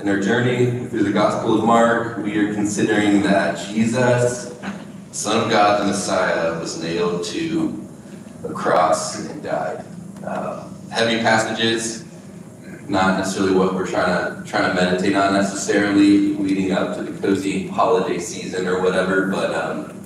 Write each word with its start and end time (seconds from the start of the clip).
in 0.00 0.08
our 0.08 0.20
journey 0.20 0.86
through 0.88 1.02
the 1.02 1.12
Gospel 1.12 1.58
of 1.58 1.64
Mark, 1.64 2.18
we 2.18 2.38
are 2.38 2.54
considering 2.54 3.20
that 3.22 3.58
Jesus, 3.68 4.56
Son 5.10 5.44
of 5.44 5.50
God, 5.50 5.80
the 5.80 5.86
Messiah, 5.86 6.58
was 6.60 6.80
nailed 6.80 7.24
to 7.24 7.84
a 8.44 8.52
cross 8.52 9.26
and 9.26 9.42
died. 9.42 9.84
Uh, 10.24 10.68
heavy 10.92 11.18
passages, 11.18 12.04
not 12.88 13.18
necessarily 13.18 13.56
what 13.56 13.74
we're 13.74 13.86
trying 13.86 14.44
to 14.44 14.48
trying 14.48 14.68
to 14.68 14.74
meditate 14.80 15.16
on 15.16 15.32
necessarily, 15.32 16.34
leading 16.34 16.70
up 16.70 16.96
to 16.96 17.02
the 17.02 17.20
cozy 17.20 17.66
holiday 17.66 18.20
season 18.20 18.68
or 18.68 18.80
whatever. 18.80 19.26
But 19.26 19.52
um, 19.52 20.00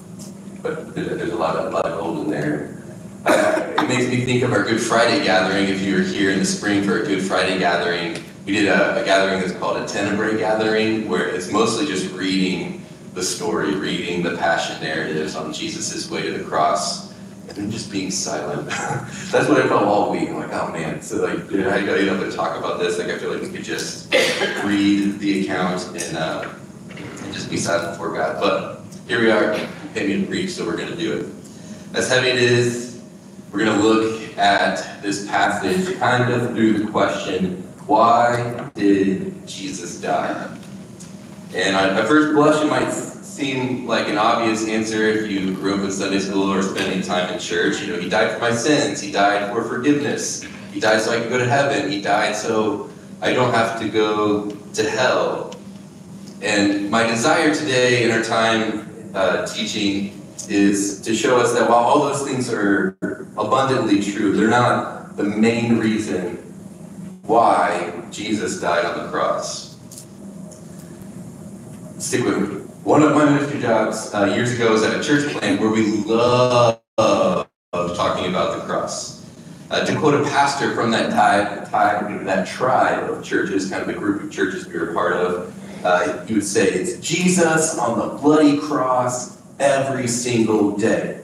but 0.62 0.95
there's 0.95 1.32
a 1.32 1.37
lot 1.37 1.56
of 1.56 1.70
a 1.70 1.77
lot 1.77 1.84
of 1.84 2.01
gold 2.01 2.24
in 2.24 2.30
there. 2.30 2.79
It 3.82 3.88
makes 3.88 4.09
me 4.09 4.24
think 4.24 4.45
of 4.45 4.52
our 4.52 4.62
Good 4.62 4.80
Friday 4.80 5.24
gathering. 5.24 5.68
If 5.68 5.82
you 5.82 5.96
were 5.96 6.02
here 6.02 6.30
in 6.30 6.38
the 6.38 6.45
spring 6.45 6.84
for 6.84 7.02
a 7.02 7.04
Good 7.04 7.20
Friday 7.20 7.59
gathering, 7.59 8.23
we 8.46 8.52
did 8.52 8.69
a, 8.69 9.01
a 9.01 9.05
gathering 9.05 9.41
that's 9.41 9.52
called 9.52 9.77
a 9.77 9.87
Tenebrae 9.87 10.38
gathering, 10.38 11.09
where 11.09 11.29
it's 11.29 11.51
mostly 11.52 11.87
just 11.87 12.12
reading 12.12 12.85
the 13.15 13.23
story, 13.23 13.74
reading 13.74 14.23
the 14.23 14.37
passion 14.37 14.82
narratives 14.82 15.37
on 15.37 15.52
Jesus' 15.52 16.10
way 16.10 16.23
to 16.23 16.38
the 16.38 16.45
cross, 16.45 17.13
and 17.48 17.51
then 17.51 17.70
just 17.70 17.90
being 17.90 18.10
silent. 18.10 18.66
that's 19.30 19.48
what 19.48 19.60
I 19.60 19.68
felt 19.68 19.85
all 19.85 20.10
week. 20.10 20.29
I'm 20.29 20.38
like, 20.38 20.52
oh 20.52 20.73
man, 20.73 21.01
so 21.02 21.24
like, 21.24 21.48
dude, 21.48 21.66
I 21.66 21.85
gotta 21.85 22.04
get 22.04 22.20
and 22.20 22.32
talk 22.32 22.59
about 22.59 22.80
this. 22.80 22.98
Like, 22.98 23.09
I 23.09 23.18
feel 23.18 23.32
like 23.32 23.43
we 23.43 23.51
could 23.51 23.65
just 23.65 24.13
read 24.65 25.18
the 25.20 25.45
account 25.45 25.87
and, 25.88 26.16
uh, 26.16 26.52
and 26.90 27.32
just 27.32 27.48
be 27.48 27.57
silent 27.57 27.93
before 27.93 28.13
God. 28.13 28.40
But 28.40 28.82
here 29.07 29.20
we 29.20 29.30
are, 29.30 29.54
pay 29.95 30.07
me 30.07 30.20
to 30.23 30.26
preach, 30.26 30.51
so 30.51 30.66
we're 30.66 30.76
gonna 30.76 30.96
do 30.96 31.18
it. 31.18 31.26
As 31.95 32.09
heavy 32.09 32.29
it 32.29 32.38
is, 32.38 33.01
we're 33.52 33.65
gonna 33.65 33.82
look 33.82 34.37
at 34.37 35.01
this 35.01 35.29
passage 35.29 35.96
kind 35.98 36.32
of 36.32 36.54
through 36.57 36.85
the 36.85 36.90
question 36.90 37.71
why 37.87 38.71
did 38.75 39.47
Jesus 39.47 40.01
die? 40.01 40.57
And 41.55 41.77
at 41.77 42.07
first 42.07 42.35
blush, 42.35 42.63
it 42.63 42.69
might 42.69 42.91
seem 42.91 43.87
like 43.87 44.09
an 44.09 44.19
obvious 44.19 44.66
answer 44.66 45.09
if 45.09 45.30
you 45.30 45.55
grew 45.55 45.75
up 45.75 45.80
in 45.80 45.91
Sunday 45.91 46.19
school 46.19 46.53
or 46.53 46.63
spending 46.63 47.03
time 47.03 47.33
in 47.33 47.38
church. 47.38 47.80
You 47.80 47.93
know, 47.93 48.01
he 48.01 48.09
died 48.09 48.33
for 48.33 48.38
my 48.38 48.53
sins. 48.53 49.01
He 49.01 49.10
died 49.10 49.53
for 49.53 49.65
forgiveness. 49.65 50.45
He 50.73 50.80
died 50.80 51.01
so 51.01 51.13
I 51.13 51.21
can 51.21 51.29
go 51.29 51.38
to 51.38 51.49
heaven. 51.49 51.91
He 51.91 52.01
died 52.01 52.37
so 52.37 52.91
I 53.21 53.33
don't 53.33 53.53
have 53.53 53.80
to 53.80 53.88
go 53.88 54.51
to 54.51 54.91
hell. 54.91 55.55
And 56.41 56.91
my 56.91 57.07
desire 57.07 57.55
today 57.55 58.05
in 58.05 58.10
our 58.10 58.23
time 58.23 59.13
uh, 59.15 59.47
teaching 59.47 60.21
is 60.49 61.01
to 61.03 61.15
show 61.15 61.38
us 61.38 61.53
that 61.55 61.69
while 61.69 61.79
all 61.79 62.01
those 62.05 62.23
things 62.23 62.53
are 62.53 62.97
abundantly 63.37 64.03
true, 64.03 64.37
they're 64.37 64.49
not 64.49 65.16
the 65.16 65.22
main 65.22 65.78
reason 65.78 66.41
why 67.33 67.91
Jesus 68.11 68.61
died 68.61 68.84
on 68.84 69.05
the 69.05 69.11
cross. 69.11 69.78
Stick 71.97 72.27
with 72.27 72.37
me. 72.38 72.59
One 72.84 73.03
of 73.03 73.15
my 73.15 73.25
ministry 73.25 73.59
jobs 73.59 74.12
uh, 74.12 74.27
years 74.27 74.53
ago 74.53 74.72
was 74.72 74.83
at 74.83 75.00
a 75.00 75.03
church 75.03 75.32
plant 75.32 75.59
where 75.59 75.71
we 75.71 75.87
love 76.04 76.82
talking 76.98 78.26
about 78.26 78.59
the 78.59 78.66
cross. 78.66 79.25
Uh, 79.71 79.82
to 79.87 79.98
quote 79.98 80.12
a 80.12 80.25
pastor 80.25 80.75
from 80.75 80.91
that 80.91 81.10
time, 81.10 82.26
that 82.26 82.47
tribe 82.47 83.09
of 83.09 83.25
churches, 83.25 83.71
kind 83.71 83.81
of 83.81 83.88
the 83.88 83.94
group 83.94 84.22
of 84.22 84.31
churches 84.31 84.66
we 84.66 84.78
were 84.78 84.92
part 84.92 85.15
of, 85.15 85.54
uh, 85.87 86.26
he 86.26 86.34
would 86.34 86.44
say, 86.44 86.69
It's 86.69 87.00
Jesus 87.00 87.78
on 87.78 87.98
the 87.98 88.19
bloody 88.19 88.59
cross 88.59 89.41
every 89.59 90.06
single 90.06 90.76
day. 90.76 91.22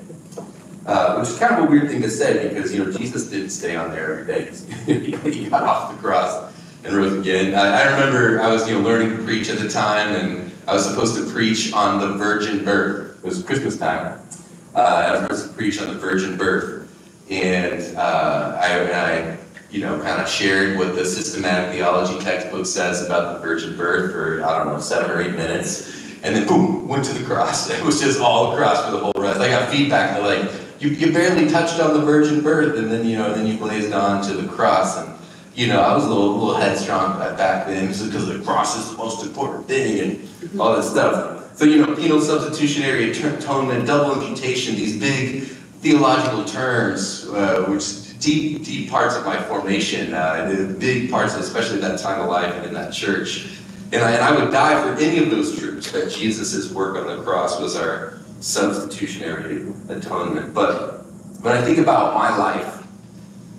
Uh, 0.88 1.18
which 1.18 1.28
is 1.28 1.38
kind 1.38 1.54
of 1.54 1.64
a 1.64 1.70
weird 1.70 1.86
thing 1.86 2.00
to 2.00 2.08
say 2.08 2.48
because 2.48 2.74
you 2.74 2.82
know 2.82 2.90
Jesus 2.90 3.28
didn't 3.28 3.50
stay 3.50 3.76
on 3.76 3.90
there 3.90 4.20
every 4.20 4.24
day. 4.24 4.50
he 5.30 5.46
got 5.46 5.62
off 5.62 5.94
the 5.94 5.98
cross 6.00 6.50
and 6.82 6.96
rose 6.96 7.12
again. 7.12 7.54
I, 7.54 7.82
I, 7.82 7.92
remember 7.92 8.40
I 8.40 8.50
was 8.50 8.66
you 8.66 8.74
know 8.74 8.80
learning 8.80 9.14
to 9.14 9.22
preach 9.22 9.50
at 9.50 9.58
the 9.58 9.68
time, 9.68 10.16
and 10.16 10.50
I 10.66 10.72
was 10.72 10.88
supposed 10.88 11.14
to 11.16 11.30
preach 11.30 11.74
on 11.74 12.00
the 12.00 12.16
virgin 12.16 12.64
birth. 12.64 13.18
It 13.18 13.22
was 13.22 13.42
Christmas 13.42 13.76
time. 13.76 14.18
Uh, 14.74 14.78
I 14.78 15.10
was 15.10 15.20
supposed 15.20 15.48
to 15.50 15.54
preach 15.58 15.78
on 15.78 15.88
the 15.88 16.00
virgin 16.00 16.38
birth, 16.38 16.90
and 17.28 17.94
uh, 17.94 18.58
I, 18.58 18.90
I 18.90 19.36
you 19.70 19.82
know 19.82 20.00
kind 20.00 20.22
of 20.22 20.26
shared 20.26 20.78
what 20.78 20.94
the 20.94 21.04
systematic 21.04 21.74
theology 21.74 22.18
textbook 22.24 22.64
says 22.64 23.04
about 23.04 23.34
the 23.34 23.46
virgin 23.46 23.76
birth 23.76 24.12
for 24.12 24.42
I 24.42 24.56
don't 24.56 24.72
know 24.72 24.80
seven 24.80 25.10
or 25.10 25.20
eight 25.20 25.34
minutes. 25.34 25.96
And 26.22 26.34
then 26.34 26.48
boom, 26.48 26.88
went 26.88 27.04
to 27.04 27.12
the 27.12 27.24
cross. 27.24 27.68
It 27.78 27.84
was 27.84 28.00
just 28.00 28.20
all 28.20 28.54
across 28.54 28.84
for 28.86 28.90
the 28.90 28.98
whole 28.98 29.12
rest. 29.16 29.38
I 29.38 29.50
got 29.50 29.70
feedback 29.70 30.20
like, 30.20 30.50
you, 30.78 30.90
you 30.90 31.12
barely 31.12 31.48
touched 31.48 31.80
on 31.80 31.94
the 31.94 32.04
virgin 32.04 32.40
birth, 32.42 32.78
and 32.78 32.90
then 32.90 33.06
you 33.06 33.18
know, 33.18 33.34
then 33.34 33.46
you 33.46 33.58
blazed 33.58 33.92
on 33.92 34.22
to 34.24 34.34
the 34.34 34.48
cross. 34.48 34.98
And 34.98 35.14
you 35.54 35.66
know, 35.66 35.80
I 35.80 35.94
was 35.94 36.04
a 36.04 36.08
little, 36.08 36.36
little 36.36 36.54
headstrong 36.54 37.18
back 37.18 37.66
then, 37.66 37.88
just 37.88 38.06
because 38.06 38.28
the 38.28 38.38
cross 38.40 38.78
is 38.78 38.90
the 38.90 38.96
most 38.96 39.24
important 39.24 39.66
thing, 39.66 40.28
and 40.42 40.60
all 40.60 40.76
this 40.76 40.90
stuff. 40.90 41.56
So 41.56 41.64
you 41.64 41.84
know, 41.84 41.96
penal 41.96 42.20
substitutionary 42.20 43.10
atonement, 43.10 43.86
double 43.86 44.20
imputation, 44.20 44.76
these 44.76 44.98
big 44.98 45.44
theological 45.80 46.44
terms, 46.44 47.26
uh, 47.28 47.64
which 47.68 48.18
deep, 48.20 48.64
deep 48.64 48.90
parts 48.90 49.16
of 49.16 49.24
my 49.24 49.40
formation, 49.42 50.14
uh, 50.14 50.74
big 50.78 51.10
parts, 51.10 51.34
especially 51.34 51.78
that 51.80 51.98
time 51.98 52.20
of 52.20 52.28
life 52.28 52.54
and 52.54 52.66
in 52.66 52.74
that 52.74 52.92
church. 52.92 53.58
And 53.92 54.02
I, 54.02 54.12
and 54.12 54.22
I 54.22 54.38
would 54.38 54.52
die 54.52 54.80
for 54.82 55.00
any 55.00 55.18
of 55.18 55.30
those 55.30 55.58
truths 55.58 55.90
that 55.92 56.10
Jesus' 56.10 56.70
work 56.72 56.96
on 56.96 57.06
the 57.06 57.22
cross 57.22 57.60
was 57.60 57.74
our 57.74 58.18
substitutionary 58.40 59.66
atonement. 59.88 60.54
But 60.54 61.04
when 61.42 61.56
I 61.56 61.62
think 61.62 61.78
about 61.78 62.14
my 62.14 62.36
life, 62.36 62.86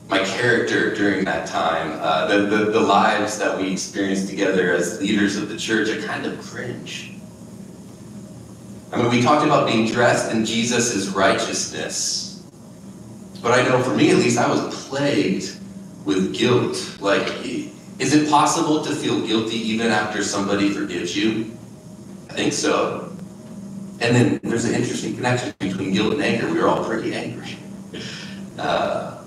my 0.10 0.24
character 0.24 0.96
during 0.96 1.24
that 1.26 1.48
time, 1.48 2.00
uh, 2.02 2.28
the, 2.28 2.40
the, 2.46 2.72
the 2.72 2.80
lives 2.80 3.38
that 3.38 3.58
we 3.58 3.72
experienced 3.72 4.28
together 4.30 4.74
as 4.74 5.00
leaders 5.00 5.38
of 5.38 5.50
the 5.50 5.58
church, 5.58 5.90
I 5.90 6.06
kind 6.06 6.26
of 6.26 6.40
cringe. 6.42 7.14
I 8.92 8.98
mean, 8.98 9.12
we 9.12 9.22
talked 9.22 9.46
about 9.46 9.68
being 9.68 9.88
dressed 9.88 10.32
in 10.32 10.46
Jesus' 10.46 11.08
righteousness. 11.10 12.44
But 13.42 13.52
I 13.52 13.64
know 13.64 13.84
for 13.84 13.94
me 13.94 14.10
at 14.10 14.18
least, 14.18 14.40
I 14.40 14.50
was 14.50 14.88
plagued 14.88 15.58
with 16.06 16.34
guilt. 16.36 16.98
Like, 17.00 17.46
is 18.00 18.14
it 18.14 18.30
possible 18.30 18.84
to 18.84 18.96
feel 18.96 19.26
guilty 19.26 19.58
even 19.58 19.88
after 19.88 20.24
somebody 20.24 20.72
forgives 20.72 21.16
you? 21.16 21.52
I 22.30 22.34
think 22.34 22.52
so. 22.52 23.09
And 24.02 24.16
then 24.16 24.40
there's 24.44 24.66
an 24.66 24.76
interesting 24.76 25.16
connection 25.16 25.54
between 25.60 25.94
guilt 25.94 26.14
and 26.14 26.24
anger. 26.24 26.52
We 26.52 26.60
are 26.60 26.68
all 26.68 26.86
pretty 26.86 27.14
angry. 27.14 27.58
Uh, 28.58 29.22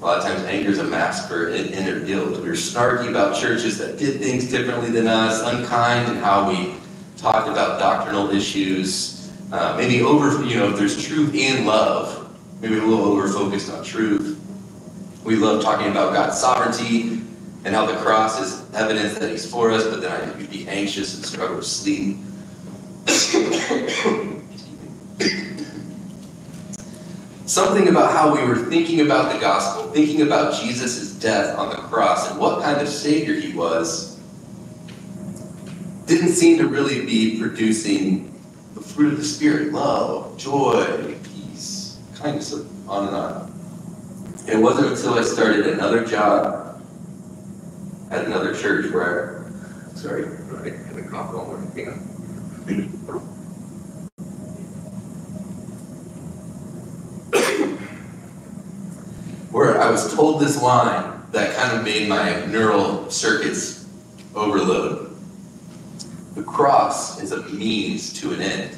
a 0.00 0.04
lot 0.04 0.18
of 0.18 0.24
times 0.24 0.42
anger 0.44 0.70
is 0.70 0.78
a 0.78 0.84
mask 0.84 1.28
for 1.28 1.48
inner 1.48 2.00
guilt. 2.00 2.40
We 2.40 2.48
were 2.48 2.54
snarky 2.54 3.08
about 3.08 3.38
churches 3.38 3.78
that 3.78 3.98
did 3.98 4.20
things 4.20 4.50
differently 4.50 4.90
than 4.90 5.06
us, 5.06 5.42
unkind 5.42 6.10
in 6.10 6.16
how 6.22 6.48
we 6.48 6.74
talked 7.16 7.48
about 7.48 7.78
doctrinal 7.78 8.30
issues, 8.30 9.32
uh, 9.52 9.76
maybe 9.76 10.02
over, 10.02 10.44
you 10.44 10.56
know, 10.56 10.70
if 10.70 10.76
there's 10.76 11.04
truth 11.04 11.34
and 11.34 11.66
love, 11.66 12.36
maybe 12.60 12.78
a 12.78 12.82
little 12.82 13.04
over 13.04 13.28
focused 13.28 13.70
on 13.70 13.84
truth. 13.84 14.38
We 15.24 15.36
love 15.36 15.62
talking 15.62 15.88
about 15.88 16.12
God's 16.14 16.38
sovereignty 16.38 17.20
and 17.64 17.74
how 17.74 17.86
the 17.86 17.96
cross 17.98 18.40
is 18.40 18.74
evidence 18.74 19.18
that 19.18 19.30
He's 19.30 19.48
for 19.48 19.70
us, 19.70 19.84
but 19.84 20.00
then 20.00 20.10
I'd 20.10 20.50
be 20.50 20.66
anxious 20.66 21.14
and 21.14 21.24
struggle 21.24 21.56
with 21.56 21.66
sleep. 21.66 22.16
Something 27.46 27.88
about 27.88 28.12
how 28.12 28.34
we 28.34 28.42
were 28.46 28.56
thinking 28.56 29.00
about 29.00 29.32
the 29.32 29.38
gospel, 29.38 29.90
thinking 29.90 30.22
about 30.22 30.60
Jesus' 30.60 31.12
death 31.14 31.56
on 31.58 31.70
the 31.70 31.76
cross 31.76 32.30
and 32.30 32.38
what 32.38 32.62
kind 32.62 32.80
of 32.80 32.88
Savior 32.88 33.34
he 33.34 33.52
was, 33.54 34.18
didn't 36.06 36.32
seem 36.32 36.58
to 36.58 36.68
really 36.68 37.06
be 37.06 37.38
producing 37.38 38.38
the 38.74 38.80
fruit 38.82 39.14
of 39.14 39.18
the 39.18 39.24
Spirit 39.24 39.72
love, 39.72 40.36
joy, 40.36 41.14
peace, 41.22 41.98
kindness, 42.16 42.52
on 42.86 43.08
and 43.08 43.16
on. 43.16 43.52
It 44.46 44.56
wasn't 44.58 44.88
until 44.88 45.14
I 45.14 45.22
started 45.22 45.66
another 45.68 46.04
job 46.04 46.82
at 48.10 48.26
another 48.26 48.54
church 48.54 48.92
where 48.92 49.46
I, 49.90 49.94
sorry, 49.94 50.26
I 50.26 50.68
had 50.68 50.96
a 50.96 51.02
cough 51.08 51.34
all 51.34 51.46
morning. 51.46 51.70
Hang 51.74 51.88
on. 51.88 52.11
Where 59.50 59.80
I 59.80 59.90
was 59.90 60.14
told 60.14 60.40
this 60.40 60.62
line 60.62 61.20
that 61.32 61.56
kind 61.56 61.76
of 61.76 61.84
made 61.84 62.08
my 62.08 62.46
neural 62.46 63.10
circuits 63.10 63.88
overload. 64.34 65.16
The 66.34 66.42
cross 66.42 67.20
is 67.20 67.32
a 67.32 67.42
means 67.48 68.12
to 68.20 68.32
an 68.32 68.40
end. 68.40 68.76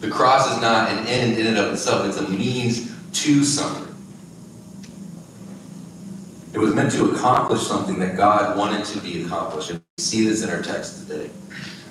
The 0.00 0.10
cross 0.10 0.54
is 0.54 0.60
not 0.60 0.90
an 0.92 1.06
end 1.06 1.38
in 1.38 1.46
and 1.48 1.58
of 1.58 1.72
itself, 1.72 2.06
it's 2.06 2.18
a 2.18 2.28
means 2.28 2.92
to 3.22 3.44
something. 3.44 3.86
It 6.52 6.58
was 6.58 6.74
meant 6.74 6.92
to 6.92 7.10
accomplish 7.10 7.62
something 7.62 7.98
that 7.98 8.16
God 8.16 8.56
wanted 8.56 8.84
to 8.86 8.98
be 9.00 9.24
accomplished. 9.24 9.70
And 9.70 9.80
we 9.98 10.02
see 10.02 10.24
this 10.26 10.42
in 10.42 10.48
our 10.48 10.62
text 10.62 11.06
today. 11.06 11.30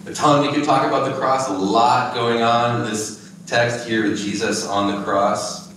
A 0.05 0.13
ton, 0.13 0.45
we 0.45 0.53
could 0.53 0.63
talk 0.63 0.85
about 0.85 1.09
the 1.09 1.17
cross, 1.17 1.49
a 1.49 1.53
lot 1.53 2.13
going 2.13 2.43
on 2.43 2.81
in 2.81 2.89
this 2.89 3.33
text 3.47 3.87
here 3.87 4.03
with 4.03 4.19
Jesus 4.19 4.67
on 4.67 4.95
the 4.95 5.03
cross. 5.03 5.73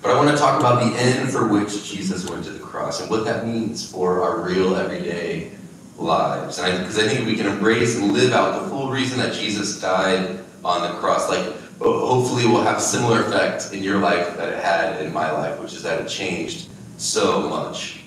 But 0.00 0.10
I 0.10 0.16
want 0.16 0.30
to 0.30 0.36
talk 0.36 0.58
about 0.58 0.82
the 0.82 0.98
end 0.98 1.30
for 1.30 1.46
which 1.46 1.84
Jesus 1.84 2.28
went 2.28 2.44
to 2.44 2.50
the 2.50 2.64
cross 2.64 3.02
and 3.02 3.10
what 3.10 3.26
that 3.26 3.46
means 3.46 3.90
for 3.90 4.22
our 4.22 4.40
real 4.40 4.74
everyday 4.74 5.52
lives. 5.98 6.58
And 6.58 6.78
because 6.78 6.98
I, 6.98 7.04
I, 7.04 7.08
think 7.08 7.26
we 7.26 7.36
can 7.36 7.46
embrace 7.46 7.98
and 7.98 8.12
live 8.12 8.32
out 8.32 8.62
the 8.62 8.68
full 8.68 8.90
reason 8.90 9.18
that 9.18 9.34
Jesus 9.34 9.80
died 9.80 10.40
on 10.64 10.82
the 10.82 10.98
cross, 10.98 11.28
like 11.28 11.44
hopefully 11.78 12.46
will 12.46 12.62
have 12.62 12.80
similar 12.80 13.26
effect 13.26 13.74
in 13.74 13.82
your 13.82 13.98
life 13.98 14.36
that 14.38 14.48
it 14.48 14.64
had 14.64 15.02
in 15.02 15.12
my 15.12 15.30
life, 15.30 15.58
which 15.60 15.74
is 15.74 15.82
that 15.82 16.00
it 16.00 16.08
changed 16.08 16.68
so 16.96 17.48
much. 17.50 18.00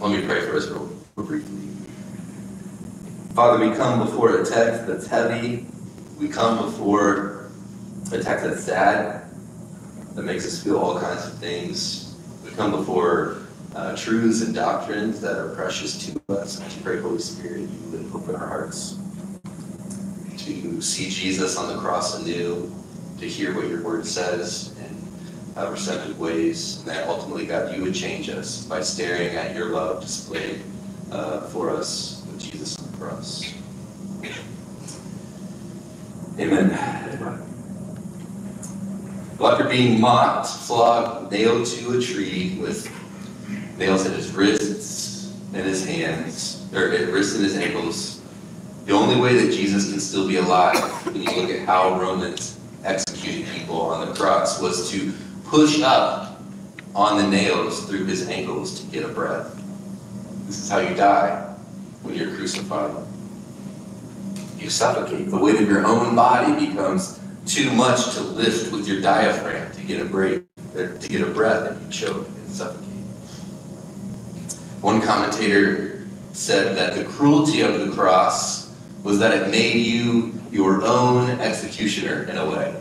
Let 0.00 0.12
me 0.12 0.24
pray 0.24 0.40
for 0.42 0.56
us 0.56 0.68
real 0.68 0.88
briefly. 1.16 1.73
Father, 3.34 3.68
we 3.68 3.74
come 3.74 3.98
before 3.98 4.40
a 4.40 4.44
text 4.44 4.86
that's 4.86 5.08
heavy. 5.08 5.66
We 6.20 6.28
come 6.28 6.66
before 6.66 7.50
a 8.12 8.22
text 8.22 8.44
that's 8.44 8.62
sad, 8.62 9.28
that 10.14 10.22
makes 10.22 10.46
us 10.46 10.62
feel 10.62 10.78
all 10.78 11.00
kinds 11.00 11.26
of 11.26 11.36
things. 11.38 12.14
We 12.44 12.52
come 12.52 12.70
before 12.70 13.38
uh, 13.74 13.96
truths 13.96 14.42
and 14.42 14.54
doctrines 14.54 15.20
that 15.20 15.36
are 15.36 15.52
precious 15.56 16.06
to 16.06 16.20
us. 16.32 16.60
I 16.60 16.82
pray, 16.84 17.00
Holy 17.00 17.18
Spirit, 17.18 17.62
you 17.62 17.90
would 17.90 18.14
open 18.14 18.36
our 18.36 18.46
hearts 18.46 19.00
to 20.44 20.80
see 20.80 21.10
Jesus 21.10 21.56
on 21.56 21.74
the 21.74 21.82
cross 21.82 22.22
anew, 22.22 22.72
to 23.18 23.28
hear 23.28 23.52
what 23.52 23.66
your 23.66 23.82
word 23.82 24.06
says 24.06 24.76
in 24.78 25.60
uh, 25.60 25.72
receptive 25.72 26.20
ways, 26.20 26.78
and 26.78 26.88
that 26.90 27.08
ultimately, 27.08 27.46
God, 27.46 27.76
you 27.76 27.82
would 27.82 27.96
change 27.96 28.28
us 28.28 28.64
by 28.64 28.80
staring 28.80 29.34
at 29.34 29.56
your 29.56 29.70
love 29.70 30.02
displayed 30.02 30.62
uh, 31.10 31.40
for 31.48 31.70
us 31.70 32.24
with 32.28 32.40
Jesus 32.40 32.83
the 33.04 33.10
cross. 33.10 33.54
Amen. 36.38 36.70
Well, 39.38 39.52
after 39.52 39.68
being 39.68 40.00
mocked, 40.00 40.48
flogged, 40.48 41.32
nailed 41.32 41.66
to 41.66 41.98
a 41.98 42.00
tree 42.00 42.56
with 42.60 42.90
nails 43.78 44.06
at 44.06 44.16
his 44.16 44.32
wrists 44.32 45.34
and 45.52 45.64
his 45.64 45.84
hands, 45.84 46.66
or 46.72 46.90
at 46.90 47.12
wrists 47.12 47.34
and 47.34 47.44
his 47.44 47.56
ankles, 47.56 48.20
the 48.86 48.92
only 48.92 49.20
way 49.20 49.36
that 49.36 49.52
Jesus 49.52 49.90
can 49.90 50.00
still 50.00 50.28
be 50.28 50.36
alive, 50.36 50.76
when 51.06 51.16
you 51.16 51.30
look 51.30 51.50
at 51.50 51.66
how 51.66 51.98
Romans 52.00 52.58
executed 52.84 53.46
people 53.54 53.80
on 53.80 54.06
the 54.06 54.14
cross, 54.14 54.60
was 54.60 54.90
to 54.90 55.12
push 55.44 55.80
up 55.82 56.40
on 56.94 57.18
the 57.18 57.28
nails 57.28 57.86
through 57.86 58.04
his 58.04 58.28
ankles 58.28 58.80
to 58.80 58.86
get 58.86 59.04
a 59.04 59.08
breath. 59.08 59.60
This 60.46 60.58
is 60.58 60.70
how 60.70 60.78
you 60.78 60.94
die 60.94 61.53
when 62.04 62.14
you're 62.14 62.34
crucified. 62.36 62.94
You 64.58 64.70
suffocate. 64.70 65.30
The 65.30 65.38
weight 65.38 65.60
of 65.60 65.68
your 65.68 65.84
own 65.84 66.14
body 66.14 66.66
becomes 66.66 67.18
too 67.46 67.72
much 67.72 68.14
to 68.14 68.20
lift 68.20 68.72
with 68.72 68.86
your 68.86 69.00
diaphragm 69.00 69.72
to 69.72 69.82
get 69.82 70.00
a 70.00 70.04
break, 70.04 70.44
uh, 70.74 70.86
to 70.98 71.08
get 71.08 71.22
a 71.22 71.26
breath, 71.26 71.70
and 71.70 71.84
you 71.84 71.90
choke 71.90 72.26
and 72.26 72.50
suffocate. 72.50 72.88
One 74.80 75.00
commentator 75.00 76.06
said 76.32 76.76
that 76.76 76.94
the 76.94 77.04
cruelty 77.04 77.62
of 77.62 77.80
the 77.80 77.94
cross 77.94 78.74
was 79.02 79.18
that 79.18 79.32
it 79.32 79.50
made 79.50 79.76
you 79.84 80.34
your 80.50 80.82
own 80.82 81.30
executioner 81.40 82.24
in 82.24 82.36
a 82.38 82.48
way. 82.48 82.74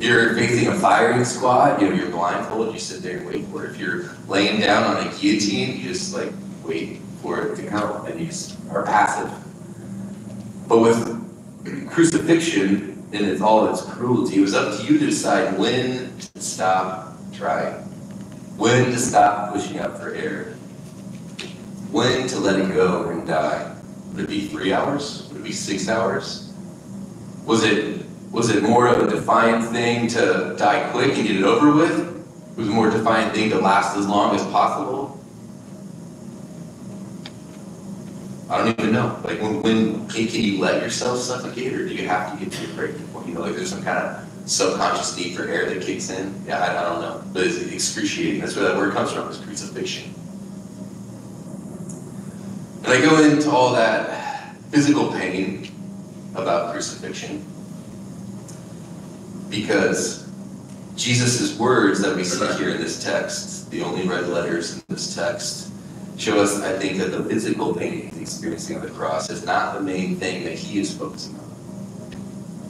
You're 0.00 0.34
facing 0.34 0.68
a 0.68 0.74
firing 0.74 1.24
squad, 1.24 1.80
you 1.80 1.88
know, 1.88 1.94
you're 1.94 2.10
blindfolded, 2.10 2.74
you 2.74 2.80
sit 2.80 3.02
there 3.02 3.18
and 3.18 3.26
wait 3.26 3.46
for 3.46 3.64
it. 3.64 3.70
If 3.70 3.78
you're 3.78 4.10
laying 4.28 4.60
down 4.60 4.82
on 4.82 5.06
a 5.06 5.10
guillotine, 5.18 5.78
you 5.78 5.88
just 5.88 6.14
like 6.14 6.32
wait 6.64 7.00
for 7.24 7.40
it 7.40 7.56
to 7.56 7.66
come 7.66 8.04
and 8.04 8.20
you 8.20 8.30
are 8.70 8.84
passive. 8.84 9.32
But 10.68 10.80
with 10.80 11.90
crucifixion, 11.90 13.02
and 13.14 13.26
its, 13.26 13.40
all 13.40 13.72
its 13.72 13.80
cruelty, 13.80 14.36
it 14.36 14.40
was 14.40 14.54
up 14.54 14.76
to 14.76 14.84
you 14.84 14.98
to 14.98 15.06
decide 15.06 15.56
when 15.56 16.18
to 16.18 16.40
stop 16.40 17.16
trying, 17.32 17.74
when 18.58 18.86
to 18.86 18.98
stop 18.98 19.52
pushing 19.52 19.78
up 19.78 19.98
for 19.98 20.12
air, 20.12 20.52
when 21.90 22.26
to 22.28 22.38
let 22.38 22.58
it 22.58 22.74
go 22.74 23.08
and 23.08 23.26
die. 23.26 23.74
Would 24.12 24.24
it 24.24 24.28
be 24.28 24.48
three 24.48 24.72
hours? 24.72 25.28
Would 25.28 25.40
it 25.40 25.44
be 25.44 25.52
six 25.52 25.88
hours? 25.88 26.52
Was 27.46 27.64
it 27.64 28.04
was 28.32 28.50
it 28.50 28.64
more 28.64 28.88
of 28.88 29.00
a 29.00 29.08
defiant 29.08 29.64
thing 29.70 30.08
to 30.08 30.56
die 30.58 30.90
quick 30.90 31.16
and 31.16 31.26
get 31.26 31.36
it 31.36 31.44
over 31.44 31.72
with? 31.72 32.26
Was 32.56 32.68
it 32.68 32.70
more 32.70 32.88
a 32.88 32.90
defiant 32.90 33.32
thing 33.32 33.48
to 33.50 33.60
last 33.60 33.96
as 33.96 34.08
long 34.08 34.34
as 34.34 34.42
possible? 34.46 35.03
I 38.50 38.58
don't 38.58 38.78
even 38.78 38.92
know. 38.92 39.18
Like 39.24 39.40
when, 39.40 39.62
when 39.62 40.08
can, 40.08 40.26
can 40.28 40.40
you 40.42 40.60
let 40.60 40.82
yourself 40.82 41.18
suffocate, 41.18 41.72
or 41.72 41.88
do 41.88 41.94
you 41.94 42.06
have 42.06 42.32
to 42.32 42.44
get 42.44 42.52
to 42.52 42.66
your 42.66 42.76
breaking 42.76 43.06
point? 43.08 43.28
You 43.28 43.34
know, 43.34 43.40
like 43.40 43.54
there's 43.54 43.70
some 43.70 43.82
kind 43.82 43.98
of 43.98 44.28
subconscious 44.46 45.16
need 45.16 45.34
for 45.34 45.44
air 45.44 45.68
that 45.70 45.82
kicks 45.82 46.10
in. 46.10 46.34
Yeah, 46.46 46.58
I, 46.58 46.80
I 46.80 46.82
don't 46.82 47.00
know, 47.00 47.22
but 47.32 47.46
it's 47.46 47.56
excruciating. 47.72 48.40
That's 48.40 48.54
where 48.54 48.68
that 48.68 48.76
word 48.76 48.92
comes 48.92 49.12
from. 49.12 49.28
Is 49.28 49.38
crucifixion. 49.38 50.14
And 52.84 52.92
I 52.92 53.00
go 53.00 53.22
into 53.22 53.50
all 53.50 53.72
that 53.72 54.56
physical 54.70 55.10
pain 55.10 55.70
about 56.34 56.72
crucifixion 56.72 57.42
because 59.48 60.28
Jesus' 60.96 61.58
words 61.58 62.00
that 62.02 62.14
we 62.14 62.24
see 62.24 62.46
here 62.54 62.70
in 62.70 62.80
this 62.80 63.02
text, 63.02 63.70
the 63.70 63.82
only 63.82 64.06
red 64.06 64.28
letters 64.28 64.74
in 64.74 64.82
this 64.88 65.14
text, 65.14 65.70
show 66.16 66.40
us, 66.40 66.60
I 66.62 66.78
think, 66.78 66.98
that 66.98 67.10
the 67.10 67.24
physical 67.24 67.74
pain 67.74 68.10
he's 68.10 68.20
experiencing 68.20 68.76
on 68.76 68.82
the 68.82 68.90
cross 68.90 69.30
is 69.30 69.44
not 69.44 69.74
the 69.74 69.80
main 69.80 70.16
thing 70.16 70.44
that 70.44 70.54
he 70.54 70.80
is 70.80 70.96
focusing 70.96 71.34
on. 71.36 71.44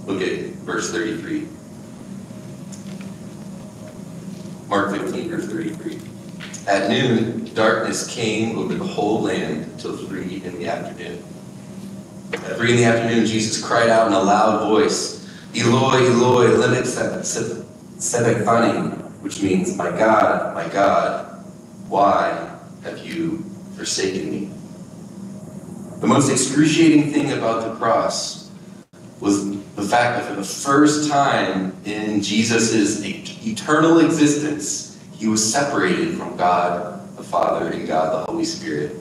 Look 0.06 0.22
at 0.22 0.38
verse 0.64 0.90
33. 0.90 1.48
Mark 4.68 4.90
15, 4.96 5.28
verse 5.30 5.46
33. 5.46 6.00
At 6.66 6.88
noon, 6.88 7.52
darkness 7.54 8.06
came 8.08 8.58
over 8.58 8.74
the 8.74 8.84
whole 8.84 9.22
land 9.22 9.64
until 9.64 9.96
3 9.96 10.42
in 10.44 10.58
the 10.58 10.66
afternoon. 10.66 11.22
At 12.32 12.56
3 12.56 12.70
in 12.70 12.76
the 12.78 12.84
afternoon, 12.84 13.26
Jesus 13.26 13.62
cried 13.62 13.90
out 13.90 14.06
in 14.06 14.14
a 14.14 14.20
loud 14.20 14.68
voice, 14.68 15.28
Eloi, 15.54 16.06
Eloi, 16.06 16.46
lema 16.46 16.84
sabachthani, 17.98 18.96
which 19.20 19.42
means, 19.42 19.76
My 19.76 19.90
God, 19.90 20.54
my 20.54 20.66
God, 20.68 21.44
why 21.88 22.43
have 22.84 23.04
you 23.04 23.42
forsaken 23.76 24.30
me? 24.30 24.50
The 26.00 26.06
most 26.06 26.30
excruciating 26.30 27.12
thing 27.12 27.32
about 27.32 27.64
the 27.64 27.74
cross 27.76 28.50
was 29.20 29.50
the 29.74 29.82
fact 29.82 30.18
that 30.18 30.28
for 30.28 30.36
the 30.36 30.44
first 30.44 31.10
time 31.10 31.74
in 31.86 32.22
Jesus' 32.22 33.02
eternal 33.02 34.00
existence, 34.00 35.00
he 35.16 35.26
was 35.26 35.52
separated 35.52 36.18
from 36.18 36.36
God 36.36 37.00
the 37.16 37.22
Father 37.22 37.70
and 37.70 37.88
God 37.88 38.26
the 38.26 38.30
Holy 38.30 38.44
Spirit. 38.44 38.96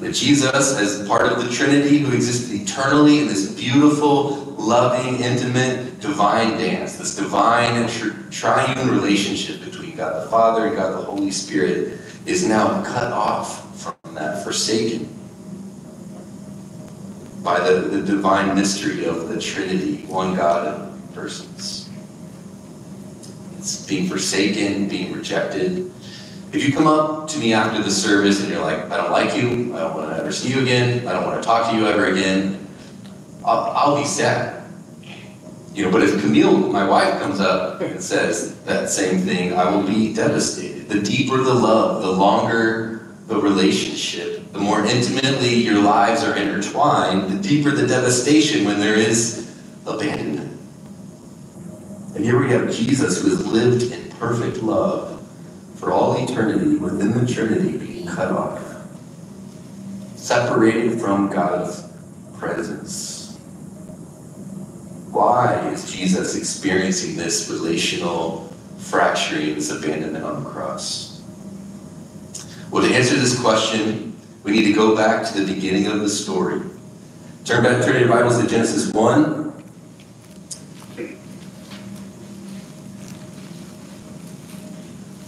That 0.00 0.14
Jesus, 0.14 0.76
as 0.76 1.06
part 1.06 1.32
of 1.32 1.44
the 1.44 1.50
Trinity 1.52 1.98
who 1.98 2.12
existed 2.12 2.60
eternally 2.60 3.20
in 3.20 3.28
this 3.28 3.52
beautiful, 3.52 4.30
loving, 4.58 5.20
intimate, 5.20 6.00
divine 6.00 6.58
dance, 6.58 6.96
this 6.96 7.14
divine 7.14 7.82
and 7.82 7.88
tri- 7.88 8.14
triune 8.30 8.90
relationship 8.90 9.64
between 9.64 9.96
God 9.96 10.24
the 10.24 10.30
Father 10.30 10.66
and 10.66 10.76
God 10.76 10.92
the 10.98 11.04
Holy 11.04 11.30
Spirit, 11.30 11.98
is 12.28 12.46
now 12.46 12.82
cut 12.84 13.10
off 13.10 13.80
from 13.80 14.14
that, 14.14 14.44
forsaken 14.44 15.08
by 17.42 17.58
the, 17.60 17.80
the 17.80 18.02
divine 18.02 18.54
mystery 18.54 19.06
of 19.06 19.30
the 19.30 19.40
Trinity, 19.40 20.04
one 20.04 20.36
God 20.36 20.92
in 20.92 21.08
persons. 21.14 21.88
It's 23.56 23.86
being 23.86 24.08
forsaken, 24.08 24.88
being 24.88 25.12
rejected. 25.12 25.90
If 26.52 26.66
you 26.66 26.72
come 26.74 26.86
up 26.86 27.28
to 27.28 27.38
me 27.38 27.54
after 27.54 27.82
the 27.82 27.90
service 27.90 28.42
and 28.42 28.50
you're 28.50 28.60
like, 28.60 28.90
I 28.90 28.98
don't 28.98 29.10
like 29.10 29.34
you, 29.34 29.74
I 29.74 29.80
don't 29.80 29.94
want 29.94 30.10
to 30.10 30.16
ever 30.16 30.30
see 30.30 30.52
you 30.52 30.60
again, 30.60 31.08
I 31.08 31.12
don't 31.12 31.24
want 31.24 31.42
to 31.42 31.46
talk 31.46 31.70
to 31.70 31.76
you 31.76 31.86
ever 31.86 32.06
again, 32.06 32.66
I'll, 33.42 33.72
I'll 33.74 33.96
be 33.96 34.04
sad. 34.04 34.70
You 35.72 35.86
know, 35.86 35.90
but 35.90 36.02
if 36.02 36.20
Camille, 36.20 36.58
my 36.58 36.86
wife, 36.86 37.20
comes 37.22 37.40
up 37.40 37.80
and 37.80 38.02
says 38.02 38.60
that 38.62 38.90
same 38.90 39.20
thing, 39.20 39.54
I 39.54 39.70
will 39.70 39.82
be 39.82 40.12
devastated. 40.12 40.77
The 40.88 41.02
deeper 41.02 41.36
the 41.36 41.54
love, 41.54 42.02
the 42.02 42.10
longer 42.10 43.08
the 43.26 43.38
relationship, 43.38 44.52
the 44.54 44.58
more 44.58 44.84
intimately 44.86 45.54
your 45.54 45.80
lives 45.82 46.24
are 46.24 46.34
intertwined, 46.34 47.30
the 47.30 47.46
deeper 47.46 47.70
the 47.70 47.86
devastation 47.86 48.64
when 48.64 48.80
there 48.80 48.94
is 48.94 49.54
abandonment. 49.84 50.58
And 52.14 52.24
here 52.24 52.40
we 52.40 52.50
have 52.52 52.74
Jesus 52.74 53.22
who 53.22 53.28
has 53.28 53.46
lived 53.46 53.92
in 53.92 54.10
perfect 54.12 54.62
love 54.62 55.22
for 55.76 55.92
all 55.92 56.16
eternity 56.16 56.76
within 56.76 57.12
the 57.12 57.30
Trinity 57.30 57.76
being 57.76 58.06
cut 58.06 58.32
off, 58.32 58.82
separated 60.16 60.98
from 60.98 61.28
God's 61.28 61.84
presence. 62.38 63.36
Why 65.10 65.68
is 65.68 65.92
Jesus 65.92 66.34
experiencing 66.34 67.16
this 67.16 67.50
relational 67.50 68.47
fracturing, 68.78 69.54
this 69.54 69.70
abandonment 69.70 70.24
on 70.24 70.42
the 70.42 70.50
cross? 70.50 71.22
Well, 72.70 72.86
to 72.86 72.94
answer 72.94 73.16
this 73.16 73.40
question, 73.40 74.16
we 74.42 74.52
need 74.52 74.64
to 74.64 74.72
go 74.72 74.96
back 74.96 75.26
to 75.32 75.40
the 75.40 75.52
beginning 75.52 75.86
of 75.86 76.00
the 76.00 76.08
story. 76.08 76.60
Turn 77.44 77.62
back, 77.62 77.84
turn 77.84 77.98
your 78.00 78.08
Bibles 78.08 78.40
to 78.40 78.46
Genesis 78.46 78.92
1. 78.92 79.48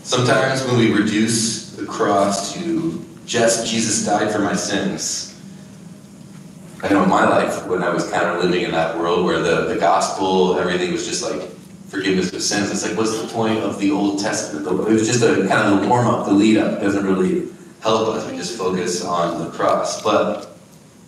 Sometimes 0.02 0.64
when 0.66 0.76
we 0.76 0.92
reduce 0.92 1.70
the 1.72 1.86
cross 1.86 2.52
to 2.54 3.06
just 3.26 3.66
Jesus 3.66 4.04
died 4.04 4.32
for 4.32 4.40
my 4.40 4.54
sins, 4.54 5.40
I 6.82 6.88
know 6.88 7.02
in 7.02 7.08
my 7.08 7.28
life 7.28 7.66
when 7.66 7.82
I 7.82 7.90
was 7.90 8.10
kind 8.10 8.26
of 8.26 8.42
living 8.42 8.64
in 8.64 8.72
that 8.72 8.98
world 8.98 9.24
where 9.24 9.38
the, 9.40 9.72
the 9.72 9.78
gospel, 9.78 10.58
everything 10.58 10.92
was 10.92 11.06
just 11.06 11.22
like 11.22 11.48
forgiveness 11.90 12.32
of 12.32 12.42
sins. 12.42 12.70
It's 12.70 12.86
like, 12.86 12.96
what's 12.96 13.20
the 13.20 13.28
point 13.28 13.58
of 13.58 13.78
the 13.78 13.90
Old 13.90 14.20
Testament? 14.20 14.66
It 14.66 14.92
was 14.92 15.06
just 15.06 15.22
a 15.22 15.46
kind 15.48 15.74
of 15.74 15.84
a 15.84 15.88
warm 15.88 16.06
up, 16.06 16.26
the 16.26 16.32
lead 16.32 16.56
up. 16.56 16.78
It 16.78 16.82
doesn't 16.82 17.04
really 17.04 17.48
help 17.82 18.08
us. 18.08 18.30
We 18.30 18.36
just 18.36 18.56
focus 18.56 19.04
on 19.04 19.44
the 19.44 19.50
cross. 19.50 20.02
But 20.02 20.56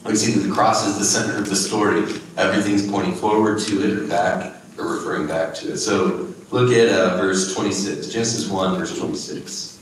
we 0.05 0.17
see 0.17 0.33
that 0.33 0.41
the 0.41 0.53
cross 0.53 0.87
is 0.87 0.99
the 0.99 1.05
center 1.05 1.39
of 1.39 1.49
the 1.49 1.57
story. 1.57 2.01
Everything's 2.37 2.91
pointing 2.91 3.15
forward 3.15 3.61
to 3.61 3.83
it 3.83 3.99
or 3.99 4.07
back 4.07 4.57
or 4.77 4.97
referring 4.97 5.27
back 5.27 5.55
to 5.55 5.73
it. 5.73 5.79
So 5.79 6.33
Look 6.53 6.71
at 6.71 6.91
uh, 6.91 7.17
verse 7.17 7.55
26, 7.55 8.09
Genesis 8.09 8.47
1, 8.47 8.79
verse 8.79 8.99
26. 8.99 9.79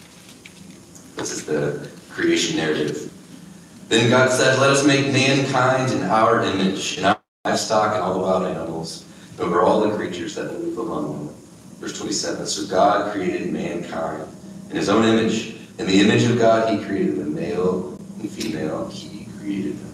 This 1.16 1.32
is 1.32 1.44
the 1.44 1.90
creation 2.08 2.56
narrative. 2.56 3.12
Then 3.88 4.08
God 4.08 4.30
said, 4.30 4.60
Let 4.60 4.70
us 4.70 4.86
make 4.86 5.12
mankind 5.12 5.92
in 5.92 6.02
our 6.04 6.44
image, 6.44 6.96
in 6.96 7.06
our 7.06 7.20
livestock 7.44 7.94
and 7.94 8.04
all 8.04 8.14
the 8.14 8.20
wild 8.20 8.44
animals, 8.44 9.04
over 9.38 9.62
all 9.62 9.80
the 9.80 9.96
creatures 9.96 10.34
that 10.34 10.52
move 10.52 10.78
among 10.78 11.26
them. 11.26 11.34
Verse 11.78 11.98
27. 11.98 12.46
So 12.46 12.66
God 12.66 13.12
created 13.12 13.52
mankind 13.52 14.26
in 14.70 14.76
his 14.76 14.88
own 14.88 15.04
image. 15.04 15.56
In 15.78 15.86
the 15.86 16.00
image 16.00 16.24
of 16.24 16.38
God, 16.38 16.78
he 16.78 16.84
created 16.84 17.16
them, 17.16 17.34
male 17.34 17.98
and 18.20 18.30
female, 18.30 18.88
he 18.88 19.26
created 19.38 19.78
them. 19.78 19.90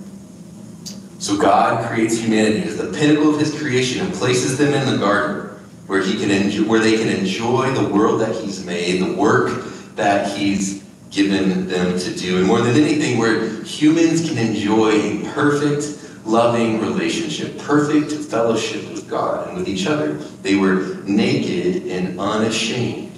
So 1.18 1.36
God 1.36 1.88
creates 1.88 2.18
humanity 2.18 2.62
as 2.62 2.76
the 2.76 2.92
pinnacle 2.92 3.32
of 3.32 3.40
his 3.40 3.56
creation 3.56 4.04
and 4.04 4.12
places 4.12 4.58
them 4.58 4.74
in 4.74 4.86
the 4.92 4.98
garden 4.98 5.46
where 5.86 6.02
he 6.02 6.18
can 6.18 6.30
enjoy, 6.30 6.64
where 6.64 6.80
they 6.80 6.96
can 6.96 7.08
enjoy 7.08 7.72
the 7.72 7.88
world 7.88 8.20
that 8.20 8.34
he's 8.34 8.64
made, 8.64 9.00
the 9.00 9.14
work 9.14 9.64
that 9.94 10.36
he's 10.36 10.84
given 11.10 11.68
them 11.68 11.98
to 11.98 12.14
do, 12.14 12.38
and 12.38 12.46
more 12.46 12.60
than 12.60 12.74
anything, 12.74 13.18
where 13.18 13.62
humans 13.62 14.28
can 14.28 14.36
enjoy 14.36 14.90
a 14.90 15.32
perfect, 15.32 16.26
loving 16.26 16.80
relationship, 16.80 17.56
perfect 17.58 18.12
fellowship 18.12 18.95
God 19.08 19.48
and 19.48 19.56
with 19.56 19.68
each 19.68 19.86
other. 19.86 20.14
They 20.14 20.56
were 20.56 20.96
naked 21.04 21.86
and 21.86 22.18
unashamed. 22.18 23.12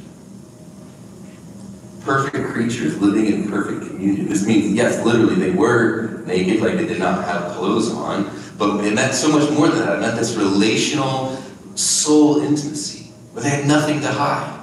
Perfect 2.00 2.52
creatures 2.52 2.98
living 2.98 3.26
in 3.26 3.48
perfect 3.48 3.86
communion. 3.86 4.28
This 4.28 4.46
means, 4.46 4.72
yes, 4.72 5.04
literally, 5.04 5.34
they 5.34 5.50
were 5.50 6.22
naked, 6.26 6.60
like 6.60 6.76
they 6.76 6.86
did 6.86 6.98
not 6.98 7.24
have 7.24 7.52
clothes 7.52 7.90
on, 7.90 8.30
but 8.56 8.84
it 8.84 8.94
meant 8.94 9.14
so 9.14 9.30
much 9.30 9.50
more 9.50 9.68
than 9.68 9.78
that. 9.78 9.96
It 9.96 10.00
meant 10.00 10.16
this 10.16 10.34
relational 10.36 11.42
soul 11.74 12.40
intimacy, 12.40 13.10
where 13.32 13.44
they 13.44 13.50
had 13.50 13.66
nothing 13.66 14.00
to 14.00 14.08
hide. 14.08 14.54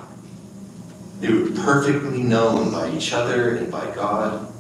They 1.19 1.31
were 1.31 1.51
perfectly 1.51 2.23
known 2.23 2.71
by 2.71 2.89
each 2.91 3.13
other 3.13 3.55
and 3.55 3.71
by 3.71 3.93
God. 3.93 4.51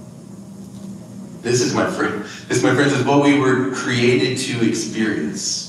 This 1.41 1.61
is 1.61 1.73
my 1.73 1.89
friend. 1.89 2.23
This, 2.47 2.63
my 2.63 2.73
friends, 2.73 2.93
is 2.93 3.03
what 3.03 3.23
we 3.23 3.37
were 3.37 3.71
created 3.71 4.37
to 4.39 4.67
experience. 4.67 5.64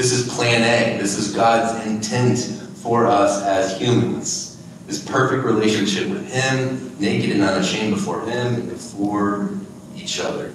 This 0.00 0.12
is 0.12 0.32
plan 0.32 0.62
A. 0.62 0.98
This 0.98 1.18
is 1.18 1.34
God's 1.34 1.86
intent 1.86 2.38
for 2.78 3.06
us 3.06 3.42
as 3.42 3.78
humans. 3.78 4.56
This 4.86 5.04
perfect 5.04 5.44
relationship 5.44 6.08
with 6.08 6.32
Him, 6.32 6.98
naked 6.98 7.32
and 7.32 7.42
unashamed 7.42 7.96
before 7.96 8.22
Him 8.22 8.54
and 8.54 8.66
before 8.70 9.50
each 9.94 10.18
other. 10.18 10.54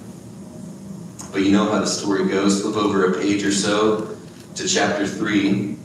But 1.30 1.42
you 1.42 1.52
know 1.52 1.70
how 1.70 1.78
the 1.78 1.86
story 1.86 2.26
goes. 2.26 2.60
Flip 2.60 2.74
over 2.74 3.12
a 3.12 3.20
page 3.20 3.44
or 3.44 3.52
so 3.52 4.16
to 4.56 4.66
chapter 4.66 5.06
3, 5.06 5.76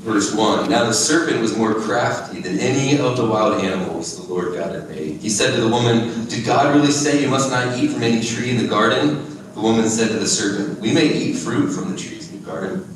verse 0.00 0.34
1. 0.34 0.68
Now 0.68 0.86
the 0.86 0.92
serpent 0.92 1.40
was 1.40 1.56
more 1.56 1.74
crafty 1.74 2.40
than 2.40 2.58
any 2.58 2.98
of 2.98 3.16
the 3.16 3.24
wild 3.24 3.62
animals 3.62 4.16
the 4.16 4.28
Lord 4.28 4.54
God 4.54 4.74
had 4.74 4.88
made. 4.88 5.20
He 5.20 5.28
said 5.30 5.54
to 5.54 5.60
the 5.60 5.68
woman, 5.68 6.26
Did 6.26 6.44
God 6.44 6.74
really 6.74 6.90
say 6.90 7.22
you 7.22 7.28
must 7.28 7.52
not 7.52 7.78
eat 7.78 7.92
from 7.92 8.02
any 8.02 8.20
tree 8.20 8.50
in 8.50 8.56
the 8.56 8.66
garden? 8.66 9.31
The 9.54 9.60
woman 9.60 9.88
said 9.88 10.08
to 10.08 10.18
the 10.18 10.26
serpent, 10.26 10.80
We 10.80 10.94
may 10.94 11.06
eat 11.06 11.34
fruit 11.34 11.70
from 11.70 11.92
the 11.92 11.98
trees 11.98 12.32
in 12.32 12.40
the 12.40 12.46
garden. 12.46 12.88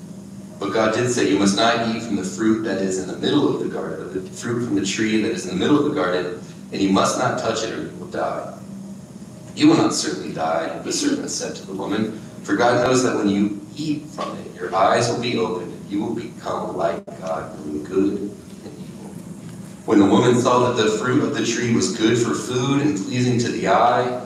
But 0.59 0.73
God 0.73 0.95
did 0.95 1.11
say, 1.11 1.29
You 1.29 1.39
must 1.39 1.57
not 1.57 1.95
eat 1.95 2.03
from 2.03 2.17
the 2.17 2.25
fruit 2.25 2.63
that 2.63 2.81
is 2.81 2.99
in 2.99 3.09
the 3.09 3.19
middle 3.19 3.55
of 3.55 3.61
the 3.61 3.69
garden, 3.69 4.25
the 4.25 4.31
fruit 4.31 4.65
from 4.65 4.75
the 4.75 4.87
tree 4.87 5.21
that 5.21 5.31
is 5.33 5.47
in 5.47 5.59
the 5.59 5.63
middle 5.63 5.79
of 5.79 5.85
the 5.85 5.95
garden, 5.95 6.41
and 6.73 6.81
you 6.81 6.91
must 6.91 7.19
not 7.19 7.39
touch 7.39 7.63
it 7.63 7.73
or 7.73 7.83
you 7.83 7.97
will 7.99 8.07
die. 8.07 8.59
You 9.55 9.69
will 9.69 9.77
not 9.77 9.93
certainly 9.93 10.33
die, 10.33 10.79
the 10.79 10.93
serpent 10.93 11.31
said 11.31 11.57
to 11.57 11.67
the 11.67 11.75
woman. 11.75 12.19
For 12.43 12.57
God 12.57 12.87
knows 12.87 13.03
that 13.03 13.17
when 13.17 13.29
you 13.29 13.61
eat 13.77 14.07
from 14.07 14.37
it, 14.39 14.55
your 14.55 14.75
eyes 14.75 15.11
will 15.11 15.21
be 15.21 15.37
opened, 15.37 15.73
and 15.73 15.91
you 15.91 16.03
will 16.03 16.15
become 16.15 16.77
like 16.77 17.05
God, 17.21 17.59
knowing 17.59 17.85
good 17.85 18.19
and 18.19 18.33
evil. 18.65 19.11
When 19.85 19.99
the 19.99 20.07
woman 20.07 20.35
saw 20.41 20.71
that 20.73 20.83
the 20.83 20.91
fruit 20.99 21.23
of 21.23 21.35
the 21.35 21.45
tree 21.45 21.75
was 21.75 21.97
good 21.97 22.17
for 22.17 22.35
food 22.35 22.81
and 22.81 22.97
pleasing 22.97 23.39
to 23.41 23.49
the 23.49 23.69
eye, 23.69 24.26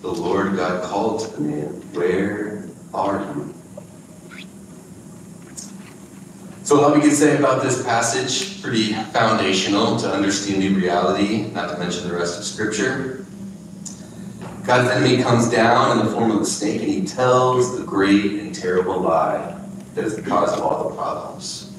the 0.00 0.08
Lord 0.08 0.56
God 0.56 0.84
called 0.84 1.20
to 1.20 1.36
the 1.36 1.40
man, 1.40 1.66
Where 1.92 2.68
are 2.94 3.20
you? 3.34 3.54
So, 6.62 6.78
a 6.78 6.80
lot 6.82 6.94
we 6.94 7.00
can 7.00 7.12
say 7.12 7.36
about 7.38 7.62
this 7.62 7.82
passage, 7.82 8.62
pretty 8.62 8.92
foundational 8.92 9.96
to 9.96 10.12
understanding 10.12 10.74
reality, 10.74 11.50
not 11.52 11.70
to 11.70 11.78
mention 11.78 12.08
the 12.08 12.14
rest 12.14 12.38
of 12.38 12.44
Scripture. 12.44 13.24
God's 14.64 14.90
enemy 14.90 15.22
comes 15.22 15.48
down 15.48 15.98
in 15.98 16.04
the 16.04 16.12
form 16.12 16.30
of 16.30 16.42
a 16.42 16.44
snake 16.44 16.82
and 16.82 16.90
he 16.90 17.06
tells 17.06 17.78
the 17.78 17.84
great 17.84 18.34
and 18.34 18.54
terrible 18.54 19.00
lie 19.00 19.58
that 19.94 20.04
is 20.04 20.14
the 20.14 20.20
cause 20.20 20.52
of 20.52 20.60
all 20.60 20.90
the 20.90 20.94
problems. 20.94 21.72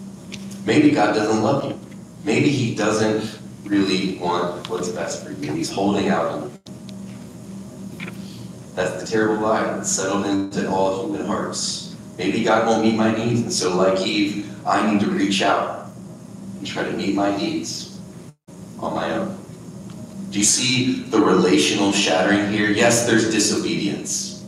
Maybe 0.65 0.89
God 0.89 1.13
doesn't 1.13 1.43
love 1.43 1.65
you. 1.65 1.79
Maybe 2.23 2.49
he 2.49 2.73
doesn't 2.73 3.39
really 3.63 4.17
want 4.17 4.67
what's 4.69 4.89
best 4.89 5.23
for 5.23 5.31
you. 5.31 5.53
He's 5.53 5.71
holding 5.71 6.09
out. 6.09 6.58
That's 8.79 9.03
the 9.03 9.07
terrible 9.07 9.43
lie 9.43 9.61
that 9.61 9.85
settled 9.85 10.25
into 10.25 10.69
all 10.69 11.05
human 11.05 11.25
hearts. 11.25 11.97
Maybe 12.17 12.45
God 12.45 12.65
won't 12.65 12.81
meet 12.81 12.95
my 12.95 13.13
needs, 13.13 13.41
and 13.41 13.51
so, 13.51 13.75
like 13.75 13.99
Eve, 14.07 14.49
I 14.65 14.89
need 14.89 15.01
to 15.01 15.07
reach 15.07 15.41
out 15.41 15.89
and 16.57 16.65
try 16.65 16.83
to 16.83 16.93
meet 16.93 17.13
my 17.13 17.35
needs 17.35 17.99
on 18.79 18.95
my 18.95 19.11
own. 19.15 19.37
Do 20.29 20.39
you 20.39 20.45
see 20.45 21.01
the 21.03 21.19
relational 21.19 21.91
shattering 21.91 22.53
here? 22.53 22.69
Yes, 22.69 23.05
there's 23.05 23.29
disobedience. 23.29 24.45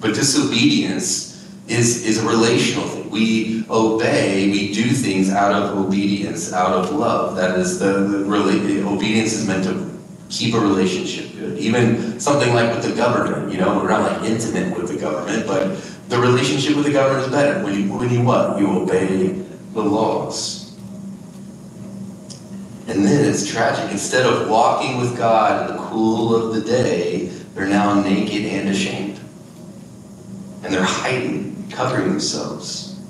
But 0.00 0.14
disobedience 0.14 1.46
is, 1.68 2.06
is 2.06 2.24
a 2.24 2.26
relational 2.26 2.88
thing. 2.88 3.10
We 3.10 3.66
obey, 3.68 4.50
we 4.50 4.72
do 4.72 4.92
things 4.92 5.28
out 5.28 5.52
of 5.52 5.76
obedience, 5.76 6.54
out 6.54 6.72
of 6.72 6.90
love. 6.90 7.36
That 7.36 7.58
is 7.58 7.78
the, 7.80 7.92
the 7.92 8.24
really 8.24 8.82
obedience 8.82 9.34
is 9.34 9.46
meant 9.46 9.64
to 9.64 9.93
keep 10.30 10.54
a 10.54 10.60
relationship 10.60 11.34
good. 11.36 11.58
Even 11.58 12.18
something 12.20 12.54
like 12.54 12.74
with 12.74 12.88
the 12.88 12.94
government, 12.96 13.52
you 13.52 13.58
know, 13.58 13.76
we're 13.76 13.88
not 13.88 14.12
like 14.12 14.30
intimate 14.30 14.76
with 14.76 14.88
the 14.88 14.98
government, 14.98 15.46
but 15.46 15.76
the 16.08 16.18
relationship 16.18 16.76
with 16.76 16.86
the 16.86 16.92
government 16.92 17.26
is 17.26 17.32
better 17.32 17.64
when 17.64 17.74
you 17.74 17.92
when 17.92 18.10
you 18.10 18.22
what? 18.22 18.58
You 18.58 18.68
obey 18.82 19.42
the 19.72 19.82
laws. 19.82 20.64
And 22.86 23.04
then 23.04 23.24
it's 23.24 23.46
tragic. 23.46 23.90
Instead 23.90 24.26
of 24.26 24.48
walking 24.48 24.98
with 24.98 25.16
God 25.16 25.70
in 25.70 25.76
the 25.76 25.82
cool 25.84 26.34
of 26.34 26.54
the 26.54 26.60
day, 26.60 27.26
they're 27.54 27.66
now 27.66 28.00
naked 28.00 28.44
and 28.44 28.68
ashamed. 28.68 29.18
And 30.62 30.72
they're 30.72 30.82
hiding, 30.82 31.70
covering 31.70 32.08
themselves. 32.08 33.00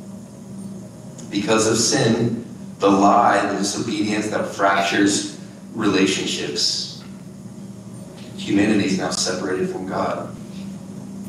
Because 1.30 1.66
of 1.66 1.76
sin, 1.76 2.44
the 2.78 2.88
lie, 2.88 3.44
the 3.50 3.59
disobedience 3.59 4.28
that 4.28 4.47
fractures 4.47 5.40
relationships. 5.75 6.93
Humanity 8.44 8.84
is 8.84 8.98
now 8.98 9.08
separated 9.08 9.70
from 9.70 9.86
God. 9.86 10.36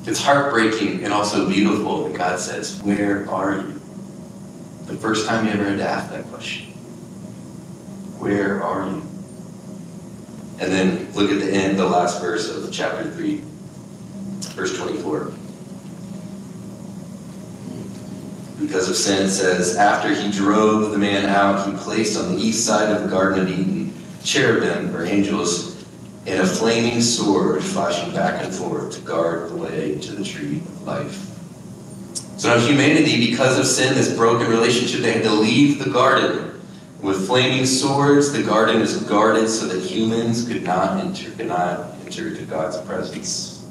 It's 0.05 0.21
heartbreaking 0.21 1.05
and 1.05 1.13
also 1.13 1.49
beautiful 1.49 2.09
that 2.09 2.17
God 2.17 2.41
says, 2.41 2.81
Where 2.83 3.29
are 3.29 3.55
you? 3.55 3.81
The 4.87 4.97
first 4.97 5.25
time 5.25 5.45
you 5.45 5.53
ever 5.53 5.63
had 5.63 5.77
to 5.77 5.87
ask 5.87 6.11
that 6.11 6.25
question. 6.25 6.73
Where 8.19 8.61
are 8.61 8.89
you? 8.89 9.01
And 10.59 10.73
then 10.73 11.13
look 11.13 11.31
at 11.31 11.39
the 11.39 11.49
end, 11.49 11.79
the 11.79 11.87
last 11.87 12.19
verse 12.19 12.49
of 12.49 12.69
chapter 12.73 13.09
3, 13.09 13.41
verse 14.53 14.77
24. 14.77 15.31
Because 18.59 18.89
of 18.89 18.97
sin, 18.97 19.29
says, 19.29 19.77
After 19.77 20.13
he 20.13 20.31
drove 20.31 20.91
the 20.91 20.97
man 20.97 21.27
out, 21.27 21.65
he 21.65 21.77
placed 21.77 22.19
on 22.19 22.35
the 22.35 22.41
east 22.41 22.65
side 22.65 22.93
of 22.93 23.03
the 23.03 23.07
Garden 23.07 23.39
of 23.39 23.49
Eden 23.49 23.93
cherubim, 24.21 24.93
or 24.93 25.05
angels, 25.05 25.74
and 26.27 26.39
a 26.39 26.45
flaming 26.45 27.01
sword 27.01 27.63
flashing 27.63 28.13
back 28.13 28.43
and 28.43 28.53
forth 28.53 28.95
to 28.95 29.01
guard 29.01 29.49
the 29.49 29.55
way 29.55 29.99
to 29.99 30.11
the 30.13 30.23
tree 30.23 30.57
of 30.57 30.81
life. 30.83 31.31
So 32.37 32.49
now 32.49 32.59
humanity, 32.59 33.29
because 33.29 33.57
of 33.59 33.65
sin, 33.65 33.93
this 33.93 34.13
broken 34.15 34.47
relationship, 34.49 35.01
they 35.01 35.13
had 35.13 35.23
to 35.23 35.31
leave 35.31 35.83
the 35.83 35.89
garden. 35.89 36.61
With 37.01 37.27
flaming 37.27 37.65
swords, 37.65 38.33
the 38.33 38.43
garden 38.43 38.81
is 38.81 39.01
guarded 39.03 39.47
so 39.47 39.67
that 39.67 39.81
humans 39.81 40.47
could 40.47 40.63
not 40.63 40.99
enter, 40.99 41.31
could 41.31 41.47
not 41.47 41.95
enter 42.05 42.29
into 42.29 42.43
God's 42.45 42.77
presence. 42.81 43.65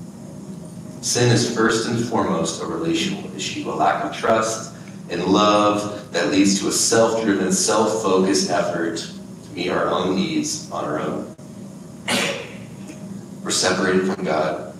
Sin 1.00 1.30
is 1.30 1.54
first 1.54 1.88
and 1.88 2.02
foremost 2.02 2.62
a 2.62 2.66
relational 2.66 3.34
issue, 3.36 3.68
a 3.68 3.74
lack 3.74 4.04
of 4.04 4.16
trust 4.16 4.74
and 5.10 5.24
love 5.24 6.10
that 6.12 6.30
leads 6.30 6.58
to 6.60 6.68
a 6.68 6.72
self-driven, 6.72 7.52
self-focused 7.52 8.50
effort 8.50 8.96
to 8.96 9.50
meet 9.52 9.68
our 9.68 9.88
own 9.88 10.16
needs 10.16 10.70
on 10.70 10.84
our 10.84 11.00
own. 11.00 11.33
We're 13.44 13.52
separated 13.52 14.12
from 14.12 14.24
God. 14.24 14.74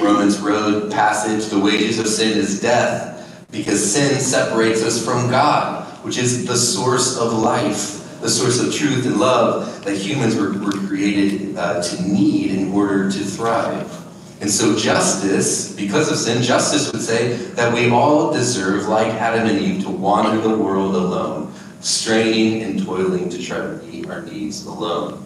Romans 0.00 0.38
road 0.38 0.92
passage, 0.92 1.50
the 1.50 1.58
wages 1.58 1.98
of 1.98 2.06
sin 2.06 2.38
is 2.38 2.60
death, 2.60 3.46
because 3.50 3.92
sin 3.92 4.20
separates 4.20 4.84
us 4.84 5.04
from 5.04 5.30
God 5.30 5.80
which 6.02 6.16
is 6.16 6.46
the 6.46 6.56
source 6.56 7.18
of 7.18 7.32
life, 7.32 8.20
the 8.20 8.28
source 8.28 8.58
of 8.60 8.74
truth 8.74 9.06
and 9.06 9.18
love 9.18 9.84
that 9.84 9.96
humans 9.96 10.34
were, 10.36 10.52
were 10.52 10.86
created 10.88 11.56
uh, 11.56 11.82
to 11.82 12.02
need 12.02 12.52
in 12.52 12.72
order 12.72 13.10
to 13.10 13.18
thrive. 13.18 13.96
And 14.40 14.50
so, 14.50 14.76
justice, 14.78 15.74
because 15.76 16.10
of 16.10 16.16
sin, 16.16 16.42
justice 16.42 16.90
would 16.90 17.02
say 17.02 17.34
that 17.34 17.74
we 17.74 17.90
all 17.90 18.32
deserve, 18.32 18.88
like 18.88 19.08
Adam 19.08 19.46
and 19.46 19.58
Eve, 19.58 19.84
to 19.84 19.90
wander 19.90 20.40
the 20.40 20.56
world 20.56 20.94
alone, 20.94 21.52
straining 21.80 22.62
and 22.62 22.82
toiling 22.82 23.28
to 23.28 23.42
try 23.42 23.58
to 23.58 23.76
meet 23.84 24.08
our 24.08 24.22
needs 24.22 24.64
alone, 24.64 25.22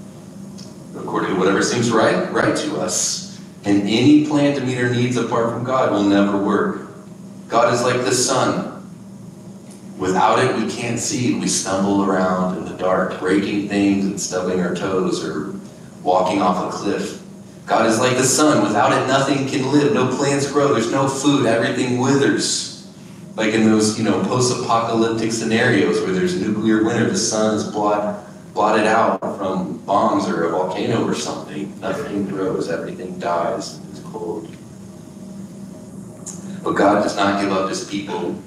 according 0.97 1.35
to 1.35 1.39
whatever 1.39 1.63
seems 1.63 1.91
right, 1.91 2.31
right 2.33 2.57
to 2.57 2.81
us. 2.81 3.41
And 3.65 3.83
any 3.83 4.27
plan 4.27 4.55
to 4.57 4.61
meet 4.61 4.79
our 4.79 4.91
needs 4.91 5.17
apart 5.17 5.51
from 5.51 5.65
God 5.65 5.91
will 5.91 6.05
never 6.05 6.37
work. 6.37 6.89
God 7.49 7.73
is 7.73 7.83
like 7.83 8.05
the 8.05 8.13
sun 8.13 8.75
Without 9.99 10.41
it, 10.41 10.57
we 10.57 10.71
can't 10.71 10.99
see. 10.99 11.35
We 11.35 11.47
stumble 11.47 12.05
around 12.05 12.59
in 12.59 12.65
the 12.65 12.77
dark, 12.77 13.21
breaking 13.21 13.69
things 13.69 14.05
and 14.05 14.21
stubbing 14.21 14.61
our 14.61 14.75
toes 14.75 15.25
or 15.25 15.55
walking 16.03 16.43
off 16.43 16.75
a 16.75 16.77
cliff. 16.77 17.23
God 17.67 17.87
is 17.87 18.01
like 18.01 18.17
the 18.17 18.25
sun. 18.25 18.63
Without 18.63 18.93
it, 18.93 19.07
nothing 19.07 19.47
can 19.47 19.71
live. 19.73 19.95
No 19.95 20.15
plants 20.17 20.51
grow. 20.51 20.75
There's 20.75 20.91
no 20.91 21.09
food. 21.09 21.47
Everything 21.47 21.99
withers. 21.99 22.93
Like 23.37 23.55
in 23.55 23.65
those, 23.65 23.97
you 23.97 24.05
know, 24.05 24.23
post-apocalyptic 24.25 25.33
scenarios 25.33 26.01
where 26.01 26.13
there's 26.13 26.41
nuclear 26.41 26.85
winter, 26.85 27.09
the 27.09 27.17
sun 27.17 27.55
is 27.55 27.65
blot, 27.65 28.25
blotted 28.55 28.87
out 28.87 29.21
from 29.21 29.79
bombs 29.79 30.29
or 30.29 30.45
a 30.45 30.51
volcano 30.51 31.05
or 31.07 31.15
something. 31.15 31.79
Nothing 31.81 32.27
grows. 32.27 32.71
Everything 32.71 33.19
dies. 33.19 33.81
It's 33.91 34.01
cold. 34.01 34.49
But 36.63 36.73
God 36.73 37.03
does 37.03 37.17
not 37.17 37.43
give 37.43 37.53
up 37.53 37.69
his 37.69 37.85
people 37.85 38.41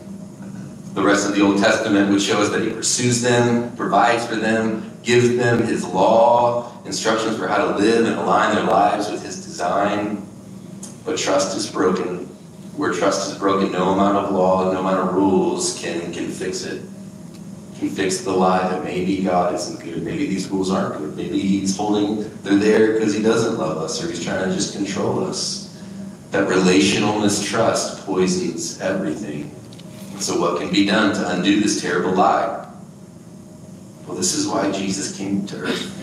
the 0.98 1.04
rest 1.04 1.30
of 1.30 1.36
the 1.36 1.44
Old 1.44 1.60
Testament 1.60 2.10
would 2.10 2.24
show 2.24 2.42
us 2.42 2.50
that 2.50 2.64
he 2.64 2.72
pursues 2.72 3.22
them, 3.22 3.76
provides 3.76 4.26
for 4.26 4.36
them, 4.36 4.98
gives 5.04 5.38
them 5.38 5.62
his 5.62 5.86
law, 5.86 6.72
instructions 6.86 7.38
for 7.38 7.48
how 7.48 7.58
to 7.58 7.78
live 7.78 8.08
and 8.08 8.16
align 8.16 8.56
their 8.56 8.64
lives 8.64 9.12
with 9.12 9.24
his 9.24 9.36
design. 9.46 10.26
But 11.06 11.20
trust 11.20 11.56
is 11.56 11.70
broken. 11.70 12.26
Where 12.78 12.94
trust 12.94 13.32
is 13.32 13.38
broken, 13.38 13.72
no 13.72 13.92
amount 13.92 14.18
of 14.18 14.32
law, 14.32 14.74
no 14.74 14.80
amount 14.80 15.08
of 15.08 15.14
rules 15.14 15.80
can, 15.80 16.12
can 16.12 16.32
fix 16.32 16.64
it. 16.64 16.82
Can 17.80 17.90
fix 17.90 18.22
the 18.22 18.32
lie 18.32 18.68
that 18.70 18.84
maybe 18.84 19.24
God 19.24 19.54
isn't 19.54 19.84
good, 19.84 20.02
maybe 20.04 20.26
these 20.26 20.50
rules 20.50 20.72
aren't 20.72 20.98
good, 20.98 21.16
maybe 21.16 21.40
he's 21.40 21.78
holding, 21.78 22.28
they're 22.42 22.58
there 22.58 22.94
because 22.94 23.14
he 23.14 23.22
doesn't 23.22 23.58
love 23.60 23.78
us 23.78 24.04
or 24.04 24.10
he's 24.10 24.24
trying 24.24 24.50
to 24.50 24.56
just 24.56 24.76
control 24.76 25.24
us. 25.24 25.80
That 26.32 26.48
relational 26.48 27.20
mistrust 27.20 28.04
poisons 28.06 28.82
everything. 28.82 29.52
So, 30.20 30.40
what 30.42 30.60
can 30.60 30.72
be 30.72 30.86
done 30.86 31.14
to 31.16 31.30
undo 31.30 31.62
this 31.62 31.80
terrible 31.80 32.14
lie? 32.14 32.68
Well, 34.08 34.18
this 34.18 34.34
is 34.34 34.48
why 34.48 34.72
Jesus 34.72 35.16
came 35.16 35.46
to 35.48 35.58
earth. 35.58 35.94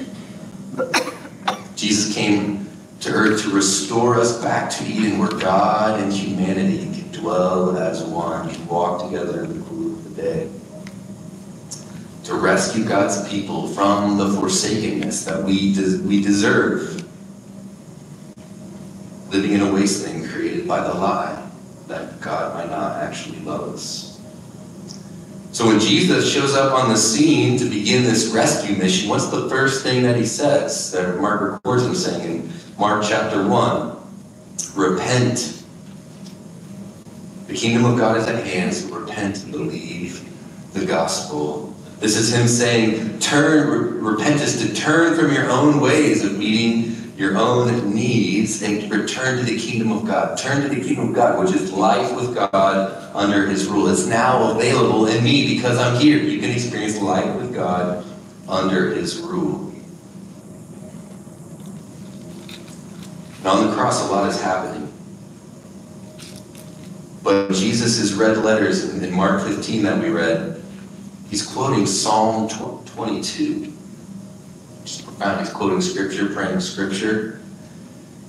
Jesus 1.74 2.14
came 2.14 2.70
to 3.00 3.10
earth 3.10 3.42
to 3.42 3.50
restore 3.50 4.20
us 4.20 4.40
back 4.40 4.70
to 4.70 4.84
Eden, 4.84 5.18
where 5.18 5.28
God 5.28 6.00
and 6.00 6.12
humanity 6.12 6.78
can 6.78 7.10
dwell 7.12 7.76
as 7.76 8.02
one, 8.02 8.48
can 8.48 8.66
walk 8.66 9.04
together 9.04 9.44
in 9.44 9.58
the 9.58 9.64
cool 9.66 9.94
of 9.94 10.16
the 10.16 10.22
day. 10.22 10.50
To 12.24 12.34
rescue 12.34 12.84
God's 12.84 13.28
people 13.28 13.68
from 13.68 14.16
the 14.16 14.30
forsakenness 14.32 15.24
that 15.26 15.44
we, 15.44 15.74
we 16.06 16.22
deserve, 16.22 17.04
living 19.30 19.52
in 19.52 19.60
a 19.60 19.72
wasteland 19.72 20.30
created 20.30 20.66
by 20.66 20.80
the 20.82 20.94
lie 20.94 21.46
that 21.88 22.20
God 22.20 22.54
might 22.54 22.70
not 22.70 23.02
actually 23.02 23.40
love 23.40 23.74
us. 23.74 24.20
So 25.52 25.66
when 25.66 25.78
Jesus 25.78 26.32
shows 26.32 26.54
up 26.54 26.72
on 26.72 26.88
the 26.88 26.96
scene 26.96 27.58
to 27.58 27.66
begin 27.66 28.02
this 28.02 28.28
rescue 28.28 28.74
mission, 28.76 29.08
what's 29.08 29.28
the 29.28 29.48
first 29.48 29.82
thing 29.82 30.02
that 30.02 30.16
he 30.16 30.26
says 30.26 30.90
that 30.92 31.20
Mark 31.20 31.42
records 31.42 31.84
him 31.84 31.94
saying 31.94 32.30
in 32.30 32.52
Mark 32.78 33.04
chapter 33.06 33.46
1? 33.46 33.96
Repent. 34.74 35.62
The 37.46 37.54
kingdom 37.54 37.84
of 37.84 37.98
God 37.98 38.16
is 38.16 38.26
at 38.26 38.44
hand, 38.46 38.74
so 38.74 38.94
repent 38.94 39.44
and 39.44 39.52
believe 39.52 40.28
the 40.72 40.86
gospel. 40.86 41.73
This 42.04 42.18
is 42.18 42.34
him 42.34 42.46
saying, 42.46 43.18
turn, 43.18 43.66
re- 43.66 44.12
repent 44.12 44.38
is 44.42 44.60
to 44.60 44.74
turn 44.74 45.16
from 45.16 45.32
your 45.32 45.50
own 45.50 45.80
ways 45.80 46.22
of 46.22 46.36
meeting 46.36 47.14
your 47.16 47.38
own 47.38 47.94
needs 47.94 48.60
and 48.60 48.92
return 48.92 49.38
to 49.38 49.42
the 49.42 49.58
kingdom 49.58 49.90
of 49.90 50.04
God. 50.04 50.36
Turn 50.36 50.60
to 50.60 50.68
the 50.68 50.86
kingdom 50.86 51.08
of 51.08 51.14
God, 51.14 51.42
which 51.42 51.54
is 51.54 51.72
life 51.72 52.14
with 52.14 52.34
God 52.34 53.10
under 53.14 53.46
his 53.46 53.68
rule. 53.68 53.88
It's 53.88 54.04
now 54.04 54.50
available 54.50 55.06
in 55.06 55.24
me 55.24 55.54
because 55.54 55.78
I'm 55.78 55.98
here. 55.98 56.18
You 56.18 56.40
can 56.40 56.50
experience 56.50 57.00
life 57.00 57.34
with 57.36 57.54
God 57.54 58.04
under 58.46 58.94
his 58.94 59.20
rule. 59.20 59.72
And 63.38 63.46
on 63.46 63.66
the 63.66 63.74
cross, 63.74 64.06
a 64.06 64.12
lot 64.12 64.28
is 64.28 64.38
happening. 64.42 64.92
But 67.22 67.50
Jesus' 67.52 68.12
red 68.12 68.36
letters 68.44 68.92
in 68.92 69.10
Mark 69.14 69.42
15 69.42 69.84
that 69.84 70.02
we 70.02 70.10
read, 70.10 70.53
he's 71.30 71.46
quoting 71.46 71.86
Psalm 71.86 72.48
22 72.48 73.74
profound. 75.14 75.40
He's 75.40 75.54
quoting 75.54 75.80
scripture, 75.80 76.28
praying 76.28 76.60
scripture. 76.60 77.40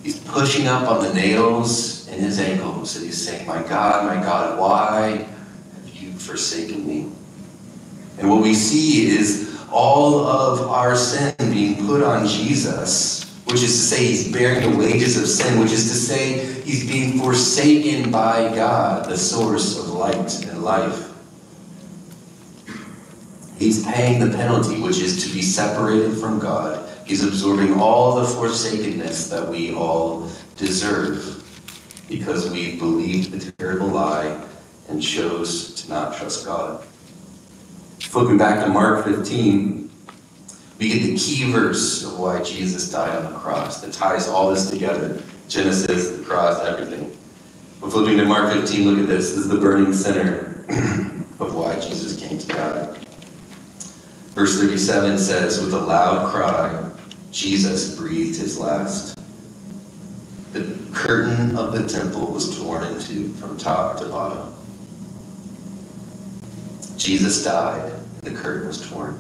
He's 0.04 0.20
pushing 0.20 0.68
up 0.68 0.88
on 0.90 1.04
the 1.04 1.14
nails 1.14 2.08
in 2.08 2.20
his 2.20 2.40
ankles, 2.40 2.96
and 2.96 3.06
he's 3.06 3.26
saying, 3.26 3.48
My 3.48 3.62
God, 3.64 4.06
my 4.06 4.22
God, 4.22 4.60
why 4.60 5.28
have 5.76 5.96
you 5.96 6.12
forsaken 6.14 6.88
me? 6.88 7.12
And 8.18 8.30
what 8.30 8.42
we 8.42 8.54
see 8.54 9.08
is 9.08 9.60
all 9.72 10.26
of 10.26 10.70
our 10.70 10.96
sin 10.96 11.34
being 11.52 11.86
put 11.86 12.04
on 12.04 12.28
Jesus, 12.28 13.26
which 13.46 13.56
is 13.64 13.72
to 13.72 13.96
say, 13.96 14.06
he's 14.06 14.32
bearing 14.32 14.72
the 14.72 14.78
wages 14.78 15.18
of 15.18 15.28
sin, 15.28 15.60
which 15.60 15.72
is 15.72 15.90
to 15.90 15.96
say, 15.96 16.62
he's 16.62 16.88
being 16.88 17.20
forsaken 17.20 18.12
by 18.12 18.56
God, 18.56 19.10
the 19.10 19.18
source 19.18 19.78
of 19.78 19.90
light 19.90 20.46
and 20.46 20.64
life. 20.64 21.05
He's 23.58 23.86
paying 23.86 24.20
the 24.20 24.36
penalty, 24.36 24.82
which 24.82 25.00
is 25.00 25.26
to 25.26 25.34
be 25.34 25.42
separated 25.42 26.18
from 26.18 26.40
God. 26.40 26.90
He's 27.06 27.24
absorbing 27.24 27.80
all 27.80 28.16
the 28.16 28.26
forsakenness 28.26 29.30
that 29.30 29.48
we 29.48 29.74
all 29.74 30.30
deserve 30.58 31.42
because 32.10 32.50
we 32.50 32.78
believed 32.78 33.32
the 33.32 33.52
terrible 33.54 33.88
lie 33.88 34.42
and 34.90 35.02
chose 35.02 35.74
to 35.76 35.90
not 35.90 36.18
trust 36.18 36.46
God. 36.46 36.84
Flipping 38.00 38.38
back 38.38 38.64
to 38.66 38.72
Mark 38.72 39.06
15, 39.06 39.90
we 40.78 40.90
get 40.90 41.04
the 41.04 41.18
key 41.18 41.52
verse 41.52 42.04
of 42.04 42.20
why 42.20 42.42
Jesus 42.44 42.92
died 42.92 43.16
on 43.16 43.32
the 43.32 43.40
cross 43.40 43.82
that 43.82 43.94
ties 43.94 44.28
all 44.28 44.54
this 44.54 44.70
together 44.70 45.22
Genesis, 45.48 46.18
the 46.18 46.24
cross, 46.24 46.60
everything. 46.66 47.16
But 47.80 47.92
flipping 47.92 48.18
to 48.18 48.26
Mark 48.26 48.52
15, 48.52 48.90
look 48.90 49.00
at 49.00 49.08
this. 49.08 49.30
This 49.30 49.40
is 49.40 49.48
the 49.48 49.60
burning 49.60 49.94
center 49.94 50.66
of 51.40 51.54
why 51.54 51.80
Jesus 51.80 52.20
came 52.20 52.40
to 52.40 52.48
die. 52.48 53.05
Verse 54.36 54.60
37 54.60 55.18
says, 55.18 55.62
With 55.62 55.74
a 55.74 55.80
loud 55.80 56.32
cry, 56.32 56.92
Jesus 57.32 57.96
breathed 57.98 58.38
his 58.38 58.60
last. 58.60 59.18
The 60.54 60.78
curtain 60.94 61.58
of 61.58 61.74
the 61.74 61.88
temple 61.88 62.28
was 62.28 62.58
torn 62.60 62.84
in 62.84 63.00
two 63.00 63.30
from 63.34 63.58
top 63.58 63.98
to 64.00 64.06
bottom. 64.06 64.54
Jesus 66.98 67.44
died, 67.44 67.92
and 68.24 68.36
the 68.36 68.40
curtain 68.40 68.68
was 68.68 68.88
torn. 68.90 69.20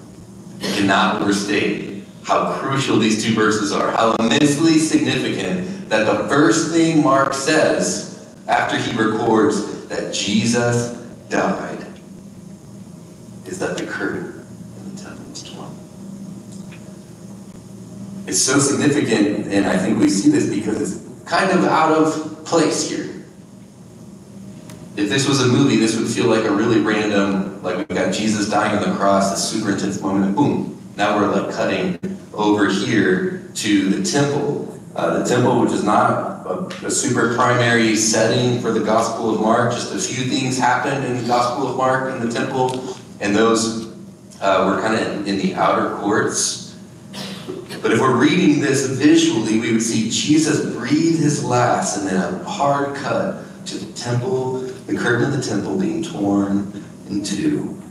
You 0.60 0.74
cannot 0.74 1.22
overstate 1.22 2.04
how 2.24 2.54
crucial 2.60 2.98
these 2.98 3.24
two 3.24 3.36
verses 3.36 3.72
are, 3.72 3.92
how 3.92 4.16
immensely 4.16 4.80
significant 4.80 5.90
that 5.90 6.06
the 6.06 6.28
first 6.28 6.72
thing 6.72 7.04
Mark 7.04 7.34
says 7.34 8.28
after 8.48 8.78
he 8.78 8.96
records 8.98 9.86
that 9.88 10.14
Jesus 10.14 10.94
died 11.30 11.86
is 13.46 13.60
that 13.60 13.78
the 13.78 13.86
curtain 13.86 14.46
in 14.80 14.96
the 14.96 15.02
temple 15.02 15.30
was 15.30 15.44
torn. 15.44 15.70
It's 18.28 18.42
so 18.42 18.58
significant, 18.58 19.48
and 19.48 19.68
I 19.68 19.78
think 19.78 20.00
we 20.00 20.10
see 20.10 20.30
this 20.30 20.50
because 20.50 20.82
it's 20.82 21.30
kind 21.30 21.52
of 21.52 21.66
out 21.66 21.92
of 21.92 22.44
place 22.46 22.90
here. 22.90 23.24
If 24.98 25.10
this 25.10 25.28
was 25.28 25.42
a 25.42 25.48
movie, 25.48 25.76
this 25.76 25.98
would 25.98 26.08
feel 26.08 26.28
like 26.28 26.46
a 26.46 26.52
really 26.52 26.80
random, 26.80 27.62
like 27.62 27.78
we've 27.78 27.88
got 27.88 28.14
Jesus 28.14 28.50
dying 28.50 28.78
on 28.78 28.90
the 28.90 28.96
cross, 28.96 29.32
a 29.32 29.38
super 29.38 29.74
intense 29.74 30.02
moment, 30.02 30.26
and 30.26 30.36
boom, 30.36 30.82
now 30.96 31.18
we're 31.18 31.28
like 31.28 31.54
cutting 31.54 32.00
over 32.34 32.70
here 32.70 33.50
to 33.54 33.90
the 33.90 34.10
temple. 34.10 34.80
Uh, 34.96 35.20
the 35.20 35.26
temple, 35.26 35.60
which 35.60 35.74
is 35.74 35.84
not 35.84 36.46
a, 36.48 36.86
a, 36.86 36.90
super 36.90 37.36
primary 37.36 37.98
setting 37.98 38.62
for 38.62 38.72
the 38.72 38.80
Gospel 38.80 39.36
of 39.36 39.42
Mark, 39.42 39.74
just 39.74 39.94
a 39.94 40.00
few 40.00 40.24
things 40.24 40.58
happened 40.58 41.04
in 41.04 41.18
the 41.22 41.28
Gospel 41.28 41.68
of 41.68 41.76
Mark 41.76 42.16
in 42.16 42.26
the 42.26 42.34
temple, 42.34 42.96
and 43.20 43.36
those 43.36 43.88
uh, 44.40 44.66
were 44.66 44.82
kind 44.82 44.96
of 44.96 45.28
in, 45.28 45.28
in 45.28 45.38
the 45.38 45.54
outer 45.56 45.98
courts. 45.98 46.65
But 47.82 47.92
if 47.92 48.00
we're 48.00 48.16
reading 48.16 48.62
this 48.62 48.88
visually, 48.88 49.60
we 49.60 49.74
would 49.74 49.82
see 49.82 50.10
Jesus 50.10 50.74
breathe 50.76 51.20
his 51.20 51.44
last 51.44 51.98
and 51.98 52.08
then 52.08 52.18
a 52.18 52.44
hard 52.44 52.96
cut 52.96 53.44
to 53.68 53.78
the 53.78 53.92
temple, 53.94 54.60
the 54.60 54.96
curtain 54.96 55.26
of 55.26 55.36
the 55.36 55.42
temple 55.42 55.78
being 55.80 56.04
torn 56.04 56.84
in 57.10 57.24
two. 57.24 57.82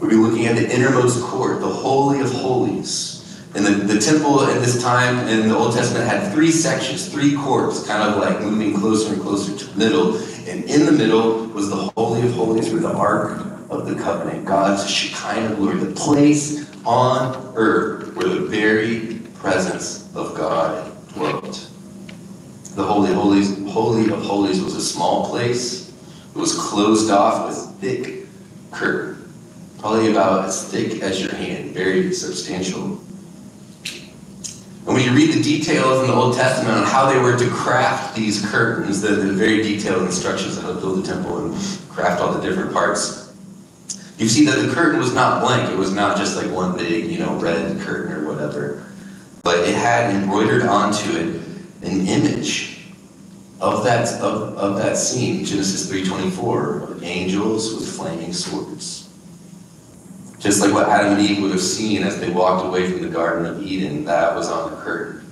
We'd 0.00 0.10
be 0.10 0.16
looking 0.16 0.46
at 0.46 0.56
the 0.56 0.74
innermost 0.74 1.22
court, 1.22 1.60
the 1.60 1.68
Holy 1.68 2.20
of 2.20 2.32
Holies. 2.32 3.16
And 3.54 3.66
the, 3.66 3.94
the 3.94 4.00
temple 4.00 4.42
at 4.44 4.60
this 4.60 4.80
time 4.80 5.26
in 5.26 5.48
the 5.48 5.56
Old 5.56 5.74
Testament 5.74 6.08
had 6.08 6.32
three 6.32 6.50
sections, 6.50 7.08
three 7.08 7.34
courts, 7.34 7.86
kind 7.86 8.02
of 8.02 8.18
like 8.18 8.40
moving 8.40 8.78
closer 8.78 9.12
and 9.12 9.22
closer 9.22 9.56
to 9.56 9.64
the 9.64 9.78
middle. 9.78 10.16
And 10.48 10.64
in 10.64 10.86
the 10.86 10.92
middle 10.92 11.46
was 11.46 11.68
the 11.68 11.90
Holy 11.96 12.22
of 12.22 12.32
Holies 12.34 12.70
where 12.72 12.80
the 12.80 12.92
Ark 12.92 13.49
of 13.70 13.86
the 13.86 13.94
Covenant, 13.94 14.44
God's 14.44 14.88
Shekinah 14.88 15.54
glory, 15.54 15.78
the 15.78 15.94
place 15.94 16.68
on 16.84 17.52
earth 17.54 18.14
where 18.14 18.28
the 18.28 18.40
very 18.40 19.20
presence 19.34 20.08
of 20.14 20.34
God 20.34 20.92
dwelt. 21.14 21.70
The 22.74 22.84
Holy 22.84 23.12
Holies, 23.12 23.56
Holy 23.70 24.12
of 24.12 24.22
Holies 24.22 24.60
was 24.60 24.74
a 24.74 24.82
small 24.82 25.28
place. 25.28 25.88
It 26.34 26.38
was 26.38 26.56
closed 26.56 27.10
off 27.10 27.48
with 27.48 27.80
thick 27.80 28.26
curtain, 28.72 29.32
probably 29.78 30.10
about 30.10 30.46
as 30.46 30.68
thick 30.68 31.02
as 31.02 31.20
your 31.20 31.34
hand, 31.34 31.72
very 31.72 32.12
substantial. 32.12 33.00
And 34.86 34.96
when 34.96 35.04
you 35.04 35.12
read 35.12 35.34
the 35.34 35.42
details 35.42 36.00
in 36.00 36.08
the 36.08 36.14
Old 36.14 36.34
Testament 36.34 36.76
on 36.76 36.84
how 36.84 37.12
they 37.12 37.18
were 37.18 37.38
to 37.38 37.50
craft 37.50 38.16
these 38.16 38.44
curtains, 38.46 39.00
the, 39.00 39.08
the 39.08 39.32
very 39.32 39.62
detailed 39.62 40.02
instructions 40.02 40.58
on 40.58 40.64
how 40.64 40.72
to 40.72 40.80
build 40.80 41.04
the 41.04 41.06
temple 41.06 41.44
and 41.44 41.54
craft 41.88 42.20
all 42.20 42.32
the 42.32 42.40
different 42.40 42.72
parts, 42.72 43.19
you 44.20 44.28
see 44.28 44.44
that 44.44 44.56
the 44.56 44.72
curtain 44.72 45.00
was 45.00 45.14
not 45.14 45.42
blank. 45.42 45.72
It 45.72 45.78
was 45.78 45.92
not 45.92 46.18
just 46.18 46.36
like 46.36 46.50
one 46.50 46.76
big, 46.76 47.10
you 47.10 47.18
know, 47.18 47.36
red 47.36 47.80
curtain 47.80 48.12
or 48.12 48.30
whatever. 48.30 48.86
But 49.42 49.60
it 49.60 49.74
had 49.74 50.14
embroidered 50.14 50.62
onto 50.62 51.10
it 51.12 51.40
an 51.82 52.06
image 52.06 52.82
of 53.62 53.82
that 53.84 54.12
of, 54.20 54.58
of 54.58 54.76
that 54.76 54.98
scene, 54.98 55.42
Genesis 55.44 55.90
3:24, 55.90 56.90
of 56.90 57.02
angels 57.02 57.74
with 57.74 57.88
flaming 57.88 58.34
swords. 58.34 59.08
Just 60.38 60.60
like 60.60 60.72
what 60.72 60.88
Adam 60.88 61.18
and 61.18 61.22
Eve 61.22 61.40
would 61.42 61.52
have 61.52 61.60
seen 61.60 62.02
as 62.02 62.20
they 62.20 62.28
walked 62.30 62.66
away 62.66 62.90
from 62.90 63.00
the 63.00 63.08
Garden 63.08 63.46
of 63.46 63.62
Eden, 63.62 64.04
that 64.04 64.34
was 64.34 64.50
on 64.50 64.70
the 64.70 64.76
curtain, 64.78 65.24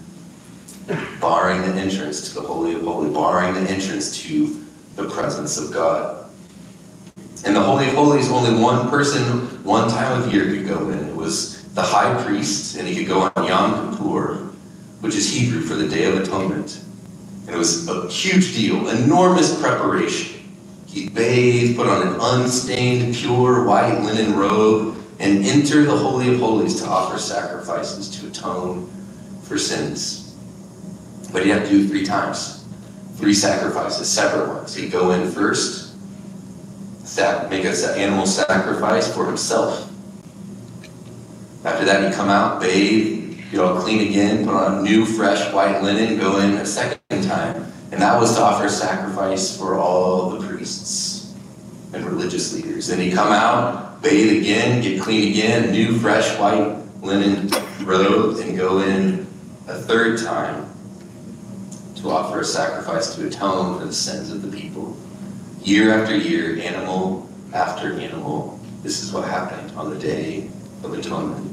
barring 1.20 1.60
the 1.60 1.78
entrance 1.78 2.28
to 2.28 2.40
the 2.40 2.46
Holy 2.46 2.74
of 2.74 2.82
Holies, 2.82 3.12
barring 3.12 3.52
the 3.52 3.70
entrance 3.70 4.18
to 4.22 4.64
the 4.96 5.08
presence 5.10 5.58
of 5.58 5.72
God. 5.72 6.27
In 7.44 7.54
the 7.54 7.62
Holy 7.62 7.88
of 7.88 7.94
Holies, 7.94 8.30
only 8.30 8.60
one 8.60 8.90
person, 8.90 9.22
one 9.64 9.88
time 9.88 10.22
of 10.22 10.32
year 10.32 10.44
could 10.46 10.66
go 10.66 10.90
in. 10.90 10.98
It 11.08 11.14
was 11.16 11.62
the 11.74 11.82
high 11.82 12.20
priest, 12.24 12.76
and 12.76 12.86
he 12.86 12.96
could 12.96 13.06
go 13.06 13.30
on 13.36 13.46
Yom 13.46 13.96
Kippur, 13.96 14.34
which 15.00 15.14
is 15.14 15.32
Hebrew 15.32 15.60
for 15.60 15.74
the 15.74 15.88
Day 15.88 16.04
of 16.04 16.16
Atonement. 16.16 16.80
And 17.46 17.54
it 17.54 17.58
was 17.58 17.88
a 17.88 18.08
huge 18.08 18.54
deal, 18.54 18.88
enormous 18.88 19.60
preparation. 19.60 20.42
He'd 20.86 21.14
bathe, 21.14 21.76
put 21.76 21.86
on 21.86 22.08
an 22.08 22.16
unstained, 22.20 23.14
pure 23.14 23.64
white 23.64 24.00
linen 24.00 24.36
robe, 24.36 24.96
and 25.20 25.44
enter 25.44 25.84
the 25.84 25.96
Holy 25.96 26.34
of 26.34 26.40
Holies 26.40 26.80
to 26.80 26.88
offer 26.88 27.18
sacrifices 27.18 28.08
to 28.18 28.26
atone 28.26 28.90
for 29.42 29.58
sins. 29.58 30.34
But 31.32 31.44
he'd 31.44 31.50
have 31.50 31.64
to 31.64 31.70
do 31.70 31.84
it 31.84 31.88
three 31.88 32.04
times. 32.04 32.66
Three 33.16 33.34
sacrifices, 33.34 34.08
separate 34.08 34.48
ones. 34.48 34.74
He'd 34.74 34.90
go 34.90 35.12
in 35.12 35.30
first, 35.30 35.87
make 37.50 37.64
an 37.64 37.74
animal 37.98 38.26
sacrifice 38.26 39.12
for 39.12 39.26
himself. 39.26 39.90
After 41.64 41.84
that, 41.84 42.04
he'd 42.04 42.14
come 42.14 42.28
out, 42.28 42.60
bathe, 42.60 43.40
get 43.50 43.60
all 43.60 43.80
clean 43.80 44.08
again, 44.08 44.44
put 44.44 44.54
on 44.54 44.84
new, 44.84 45.04
fresh 45.04 45.52
white 45.52 45.82
linen, 45.82 46.18
go 46.18 46.38
in 46.38 46.52
a 46.52 46.64
second 46.66 47.22
time. 47.24 47.72
And 47.90 48.00
that 48.00 48.20
was 48.20 48.36
to 48.36 48.42
offer 48.42 48.68
sacrifice 48.68 49.56
for 49.56 49.76
all 49.78 50.30
the 50.30 50.46
priests 50.46 51.34
and 51.92 52.04
religious 52.04 52.52
leaders. 52.54 52.86
Then 52.86 53.00
he'd 53.00 53.14
come 53.14 53.32
out, 53.32 54.02
bathe 54.02 54.40
again, 54.40 54.82
get 54.82 55.00
clean 55.02 55.32
again, 55.32 55.72
new, 55.72 55.98
fresh 55.98 56.38
white 56.38 56.76
linen 57.02 57.50
robe, 57.84 58.38
and 58.38 58.56
go 58.56 58.80
in 58.80 59.26
a 59.66 59.74
third 59.74 60.20
time 60.20 60.68
to 61.96 62.10
offer 62.10 62.40
a 62.40 62.44
sacrifice 62.44 63.14
to 63.16 63.26
atone 63.26 63.78
for 63.78 63.86
the 63.86 63.92
sins 63.92 64.30
of 64.30 64.42
the 64.42 64.48
people. 64.48 64.57
Year 65.68 65.92
after 65.92 66.16
year, 66.16 66.58
animal 66.60 67.28
after 67.52 67.92
animal, 67.92 68.58
this 68.82 69.02
is 69.02 69.12
what 69.12 69.28
happened 69.28 69.70
on 69.72 69.90
the 69.90 69.98
Day 69.98 70.48
of 70.82 70.94
Atonement. 70.94 71.52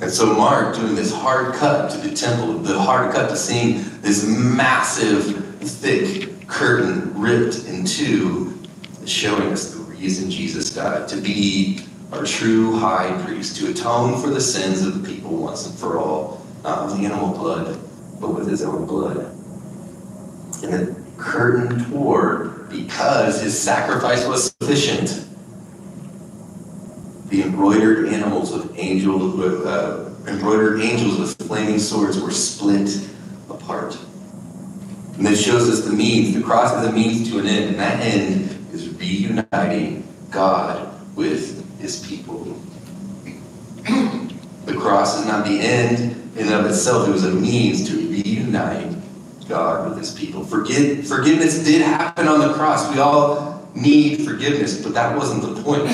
And 0.00 0.10
so 0.10 0.34
Mark 0.34 0.74
doing 0.74 0.96
this 0.96 1.14
hard 1.14 1.54
cut 1.54 1.92
to 1.92 1.98
the 1.98 2.12
temple, 2.12 2.54
the 2.58 2.76
hard 2.76 3.14
cut 3.14 3.30
to 3.30 3.36
seeing 3.36 3.84
this 4.00 4.26
massive, 4.26 5.46
thick 5.60 6.48
curtain 6.48 7.16
ripped 7.16 7.66
in 7.66 7.84
two, 7.84 8.60
showing 9.06 9.52
us 9.52 9.72
the 9.72 9.84
reason 9.84 10.28
Jesus 10.28 10.74
died, 10.74 11.06
to 11.06 11.16
be 11.20 11.86
our 12.10 12.24
true 12.24 12.76
high 12.80 13.16
priest, 13.24 13.56
to 13.58 13.70
atone 13.70 14.20
for 14.20 14.30
the 14.30 14.40
sins 14.40 14.84
of 14.84 15.00
the 15.00 15.08
people 15.08 15.36
once 15.36 15.68
and 15.68 15.78
for 15.78 15.98
all, 15.98 16.44
not 16.64 16.86
with 16.86 16.98
animal 16.98 17.28
blood, 17.28 17.78
but 18.20 18.30
with 18.30 18.48
his 18.48 18.64
own 18.64 18.86
blood. 18.86 19.18
And 20.64 20.72
the 20.72 20.96
curtain 21.16 21.92
tore 21.92 22.53
because 22.74 23.40
his 23.40 23.58
sacrifice 23.58 24.26
was 24.26 24.54
sufficient. 24.60 25.26
The 27.28 27.42
embroidered 27.42 28.08
animals 28.08 28.52
with 28.52 28.76
angels, 28.78 29.34
with, 29.34 29.66
uh, 29.66 30.10
embroidered 30.26 30.80
angels 30.80 31.18
with 31.18 31.46
flaming 31.46 31.78
swords 31.78 32.20
were 32.20 32.30
split 32.30 33.08
apart. 33.48 33.96
And 35.16 35.26
this 35.26 35.44
shows 35.44 35.70
us 35.70 35.84
the 35.84 35.92
means. 35.92 36.34
The 36.34 36.42
cross 36.42 36.72
is 36.82 36.88
a 36.88 36.92
means 36.92 37.30
to 37.30 37.38
an 37.38 37.46
end, 37.46 37.70
and 37.70 37.78
that 37.78 38.00
end 38.00 38.66
is 38.72 38.88
reuniting 38.90 40.06
God 40.30 40.90
with 41.16 41.78
his 41.80 42.04
people. 42.06 42.44
the 43.84 44.74
cross 44.76 45.20
is 45.20 45.26
not 45.26 45.46
the 45.46 45.60
end 45.60 46.20
in 46.36 46.48
and 46.48 46.54
of 46.54 46.66
itself, 46.66 47.08
it 47.08 47.12
was 47.12 47.24
a 47.24 47.30
means 47.30 47.88
to 47.88 47.96
reunite 47.96 48.93
God 49.48 49.88
with 49.88 49.98
his 49.98 50.12
people. 50.12 50.44
Forgive, 50.44 51.06
forgiveness 51.06 51.64
did 51.64 51.82
happen 51.82 52.28
on 52.28 52.40
the 52.40 52.54
cross. 52.54 52.92
We 52.92 53.00
all 53.00 53.68
need 53.74 54.24
forgiveness, 54.24 54.82
but 54.82 54.94
that 54.94 55.16
wasn't 55.16 55.42
the 55.42 55.62
point. 55.62 55.90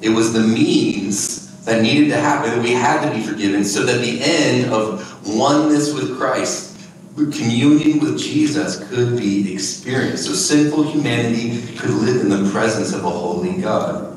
It 0.00 0.10
was 0.10 0.32
the 0.32 0.40
means 0.40 1.64
that 1.64 1.82
needed 1.82 2.08
to 2.10 2.16
happen, 2.16 2.50
that 2.50 2.62
we 2.62 2.72
had 2.72 3.08
to 3.08 3.16
be 3.16 3.22
forgiven, 3.22 3.64
so 3.64 3.84
that 3.84 4.00
the 4.00 4.20
end 4.20 4.72
of 4.72 5.26
oneness 5.26 5.94
with 5.94 6.18
Christ, 6.18 6.76
communion 7.16 8.00
with 8.00 8.18
Jesus, 8.18 8.86
could 8.88 9.16
be 9.16 9.52
experienced. 9.52 10.26
So 10.26 10.32
sinful 10.32 10.84
humanity 10.90 11.62
could 11.76 11.90
live 11.90 12.20
in 12.20 12.28
the 12.28 12.50
presence 12.50 12.92
of 12.92 13.04
a 13.04 13.10
holy 13.10 13.60
God. 13.62 14.10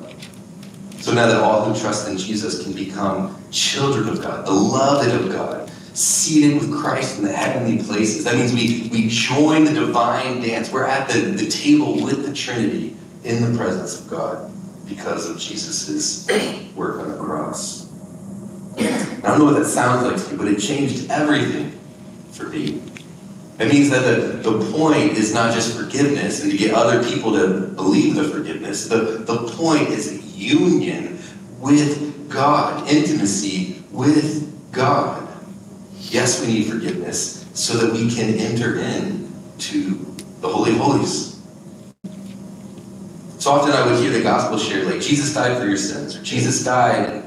So 0.99 1.13
now 1.13 1.27
that 1.27 1.41
all 1.41 1.63
who 1.63 1.79
trust 1.79 2.09
in 2.09 2.17
Jesus 2.17 2.63
can 2.63 2.73
become 2.73 3.41
children 3.49 4.09
of 4.09 4.21
God, 4.21 4.43
beloved 4.43 5.09
of 5.09 5.31
God, 5.31 5.66
seated 5.97 6.59
with 6.59 6.71
Christ 6.71 7.17
in 7.17 7.25
the 7.25 7.33
heavenly 7.33 7.83
places. 7.83 8.23
That 8.23 8.35
means 8.35 8.53
we, 8.53 8.87
we 8.91 9.09
join 9.09 9.63
the 9.63 9.73
divine 9.73 10.41
dance. 10.41 10.71
We're 10.71 10.85
at 10.85 11.09
the, 11.09 11.21
the 11.21 11.49
table 11.49 12.03
with 12.03 12.23
the 12.23 12.33
Trinity 12.33 12.95
in 13.23 13.51
the 13.51 13.57
presence 13.57 13.99
of 13.99 14.07
God 14.07 14.51
because 14.87 15.27
of 15.27 15.39
Jesus' 15.39 16.27
work 16.75 16.99
on 16.99 17.09
the 17.09 17.17
cross. 17.17 17.91
I 18.77 19.21
don't 19.23 19.39
know 19.39 19.45
what 19.45 19.55
that 19.55 19.65
sounds 19.65 20.03
like 20.03 20.23
to 20.23 20.31
you, 20.31 20.37
but 20.37 20.47
it 20.47 20.59
changed 20.59 21.09
everything 21.09 21.71
for 22.31 22.43
me. 22.43 22.79
It 23.59 23.73
means 23.73 23.89
that 23.89 24.01
the, 24.01 24.51
the 24.51 24.71
point 24.71 25.13
is 25.13 25.33
not 25.33 25.51
just 25.51 25.75
forgiveness 25.75 26.43
and 26.43 26.51
to 26.51 26.57
get 26.57 26.75
other 26.75 27.03
people 27.03 27.31
to 27.33 27.69
believe 27.69 28.13
the 28.13 28.25
forgiveness. 28.25 28.87
The, 28.87 29.23
the 29.25 29.51
point 29.53 29.89
is 29.89 30.37
union 30.37 31.19
with 31.59 32.29
God, 32.29 32.87
intimacy 32.87 33.83
with 33.91 34.71
God. 34.71 35.26
Yes, 36.09 36.41
we 36.41 36.47
need 36.47 36.71
forgiveness 36.71 37.45
so 37.53 37.77
that 37.77 37.93
we 37.93 38.13
can 38.13 38.35
enter 38.35 38.79
in 38.79 39.31
to 39.59 39.95
the 40.41 40.47
Holy 40.47 40.73
Holies. 40.77 41.41
So 43.39 43.51
often 43.51 43.73
I 43.73 43.85
would 43.85 43.99
hear 43.99 44.11
the 44.11 44.23
gospel 44.23 44.57
shared 44.57 44.87
like 44.87 45.01
Jesus 45.01 45.33
died 45.33 45.57
for 45.57 45.65
your 45.65 45.77
sins, 45.77 46.15
or 46.15 46.23
Jesus 46.23 46.63
died 46.63 47.23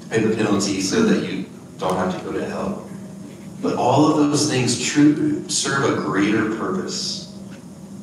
to 0.00 0.08
pay 0.08 0.20
the 0.20 0.34
penalty 0.36 0.80
so 0.80 1.02
that 1.02 1.28
you 1.28 1.46
don't 1.78 1.96
have 1.96 2.16
to 2.16 2.24
go 2.24 2.32
to 2.32 2.44
hell. 2.44 2.88
But 3.60 3.76
all 3.76 4.10
of 4.10 4.16
those 4.16 4.50
things 4.50 4.82
true, 4.82 5.48
serve 5.48 5.98
a 5.98 6.02
greater 6.02 6.56
purpose. 6.56 7.38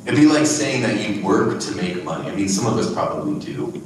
It'd 0.05 0.19
be 0.19 0.25
like 0.25 0.45
saying 0.47 0.81
that 0.83 1.07
you 1.07 1.23
work 1.23 1.59
to 1.59 1.75
make 1.75 2.03
money. 2.03 2.29
I 2.29 2.35
mean, 2.35 2.49
some 2.49 2.65
of 2.65 2.77
us 2.79 2.91
probably 2.93 3.39
do. 3.45 3.81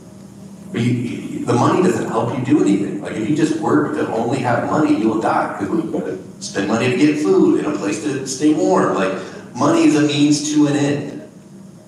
But 0.71 0.81
you, 0.81 1.33
the 1.45 1.53
money 1.53 1.84
doesn't 1.84 2.08
help 2.08 2.38
you 2.38 2.43
do 2.45 2.62
anything. 2.62 3.01
Like 3.01 3.13
if 3.13 3.29
you 3.29 3.36
just 3.36 3.60
work 3.60 3.95
to 3.95 4.08
only 4.08 4.39
have 4.39 4.69
money, 4.69 4.97
you'll 4.97 5.21
die 5.21 5.58
because 5.60 5.69
we've 5.69 5.91
got 5.91 6.06
to 6.06 6.23
spend 6.39 6.67
money 6.67 6.89
to 6.91 6.97
get 6.97 7.21
food 7.21 7.63
and 7.63 7.73
a 7.73 7.77
place 7.77 8.03
to 8.03 8.25
stay 8.27 8.53
warm. 8.53 8.95
Like 8.95 9.21
money 9.56 9.84
is 9.84 9.95
a 9.95 10.01
means 10.01 10.53
to 10.53 10.67
an 10.67 10.75
end. 10.75 11.32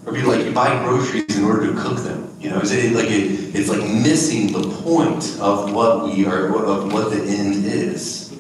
Or 0.06 0.14
be 0.14 0.22
like 0.22 0.46
you 0.46 0.52
buy 0.52 0.84
groceries 0.84 1.38
in 1.38 1.46
order 1.46 1.68
to 1.68 1.82
cook 1.82 1.98
them. 2.04 2.36
You 2.40 2.52
know, 2.52 2.60
it's 2.60 2.72
like 2.72 3.10
it, 3.10 3.56
it's 3.56 3.70
like 3.70 3.82
missing 3.82 4.52
the 4.52 4.70
point 4.84 5.38
of 5.40 5.74
what 5.74 6.06
we 6.06 6.28
are, 6.28 6.56
of 6.64 6.94
what 6.94 7.10
the 7.10 7.24
end 7.24 7.66
is. 7.66 8.38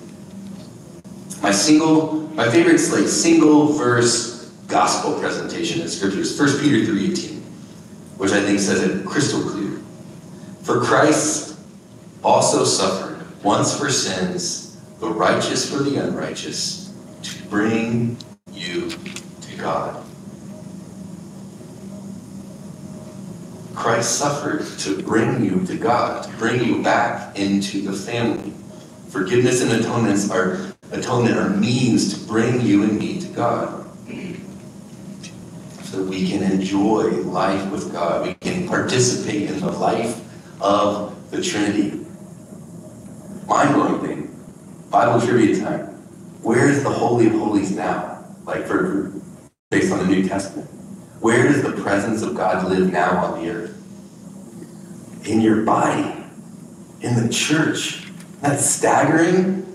My 1.41 1.51
single, 1.51 2.21
my 2.35 2.49
favorite 2.49 2.81
like 2.91 3.07
single 3.07 3.73
verse 3.73 4.51
gospel 4.67 5.19
presentation 5.19 5.81
in 5.81 5.87
Scripture 5.87 6.19
is 6.19 6.39
1 6.39 6.59
Peter 6.59 6.91
3.18, 6.91 7.39
which 8.17 8.31
I 8.31 8.41
think 8.41 8.59
says 8.59 8.83
it 8.83 9.05
crystal 9.05 9.41
clear. 9.41 9.74
For 10.65 10.81
Christ 10.81 11.59
also 12.23 12.63
suffered 12.63 13.23
once 13.43 13.77
for 13.77 13.91
sins, 13.91 14.81
the 14.99 15.07
righteous 15.07 15.69
for 15.69 15.83
the 15.83 15.97
unrighteous, 15.97 16.91
to 17.21 17.43
bring 17.49 18.17
you 18.51 18.89
to 18.89 19.57
God. 19.57 20.03
Christ 23.75 24.17
suffered 24.17 24.65
to 24.79 25.03
bring 25.03 25.45
you 25.45 25.63
to 25.67 25.77
God, 25.77 26.23
to 26.23 26.29
bring 26.37 26.63
you 26.63 26.81
back 26.81 27.37
into 27.37 27.83
the 27.83 27.93
family. 27.93 28.51
Forgiveness 29.09 29.61
and 29.61 29.71
atonements 29.71 30.31
are 30.31 30.73
atonement 30.91 31.37
are 31.37 31.49
means 31.51 32.17
to 32.17 32.27
bring 32.27 32.59
you 32.61 32.81
and 32.81 32.97
me 32.97 33.21
to 33.21 33.27
God. 33.27 33.87
So 35.83 35.97
that 35.97 36.09
we 36.09 36.27
can 36.27 36.41
enjoy 36.41 37.11
life 37.21 37.69
with 37.69 37.91
God. 37.91 38.25
We 38.25 38.33
can 38.33 38.67
participate 38.67 39.51
in 39.51 39.59
the 39.59 39.69
life 39.71 40.24
of 40.61 41.31
the 41.31 41.41
Trinity. 41.41 42.05
Mind 43.47 43.75
blowing 43.75 44.01
thing. 44.01 44.35
Bible 44.89 45.25
trivia 45.25 45.59
time. 45.59 45.87
Where 46.41 46.69
is 46.69 46.83
the 46.83 46.89
Holy 46.89 47.27
of 47.27 47.33
Holies 47.33 47.71
now? 47.71 48.25
Like 48.45 48.65
for 48.65 49.11
based 49.69 49.91
on 49.91 49.99
the 49.99 50.05
New 50.05 50.27
Testament. 50.27 50.69
Where 51.19 51.47
does 51.47 51.63
the 51.63 51.71
presence 51.81 52.21
of 52.21 52.35
God 52.35 52.69
live 52.69 52.91
now 52.91 53.25
on 53.25 53.43
the 53.43 53.49
earth? 53.49 53.71
In 55.27 55.41
your 55.41 55.63
body, 55.63 56.15
in 57.01 57.15
the 57.15 57.33
church. 57.33 58.07
That's 58.41 58.63
staggering. 58.63 59.65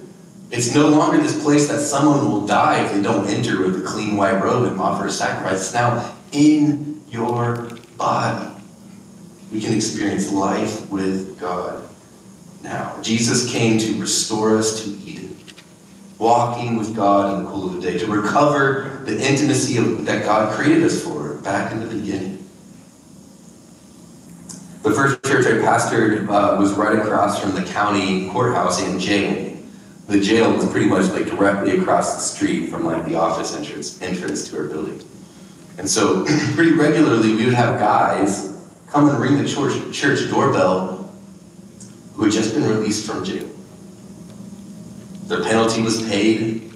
It's 0.51 0.75
no 0.75 0.89
longer 0.89 1.19
this 1.19 1.43
place 1.43 1.69
that 1.69 1.81
someone 1.81 2.31
will 2.31 2.47
die 2.47 2.85
if 2.85 2.93
they 2.93 3.03
don't 3.03 3.27
enter 3.29 3.63
with 3.63 3.83
a 3.83 3.87
clean 3.87 4.17
white 4.17 4.43
robe 4.43 4.71
and 4.71 4.81
offer 4.81 5.07
a 5.07 5.11
sacrifice. 5.11 5.61
It's 5.61 5.75
now 5.75 6.15
in 6.33 7.03
your 7.09 7.69
body. 7.97 8.60
We 9.53 9.61
can 9.61 9.75
experience 9.75 10.33
life 10.33 10.89
with 10.91 11.39
God 11.39 11.89
now. 12.63 13.01
Jesus 13.03 13.51
came 13.51 13.79
to 13.79 14.01
restore 14.01 14.57
us 14.57 14.85
to 14.85 14.91
Eden, 14.91 15.37
walking 16.19 16.77
with 16.77 16.95
God 16.95 17.39
in 17.39 17.45
the 17.45 17.51
cool 17.51 17.67
of 17.67 17.75
the 17.75 17.81
day, 17.81 17.99
to 17.99 18.07
recover 18.07 19.03
the 19.05 19.15
intimacy 19.21 19.77
of, 19.79 20.05
that 20.07 20.25
God 20.25 20.53
created 20.55 20.85
us 20.85 21.03
for 21.03 21.35
back 21.43 21.73
in 21.73 21.81
the 21.81 21.87
beginning. 21.87 22.37
The 24.83 24.93
first 24.93 25.23
church 25.25 25.47
I 25.47 25.59
pastored 25.59 26.29
uh, 26.29 26.59
was 26.59 26.73
right 26.73 26.99
across 26.99 27.41
from 27.41 27.55
the 27.55 27.63
county 27.65 28.31
courthouse 28.31 28.83
in 28.83 28.99
jail 28.99 29.51
the 30.11 30.21
jail 30.21 30.53
was 30.53 30.69
pretty 30.69 30.87
much 30.87 31.09
like 31.13 31.27
directly 31.27 31.79
across 31.79 32.17
the 32.17 32.21
street 32.21 32.67
from 32.69 32.85
like 32.85 33.07
the 33.07 33.15
office 33.15 33.55
entrance 33.55 34.03
entrance 34.03 34.49
to 34.49 34.59
our 34.59 34.65
building. 34.65 35.01
And 35.79 35.89
so 35.89 36.25
pretty 36.55 36.73
regularly 36.73 37.37
we 37.37 37.45
would 37.45 37.55
have 37.55 37.79
guys 37.79 38.60
come 38.91 39.09
and 39.09 39.19
ring 39.19 39.39
the 39.39 39.49
church, 39.49 39.95
church 39.95 40.29
doorbell 40.31 41.13
who 42.15 42.25
had 42.25 42.33
just 42.33 42.55
been 42.55 42.65
released 42.65 43.07
from 43.07 43.25
jail. 43.25 43.49
Their 45.27 45.43
penalty 45.43 45.83
was 45.83 46.03
paid, 46.09 46.73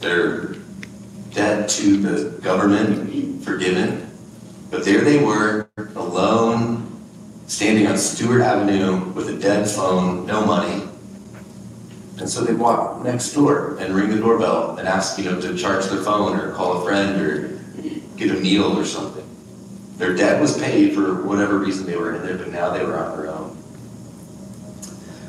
their 0.00 0.56
debt 1.30 1.68
to 1.70 1.96
the 1.96 2.30
government 2.40 3.44
forgiven, 3.44 4.10
but 4.70 4.84
there 4.84 5.02
they 5.02 5.22
were, 5.22 5.68
alone, 5.94 6.90
standing 7.46 7.86
on 7.86 7.96
Stewart 7.96 8.40
Avenue 8.40 9.12
with 9.12 9.28
a 9.28 9.38
dead 9.38 9.68
phone, 9.68 10.26
no 10.26 10.44
money, 10.44 10.88
and 12.18 12.28
so 12.28 12.42
they 12.42 12.54
walk 12.54 13.02
next 13.04 13.32
door 13.32 13.76
and 13.78 13.94
ring 13.94 14.10
the 14.10 14.18
doorbell 14.18 14.76
and 14.78 14.88
ask, 14.88 15.18
you 15.18 15.24
know, 15.24 15.40
to 15.40 15.56
charge 15.56 15.84
their 15.86 16.02
phone 16.02 16.38
or 16.38 16.52
call 16.52 16.80
a 16.80 16.84
friend 16.84 17.20
or 17.20 17.60
get 18.16 18.30
a 18.30 18.40
meal 18.40 18.78
or 18.78 18.84
something. 18.84 19.13
Their 20.04 20.14
debt 20.14 20.38
was 20.38 20.58
paid 20.58 20.92
for 20.92 21.22
whatever 21.22 21.58
reason 21.58 21.86
they 21.86 21.96
were 21.96 22.14
in 22.14 22.20
there, 22.26 22.36
but 22.36 22.52
now 22.52 22.68
they 22.68 22.84
were 22.84 22.98
on 22.98 23.16
their 23.16 23.30
own. 23.30 23.56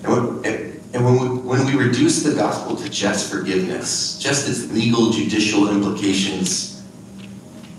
And 0.04 0.44
when, 0.44 0.46
and 0.94 1.06
when, 1.06 1.14
we, 1.18 1.28
when 1.38 1.66
we 1.66 1.82
reduce 1.82 2.24
the 2.24 2.36
gospel 2.36 2.76
to 2.76 2.90
just 2.90 3.32
forgiveness, 3.32 4.20
just 4.20 4.50
its 4.50 4.70
legal, 4.74 5.12
judicial 5.12 5.70
implications, 5.70 6.84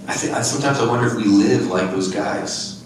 I 0.09 0.12
I, 0.12 0.40
sometimes 0.40 0.78
I 0.78 0.87
wonder 0.87 1.06
if 1.06 1.16
we 1.16 1.24
live 1.24 1.66
like 1.66 1.90
those 1.90 2.11
guys. 2.11 2.82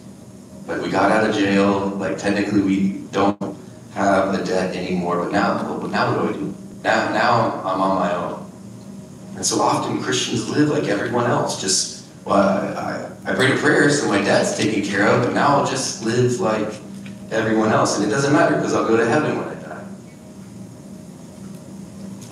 Like 0.66 0.82
we 0.82 0.90
got 0.90 1.12
out 1.12 1.30
of 1.30 1.36
jail, 1.36 1.90
like 1.90 2.18
technically 2.18 2.62
we 2.62 2.92
don't 3.12 3.40
have 3.94 4.34
a 4.34 4.44
debt 4.44 4.74
anymore, 4.74 5.22
but 5.22 5.30
now, 5.30 5.78
but 5.78 5.92
now 5.92 6.16
what 6.16 6.32
do 6.32 6.34
I 6.34 6.36
do? 6.36 6.54
Now, 6.82 7.12
now 7.12 7.62
I'm 7.64 7.80
on 7.80 7.94
my 7.96 8.12
own. 8.16 8.50
And 9.36 9.46
so 9.46 9.60
often 9.60 10.02
Christians 10.02 10.50
live 10.50 10.68
like 10.68 10.88
everyone 10.88 11.30
else. 11.30 11.60
Just, 11.60 12.06
well, 12.24 12.76
I, 12.76 13.09
I 13.24 13.34
prayed 13.34 13.52
a 13.52 13.56
prayer 13.58 13.90
so 13.90 14.08
my 14.08 14.20
dad's 14.20 14.56
taken 14.56 14.82
care 14.82 15.06
of, 15.06 15.24
and 15.24 15.34
now 15.34 15.58
I'll 15.58 15.66
just 15.66 16.04
live 16.04 16.40
like 16.40 16.74
everyone 17.30 17.70
else. 17.70 17.98
And 17.98 18.06
it 18.06 18.10
doesn't 18.10 18.32
matter 18.32 18.56
because 18.56 18.74
I'll 18.74 18.88
go 18.88 18.96
to 18.96 19.06
heaven 19.06 19.38
when 19.38 19.48
I 19.48 19.54
die. 19.60 19.84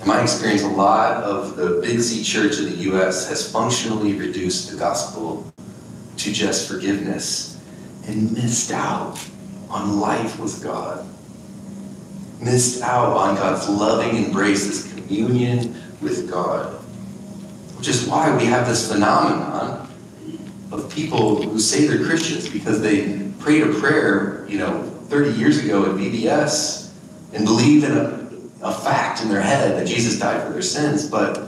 In 0.01 0.07
my 0.07 0.21
experience, 0.21 0.63
a 0.63 0.67
lot 0.67 1.23
of 1.23 1.55
the 1.55 1.79
Big 1.81 1.99
Z 1.99 2.23
church 2.23 2.59
of 2.59 2.65
the 2.65 2.77
U.S. 2.91 3.29
has 3.29 3.51
functionally 3.51 4.13
reduced 4.13 4.71
the 4.71 4.77
gospel 4.77 5.51
to 6.17 6.33
just 6.33 6.67
forgiveness 6.69 7.59
and 8.07 8.31
missed 8.33 8.71
out 8.71 9.19
on 9.69 9.99
life 9.99 10.39
with 10.39 10.63
God 10.63 11.07
missed 12.41 12.81
out 12.81 13.15
on 13.15 13.35
God's 13.35 13.67
loving 13.67 14.23
embrace, 14.23 14.65
this 14.65 14.93
communion 14.93 15.75
with 16.01 16.29
God. 16.29 16.73
Which 17.77 17.87
is 17.87 18.07
why 18.07 18.35
we 18.35 18.45
have 18.45 18.67
this 18.67 18.91
phenomenon 18.91 19.88
of 20.71 20.93
people 20.93 21.41
who 21.41 21.59
say 21.59 21.87
they're 21.87 22.05
Christians 22.05 22.47
because 22.47 22.81
they 22.81 23.29
prayed 23.39 23.63
a 23.63 23.73
prayer, 23.79 24.45
you 24.47 24.59
know, 24.59 24.83
30 25.07 25.39
years 25.39 25.63
ago 25.63 25.85
at 25.85 25.91
VBS 25.91 26.91
and 27.33 27.45
believe 27.45 27.83
in 27.83 27.91
a, 27.91 28.29
a 28.61 28.73
fact 28.73 29.21
in 29.21 29.29
their 29.29 29.41
head 29.41 29.77
that 29.77 29.87
Jesus 29.87 30.19
died 30.19 30.43
for 30.45 30.53
their 30.53 30.61
sins, 30.61 31.09
but 31.09 31.47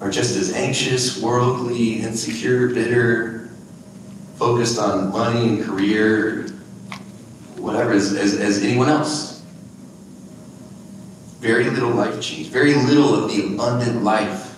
are 0.00 0.10
just 0.10 0.36
as 0.36 0.52
anxious, 0.54 1.20
worldly, 1.20 2.00
insecure, 2.00 2.68
bitter, 2.68 3.50
focused 4.36 4.78
on 4.78 5.12
money 5.12 5.48
and 5.48 5.64
career, 5.64 6.48
whatever, 7.56 7.92
as, 7.92 8.14
as, 8.14 8.38
as 8.40 8.62
anyone 8.62 8.88
else. 8.88 9.42
Very 11.40 11.64
little 11.64 11.90
life 11.90 12.20
change, 12.22 12.48
very 12.48 12.74
little 12.74 13.14
of 13.14 13.30
the 13.30 13.46
abundant 13.46 14.02
life 14.02 14.56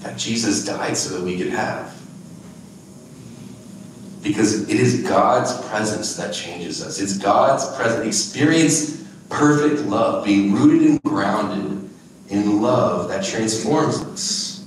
that 0.00 0.16
Jesus 0.16 0.64
died 0.64 0.96
so 0.96 1.16
that 1.16 1.24
we 1.24 1.36
could 1.36 1.48
have. 1.48 1.95
Because 4.26 4.68
it 4.68 4.80
is 4.80 5.02
God's 5.02 5.56
presence 5.68 6.16
that 6.16 6.34
changes 6.34 6.82
us. 6.82 7.00
It's 7.00 7.16
God's 7.16 7.64
presence. 7.76 8.06
Experience 8.06 9.04
perfect 9.28 9.82
love, 9.82 10.24
being 10.24 10.52
rooted 10.52 10.88
and 10.88 11.02
grounded 11.02 11.88
in 12.28 12.60
love 12.60 13.08
that 13.08 13.24
transforms 13.24 14.02
us. 14.02 14.64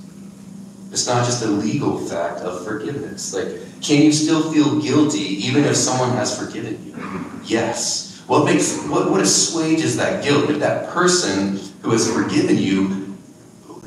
It's 0.90 1.06
not 1.06 1.24
just 1.24 1.44
a 1.44 1.46
legal 1.46 1.98
fact 1.98 2.40
of 2.40 2.64
forgiveness. 2.64 3.34
Like, 3.34 3.48
can 3.80 4.02
you 4.02 4.12
still 4.12 4.52
feel 4.52 4.80
guilty 4.80 5.20
even 5.46 5.64
if 5.64 5.76
someone 5.76 6.10
has 6.16 6.36
forgiven 6.36 6.84
you? 6.84 7.40
Yes. 7.44 8.22
What 8.26 8.44
makes 8.44 8.82
what, 8.86 9.10
what 9.10 9.20
assuages 9.20 9.96
that 9.96 10.24
guilt 10.24 10.50
if 10.50 10.58
that 10.60 10.88
person 10.90 11.60
who 11.82 11.90
has 11.90 12.10
forgiven 12.10 12.56
you 12.56 13.16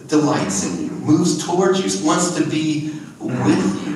delights 0.07 0.65
in 0.65 0.85
you, 0.85 0.91
moves 0.91 1.45
towards 1.45 1.79
you, 1.79 2.05
wants 2.05 2.35
to 2.35 2.45
be 2.47 2.93
with 3.19 3.87
you. 3.87 3.92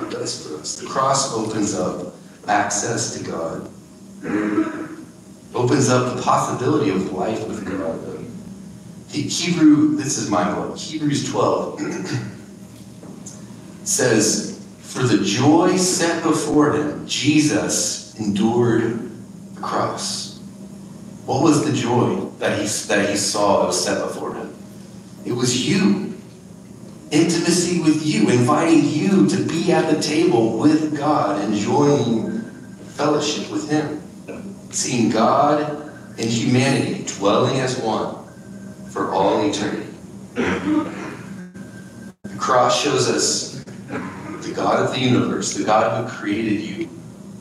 God 0.00 0.10
does 0.10 0.46
for 0.46 0.56
us. 0.56 0.76
The 0.76 0.86
cross 0.86 1.32
opens 1.32 1.74
up 1.74 2.14
access 2.48 3.16
to 3.16 3.24
God, 3.24 3.70
opens 5.54 5.88
up 5.88 6.16
the 6.16 6.22
possibility 6.22 6.90
of 6.90 7.12
life 7.12 7.46
with 7.46 7.64
God. 7.64 8.00
The 9.10 9.22
Hebrew, 9.22 9.94
this 9.94 10.18
is 10.18 10.28
my 10.28 10.52
book, 10.52 10.76
Hebrews 10.76 11.30
12 11.30 11.80
says, 13.84 14.66
For 14.80 15.04
the 15.04 15.24
joy 15.24 15.76
set 15.76 16.24
before 16.24 16.72
him, 16.72 17.06
Jesus 17.06 18.18
endured 18.18 19.10
the 19.54 19.60
cross. 19.60 20.40
What 21.26 21.42
was 21.42 21.64
the 21.64 21.72
joy 21.72 22.16
that 22.38 22.58
he, 22.58 22.66
that 22.88 23.08
he 23.08 23.16
saw 23.16 23.60
that 23.60 23.66
was 23.68 23.82
set 23.82 24.02
before 24.02 24.34
him? 24.34 24.54
It 25.24 25.32
was 25.32 25.68
you. 25.68 26.13
Intimacy 27.10 27.80
with 27.80 28.04
you, 28.04 28.28
inviting 28.30 28.84
you 28.84 29.28
to 29.28 29.44
be 29.44 29.72
at 29.72 29.94
the 29.94 30.02
table 30.02 30.58
with 30.58 30.96
God, 30.96 31.42
enjoying 31.44 32.40
fellowship 32.94 33.50
with 33.50 33.70
Him. 33.70 34.00
Seeing 34.70 35.10
God 35.10 35.92
and 36.18 36.28
humanity 36.28 37.04
dwelling 37.06 37.60
as 37.60 37.80
one 37.80 38.16
for 38.90 39.12
all 39.12 39.48
eternity. 39.48 39.86
The 40.34 40.90
cross 42.38 42.82
shows 42.82 43.08
us 43.08 43.64
the 44.44 44.52
God 44.54 44.84
of 44.84 44.92
the 44.92 45.00
universe, 45.00 45.54
the 45.54 45.64
God 45.64 46.04
who 46.04 46.16
created 46.16 46.60
you, 46.60 46.88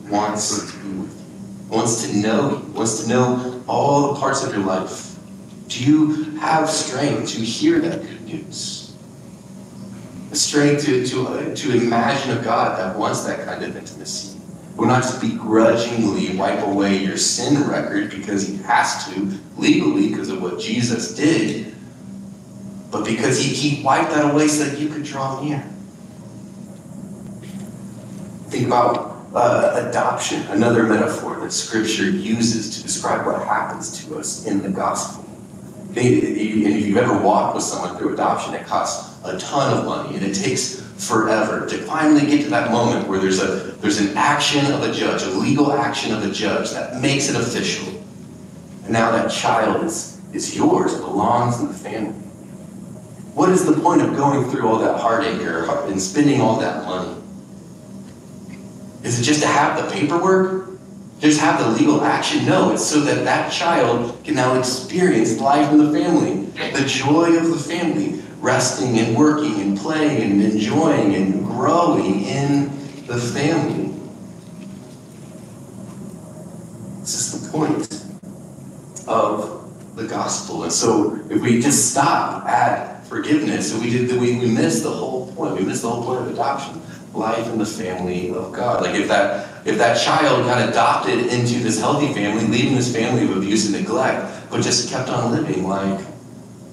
wants 0.09 0.71
to 0.71 0.77
be 0.77 0.99
with 0.99 1.19
you, 1.19 1.69
wants 1.69 2.07
to 2.07 2.17
know 2.17 2.51
you, 2.51 2.73
wants 2.73 3.03
to 3.03 3.09
know 3.09 3.63
all 3.67 4.13
the 4.13 4.19
parts 4.19 4.43
of 4.43 4.53
your 4.53 4.63
life. 4.63 5.17
Do 5.67 5.83
you 5.83 6.37
have 6.37 6.69
strength 6.69 7.31
to 7.31 7.41
hear 7.41 7.79
that 7.79 8.01
good 8.01 8.25
news? 8.25 8.82
The 10.33 10.39
strength 10.39 10.85
to, 10.85 11.05
to, 11.05 11.27
uh, 11.27 11.55
to 11.57 11.77
imagine 11.77 12.35
a 12.35 12.41
God 12.41 12.79
that 12.79 12.97
wants 12.97 13.23
that 13.25 13.45
kind 13.45 13.63
of 13.63 13.77
intimacy. 13.77 14.39
Will 14.75 14.87
not 14.87 15.03
just 15.03 15.21
begrudgingly 15.21 16.35
wipe 16.35 16.65
away 16.65 16.97
your 16.97 17.17
sin 17.17 17.69
record 17.69 18.09
because 18.09 18.47
he 18.47 18.57
has 18.63 19.13
to, 19.13 19.31
legally, 19.57 20.09
because 20.09 20.29
of 20.29 20.41
what 20.41 20.59
Jesus 20.59 21.13
did, 21.13 21.75
but 22.89 23.05
because 23.05 23.37
he, 23.37 23.53
he 23.53 23.83
wiped 23.83 24.09
that 24.09 24.33
away 24.33 24.47
so 24.47 24.63
that 24.63 24.79
you 24.79 24.89
could 24.89 25.03
draw 25.03 25.39
near. 25.39 25.59
Think 28.47 28.65
about 28.65 29.27
uh, 29.35 29.87
adoption, 29.87 30.41
another 30.47 30.81
metaphor 30.81 31.39
that 31.41 31.51
Scripture 31.51 32.09
uses 32.09 32.75
to 32.75 32.81
describe 32.81 33.27
what 33.27 33.45
happens 33.45 34.03
to 34.03 34.17
us 34.17 34.47
in 34.47 34.63
the 34.63 34.69
gospel. 34.69 35.29
And 35.89 35.97
if 35.99 36.87
you've 36.87 36.97
ever 36.97 37.19
walked 37.19 37.53
with 37.53 37.63
someone 37.63 37.99
through 37.99 38.15
adoption, 38.15 38.55
it 38.55 38.65
costs 38.65 39.12
a 39.23 39.37
ton 39.37 39.77
of 39.77 39.85
money 39.85 40.15
and 40.15 40.25
it 40.25 40.33
takes 40.33 40.81
forever 40.97 41.65
to 41.65 41.77
finally 41.79 42.25
get 42.25 42.43
to 42.43 42.49
that 42.49 42.71
moment 42.71 43.07
where 43.07 43.19
there's 43.19 43.41
a 43.41 43.73
there's 43.83 43.99
an 43.99 44.15
action 44.15 44.65
of 44.71 44.81
a 44.81 44.93
judge, 44.93 45.23
a 45.23 45.29
legal 45.29 45.73
action 45.73 46.13
of 46.13 46.23
a 46.23 46.31
judge 46.31 46.71
that 46.71 47.01
makes 47.01 47.27
it 47.27 47.35
official. 47.35 48.01
And 48.83 48.93
now 48.93 49.11
that 49.11 49.29
child 49.29 49.83
is, 49.83 50.21
is 50.31 50.55
yours, 50.55 50.95
belongs 50.95 51.59
in 51.59 51.67
the 51.67 51.73
family. 51.73 52.13
What 53.33 53.49
is 53.49 53.65
the 53.65 53.73
point 53.73 54.01
of 54.01 54.15
going 54.15 54.49
through 54.49 54.67
all 54.69 54.79
that 54.79 55.01
heartache 55.01 55.41
or, 55.41 55.65
and 55.87 56.01
spending 56.01 56.39
all 56.39 56.57
that 56.61 56.85
money? 56.85 57.21
Is 59.03 59.19
it 59.19 59.23
just 59.23 59.41
to 59.41 59.47
have 59.47 59.83
the 59.83 59.91
paperwork? 59.91 60.69
Just 61.19 61.41
have 61.41 61.59
the 61.59 61.69
legal 61.71 62.01
action? 62.05 62.45
No, 62.45 62.71
it's 62.71 62.85
so 62.85 63.01
that 63.01 63.25
that 63.25 63.51
child 63.51 64.23
can 64.23 64.35
now 64.35 64.57
experience 64.57 65.39
life 65.41 65.69
in 65.71 65.77
the 65.77 65.91
family, 65.91 66.45
the 66.71 66.85
joy 66.85 67.35
of 67.37 67.49
the 67.49 67.57
family, 67.57 68.21
resting 68.43 68.99
and 68.99 69.15
working 69.15 69.61
and 69.61 69.77
playing 69.77 70.21
and 70.21 70.41
enjoying 70.43 71.15
and 71.15 71.45
growing 71.45 72.25
in 72.25 72.65
the 73.07 73.17
family. 73.17 73.89
This 76.99 77.15
is 77.15 77.41
the 77.41 77.49
point 77.49 78.03
of 79.07 79.95
the 79.95 80.05
gospel. 80.07 80.63
And 80.63 80.73
so 80.73 81.17
if 81.29 81.41
we 81.41 81.61
just 81.61 81.91
stop 81.91 82.45
at 82.45 83.07
forgiveness, 83.07 83.73
we 83.79 83.89
did 83.89 84.11
we, 84.19 84.37
we 84.37 84.51
miss 84.51 84.83
the 84.83 84.91
whole 84.91 85.33
point. 85.33 85.55
We 85.55 85.63
miss 85.63 85.81
the 85.81 85.89
whole 85.89 86.03
point 86.03 86.27
of 86.27 86.33
adoption 86.33 86.81
life 87.13 87.47
in 87.47 87.59
the 87.59 87.65
family 87.65 88.31
of 88.31 88.51
God. 88.51 88.83
Like 88.83 88.95
if 88.95 89.07
that 89.07 89.65
if 89.65 89.77
that 89.77 89.97
child 90.01 90.43
got 90.45 90.67
adopted 90.67 91.27
into 91.27 91.59
this 91.59 91.79
healthy 91.79 92.13
family, 92.13 92.45
leaving 92.47 92.75
this 92.75 92.93
family 92.93 93.23
of 93.23 93.37
abuse 93.37 93.65
and 93.67 93.81
neglect, 93.81 94.49
but 94.51 94.61
just 94.61 94.89
kept 94.89 95.07
on 95.07 95.31
living 95.31 95.65
like 95.65 96.05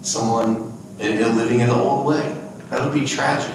someone 0.03 0.70
living 1.01 1.61
in 1.61 1.69
the 1.69 1.75
old 1.75 2.07
way, 2.07 2.37
that 2.71 2.85
would 2.85 2.93
be 2.93 3.07
tragic. 3.07 3.55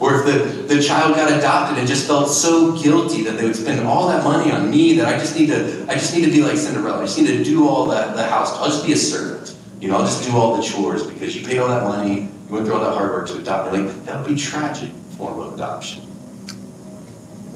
Or 0.00 0.16
if 0.16 0.26
the, 0.26 0.74
the 0.74 0.82
child 0.82 1.14
got 1.14 1.32
adopted 1.32 1.78
and 1.78 1.86
just 1.86 2.06
felt 2.06 2.28
so 2.28 2.76
guilty 2.80 3.22
that 3.24 3.36
they 3.36 3.44
would 3.44 3.56
spend 3.56 3.86
all 3.86 4.08
that 4.08 4.24
money 4.24 4.50
on 4.50 4.70
me 4.70 4.94
that 4.96 5.06
I 5.06 5.18
just 5.18 5.36
need 5.36 5.46
to 5.46 5.86
I 5.88 5.94
just 5.94 6.14
need 6.14 6.24
to 6.24 6.30
be 6.30 6.42
like 6.42 6.56
Cinderella. 6.56 6.98
I 6.98 7.04
just 7.06 7.16
need 7.18 7.28
to 7.28 7.44
do 7.44 7.68
all 7.68 7.86
that 7.86 8.16
the 8.16 8.24
house. 8.24 8.52
I'll 8.54 8.68
just 8.68 8.84
be 8.84 8.92
a 8.92 8.96
servant. 8.96 9.56
You 9.80 9.88
know, 9.88 9.98
I'll 9.98 10.04
just 10.04 10.24
do 10.24 10.36
all 10.36 10.56
the 10.56 10.62
chores 10.62 11.06
because 11.06 11.36
you 11.36 11.46
paid 11.46 11.58
all 11.58 11.68
that 11.68 11.84
money, 11.84 12.22
you 12.22 12.54
went 12.54 12.66
through 12.66 12.74
all 12.74 12.84
that 12.84 12.94
hard 12.94 13.10
work 13.10 13.28
to 13.28 13.38
adopt. 13.38 13.72
Like 13.72 14.04
that 14.04 14.18
would 14.18 14.28
be 14.28 14.40
tragic 14.40 14.90
form 15.16 15.38
of 15.38 15.54
adoption 15.54 16.04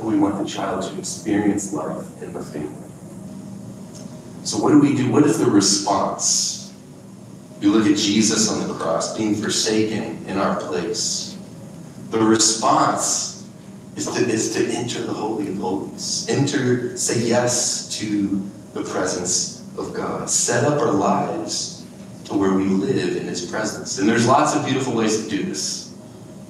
we 0.09 0.19
want 0.19 0.39
the 0.39 0.49
child 0.49 0.83
to 0.83 0.99
experience 0.99 1.73
life 1.73 2.23
in 2.23 2.33
the 2.33 2.43
family. 2.43 2.73
So, 4.45 4.59
what 4.59 4.71
do 4.71 4.81
we 4.81 4.95
do? 4.97 5.11
What 5.11 5.25
is 5.25 5.39
the 5.39 5.47
response? 5.47 6.58
You 7.61 7.73
look 7.73 7.87
at 7.87 7.97
Jesus 7.97 8.51
on 8.51 8.67
the 8.69 8.75
cross 8.75 9.17
being 9.17 9.35
forsaken 9.35 10.25
in 10.27 10.39
our 10.39 10.61
place. 10.61 11.37
The 12.11 12.19
response 12.21 13.49
is 13.97 14.07
to, 14.07 14.21
is 14.21 14.55
to 14.55 14.67
enter 14.69 15.03
the 15.03 15.13
Holy 15.13 15.49
of 15.49 15.57
Holies. 15.57 16.27
Enter, 16.29 16.97
say 16.97 17.21
yes 17.27 17.99
to 17.99 18.49
the 18.75 18.85
presence 18.85 19.65
of 19.77 19.93
God. 19.93 20.31
Set 20.31 20.65
up 20.65 20.81
our 20.81 20.93
lives 20.93 21.85
to 22.27 22.35
where 22.35 22.53
we 22.53 22.65
live 22.65 23.17
in 23.17 23.27
His 23.27 23.45
presence. 23.45 23.99
And 23.99 24.09
there's 24.09 24.27
lots 24.27 24.55
of 24.55 24.65
beautiful 24.65 24.95
ways 24.95 25.25
to 25.25 25.29
do 25.29 25.43
this, 25.43 25.93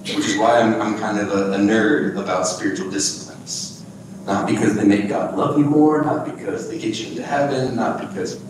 which 0.02 0.26
is 0.26 0.36
why 0.36 0.60
I'm, 0.60 0.80
I'm 0.80 0.98
kind 0.98 1.18
of 1.18 1.30
a, 1.30 1.52
a 1.54 1.58
nerd 1.58 2.18
about 2.20 2.46
spiritual 2.46 2.90
disciplines. 2.90 3.84
not 4.28 4.46
because 4.46 4.76
they 4.76 4.84
make 4.84 5.08
God 5.08 5.36
love 5.36 5.58
you 5.58 5.64
more, 5.64 6.02
not 6.02 6.26
because 6.26 6.68
they 6.68 6.78
get 6.78 7.00
you 7.00 7.08
into 7.08 7.22
heaven, 7.22 7.74
not 7.74 7.98
because, 7.98 8.44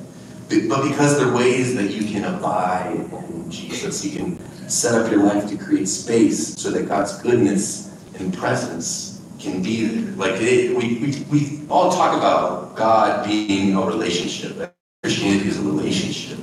but 0.49 0.89
because 0.89 1.19
they're 1.19 1.33
ways 1.33 1.75
that 1.75 1.91
you 1.91 2.05
can 2.11 2.25
abide 2.25 2.97
in 3.29 3.51
Jesus. 3.51 4.05
You 4.05 4.19
can 4.19 4.69
set 4.69 4.95
up 4.95 5.11
your 5.11 5.23
life 5.23 5.49
to 5.49 5.57
create 5.57 5.89
space 5.89 6.55
so 6.61 6.71
that 6.71 6.89
God's 6.89 7.21
goodness 7.23 7.95
and 8.19 8.37
presence 8.37 9.23
can 9.39 9.63
be 9.63 9.87
there. 9.87 10.13
Like 10.17 10.41
it, 10.41 10.77
we, 10.77 10.99
we, 10.99 11.25
we 11.31 11.63
all 11.69 11.93
talk 11.93 12.17
about 12.17 12.77
God 12.77 13.27
being 13.27 13.77
a 13.77 13.81
relationship. 13.83 14.75
Christianity 15.03 15.49
is 15.49 15.59
a 15.59 15.63
relationship. 15.63 16.39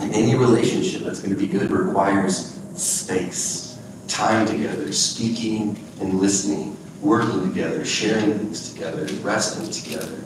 And 0.00 0.14
any 0.14 0.34
relationship 0.34 1.02
that's 1.02 1.20
going 1.20 1.34
to 1.34 1.40
be 1.40 1.46
good 1.46 1.70
requires 1.70 2.58
space, 2.74 3.78
time 4.06 4.46
together, 4.46 4.92
speaking 4.92 5.78
and 6.00 6.20
listening 6.20 6.76
working 7.00 7.48
together, 7.48 7.84
sharing 7.84 8.38
things 8.38 8.72
together, 8.72 9.06
resting 9.22 9.70
together. 9.70 10.18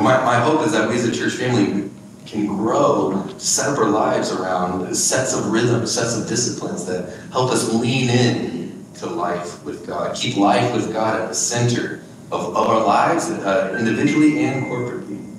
My, 0.00 0.24
my 0.24 0.40
hope 0.40 0.64
is 0.64 0.72
that 0.72 0.88
we 0.88 0.94
as 0.94 1.04
a 1.04 1.12
church 1.12 1.34
family 1.34 1.90
can 2.24 2.46
grow, 2.46 3.26
set 3.36 3.68
up 3.68 3.78
our 3.78 3.90
lives 3.90 4.32
around 4.32 4.94
sets 4.94 5.34
of 5.34 5.50
rhythms, 5.52 5.92
sets 5.92 6.16
of 6.16 6.26
disciplines 6.26 6.86
that 6.86 7.14
help 7.32 7.50
us 7.50 7.72
lean 7.74 8.08
in 8.08 8.84
to 8.94 9.06
life 9.06 9.62
with 9.62 9.86
God, 9.86 10.16
keep 10.16 10.36
life 10.36 10.72
with 10.72 10.90
God 10.92 11.20
at 11.20 11.28
the 11.28 11.34
center 11.34 12.02
of, 12.32 12.56
of 12.56 12.66
our 12.68 12.86
lives, 12.86 13.28
uh, 13.30 13.76
individually 13.78 14.42
and 14.44 14.66
corporately. 14.66 15.36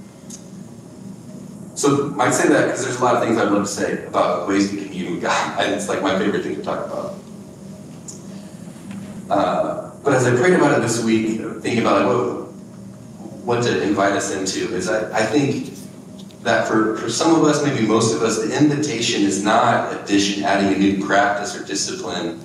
So 1.73 2.15
I'd 2.19 2.33
say 2.33 2.47
that 2.49 2.65
because 2.65 2.83
there's 2.83 2.99
a 2.99 3.03
lot 3.03 3.15
of 3.15 3.23
things 3.23 3.39
I'd 3.39 3.51
love 3.51 3.63
to 3.63 3.67
say 3.67 4.05
about 4.05 4.47
ways 4.47 4.69
to 4.69 4.77
commune 4.77 5.13
with 5.13 5.23
God. 5.23 5.59
And 5.59 5.73
it's 5.75 5.89
like 5.89 6.03
my 6.03 6.19
favorite 6.19 6.43
thing 6.43 6.55
to 6.57 6.61
talk 6.61 6.85
about. 6.85 7.15
Uh, 9.27 9.91
but 10.03 10.13
as 10.13 10.27
I 10.27 10.35
prayed 10.35 10.53
about 10.53 10.77
it 10.77 10.81
this 10.81 11.03
week, 11.03 11.39
thinking 11.61 11.79
about 11.79 12.05
like, 12.05 12.05
what, 12.05 12.50
what 13.43 13.63
to 13.63 13.81
invite 13.81 14.13
us 14.13 14.31
into, 14.31 14.73
is 14.75 14.89
I, 14.89 15.19
I 15.19 15.25
think 15.25 15.73
that 16.43 16.67
for, 16.67 16.97
for 16.97 17.09
some 17.09 17.35
of 17.35 17.43
us, 17.43 17.63
maybe 17.63 17.85
most 17.85 18.15
of 18.15 18.21
us, 18.21 18.37
the 18.37 18.57
invitation 18.57 19.23
is 19.23 19.43
not 19.43 19.93
addition, 19.93 20.43
adding 20.43 20.73
a 20.73 20.77
new 20.77 21.05
practice 21.05 21.55
or 21.55 21.65
discipline 21.65 22.43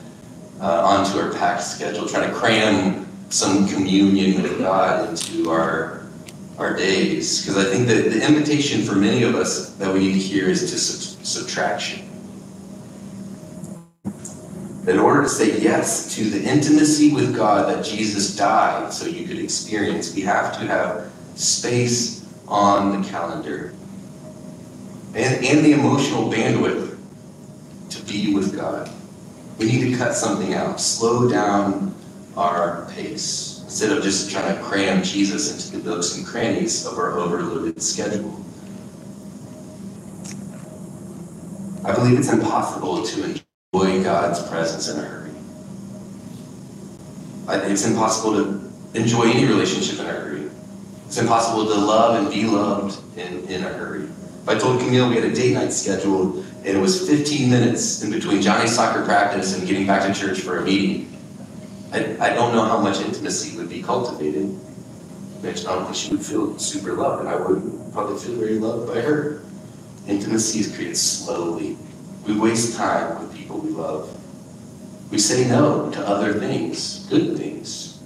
uh, 0.60 0.84
onto 0.84 1.18
our 1.18 1.32
packed 1.32 1.62
schedule, 1.62 2.06
trying 2.06 2.28
to 2.28 2.34
cram 2.34 3.06
some 3.28 3.68
communion 3.68 4.42
with 4.42 4.58
God 4.58 5.08
into 5.08 5.50
our 5.50 5.96
our 6.58 6.74
days. 6.74 7.42
Because 7.42 7.58
I 7.58 7.70
think 7.70 7.86
that 7.88 8.10
the 8.10 8.26
invitation 8.26 8.82
for 8.82 8.94
many 8.94 9.22
of 9.24 9.34
us 9.34 9.74
that 9.74 9.92
we 9.92 10.00
need 10.00 10.14
to 10.14 10.18
hear 10.18 10.48
is 10.48 10.70
to 10.70 10.78
sub- 10.78 11.24
subtraction 11.24 12.08
in 14.86 14.98
order 14.98 15.22
to 15.22 15.28
say 15.28 15.60
yes 15.60 16.14
to 16.14 16.30
the 16.30 16.42
intimacy 16.42 17.12
with 17.12 17.34
God 17.34 17.68
that 17.68 17.84
Jesus 17.84 18.36
died 18.36 18.92
so 18.92 19.06
you 19.06 19.26
could 19.26 19.38
experience, 19.38 20.14
we 20.14 20.22
have 20.22 20.58
to 20.60 20.66
have 20.66 21.12
space 21.34 22.24
on 22.46 23.02
the 23.02 23.08
calendar. 23.08 23.74
and, 25.14 25.44
and 25.44 25.64
the 25.64 25.72
emotional 25.72 26.30
bandwidth 26.30 26.96
to 27.90 28.02
be 28.04 28.34
with 28.34 28.54
God. 28.54 28.90
We 29.58 29.66
need 29.66 29.90
to 29.90 29.96
cut 29.96 30.14
something 30.14 30.54
out, 30.54 30.80
slow 30.80 31.28
down 31.28 31.94
our 32.36 32.86
pace, 32.92 33.62
instead 33.64 33.96
of 33.96 34.04
just 34.04 34.30
trying 34.30 34.54
to 34.54 34.62
cram 34.62 35.02
Jesus 35.02 35.72
into 35.72 35.82
the 35.82 35.90
nooks 35.90 36.16
and 36.16 36.26
crannies 36.26 36.86
of 36.86 36.98
our 36.98 37.18
overloaded 37.18 37.82
schedule. 37.82 38.44
I 41.84 41.94
believe 41.94 42.18
it's 42.18 42.32
impossible 42.32 43.02
to 43.04 43.24
enjoy 43.24 43.45
God's 43.84 44.42
presence 44.48 44.88
in 44.88 44.98
a 44.98 45.02
hurry. 45.02 45.30
It's 47.70 47.86
impossible 47.86 48.32
to 48.32 48.72
enjoy 48.94 49.30
any 49.30 49.44
relationship 49.44 50.00
in 50.00 50.06
a 50.06 50.12
hurry. 50.12 50.50
It's 51.06 51.18
impossible 51.18 51.66
to 51.66 51.74
love 51.74 52.22
and 52.22 52.32
be 52.32 52.44
loved 52.44 52.98
in, 53.18 53.46
in 53.48 53.64
a 53.64 53.68
hurry. 53.68 54.04
If 54.04 54.48
I 54.48 54.58
told 54.58 54.80
Camille 54.80 55.08
we 55.08 55.16
had 55.16 55.24
a 55.24 55.34
date 55.34 55.54
night 55.54 55.72
scheduled 55.72 56.44
and 56.64 56.66
it 56.66 56.80
was 56.80 57.06
15 57.08 57.50
minutes 57.50 58.02
in 58.02 58.10
between 58.10 58.40
Johnny's 58.40 58.74
soccer 58.74 59.04
practice 59.04 59.56
and 59.56 59.66
getting 59.66 59.86
back 59.86 60.02
to 60.06 60.18
church 60.18 60.40
for 60.40 60.58
a 60.58 60.64
meeting, 60.64 61.12
I, 61.92 62.16
I 62.18 62.30
don't 62.30 62.54
know 62.54 62.64
how 62.64 62.80
much 62.80 63.00
intimacy 63.00 63.56
would 63.56 63.68
be 63.68 63.82
cultivated. 63.82 64.58
I 65.44 65.52
don't 65.52 65.84
think 65.84 65.94
she 65.94 66.10
would 66.10 66.24
feel 66.24 66.58
super 66.58 66.94
loved, 66.94 67.20
and 67.20 67.28
I 67.28 67.36
would 67.36 67.92
probably 67.92 68.18
feel 68.18 68.34
very 68.34 68.58
loved 68.58 68.88
by 68.92 69.00
her. 69.00 69.42
Intimacy 70.08 70.60
is 70.60 70.74
created 70.74 70.96
slowly. 70.96 71.76
We 72.26 72.36
waste 72.36 72.76
time 72.76 73.20
with 73.20 73.35
people 73.46 73.60
we 73.60 73.70
love. 73.70 74.12
We 75.12 75.18
say 75.18 75.48
no 75.48 75.88
to 75.92 76.00
other 76.00 76.34
things, 76.34 77.06
good 77.06 77.36
things. 77.36 78.02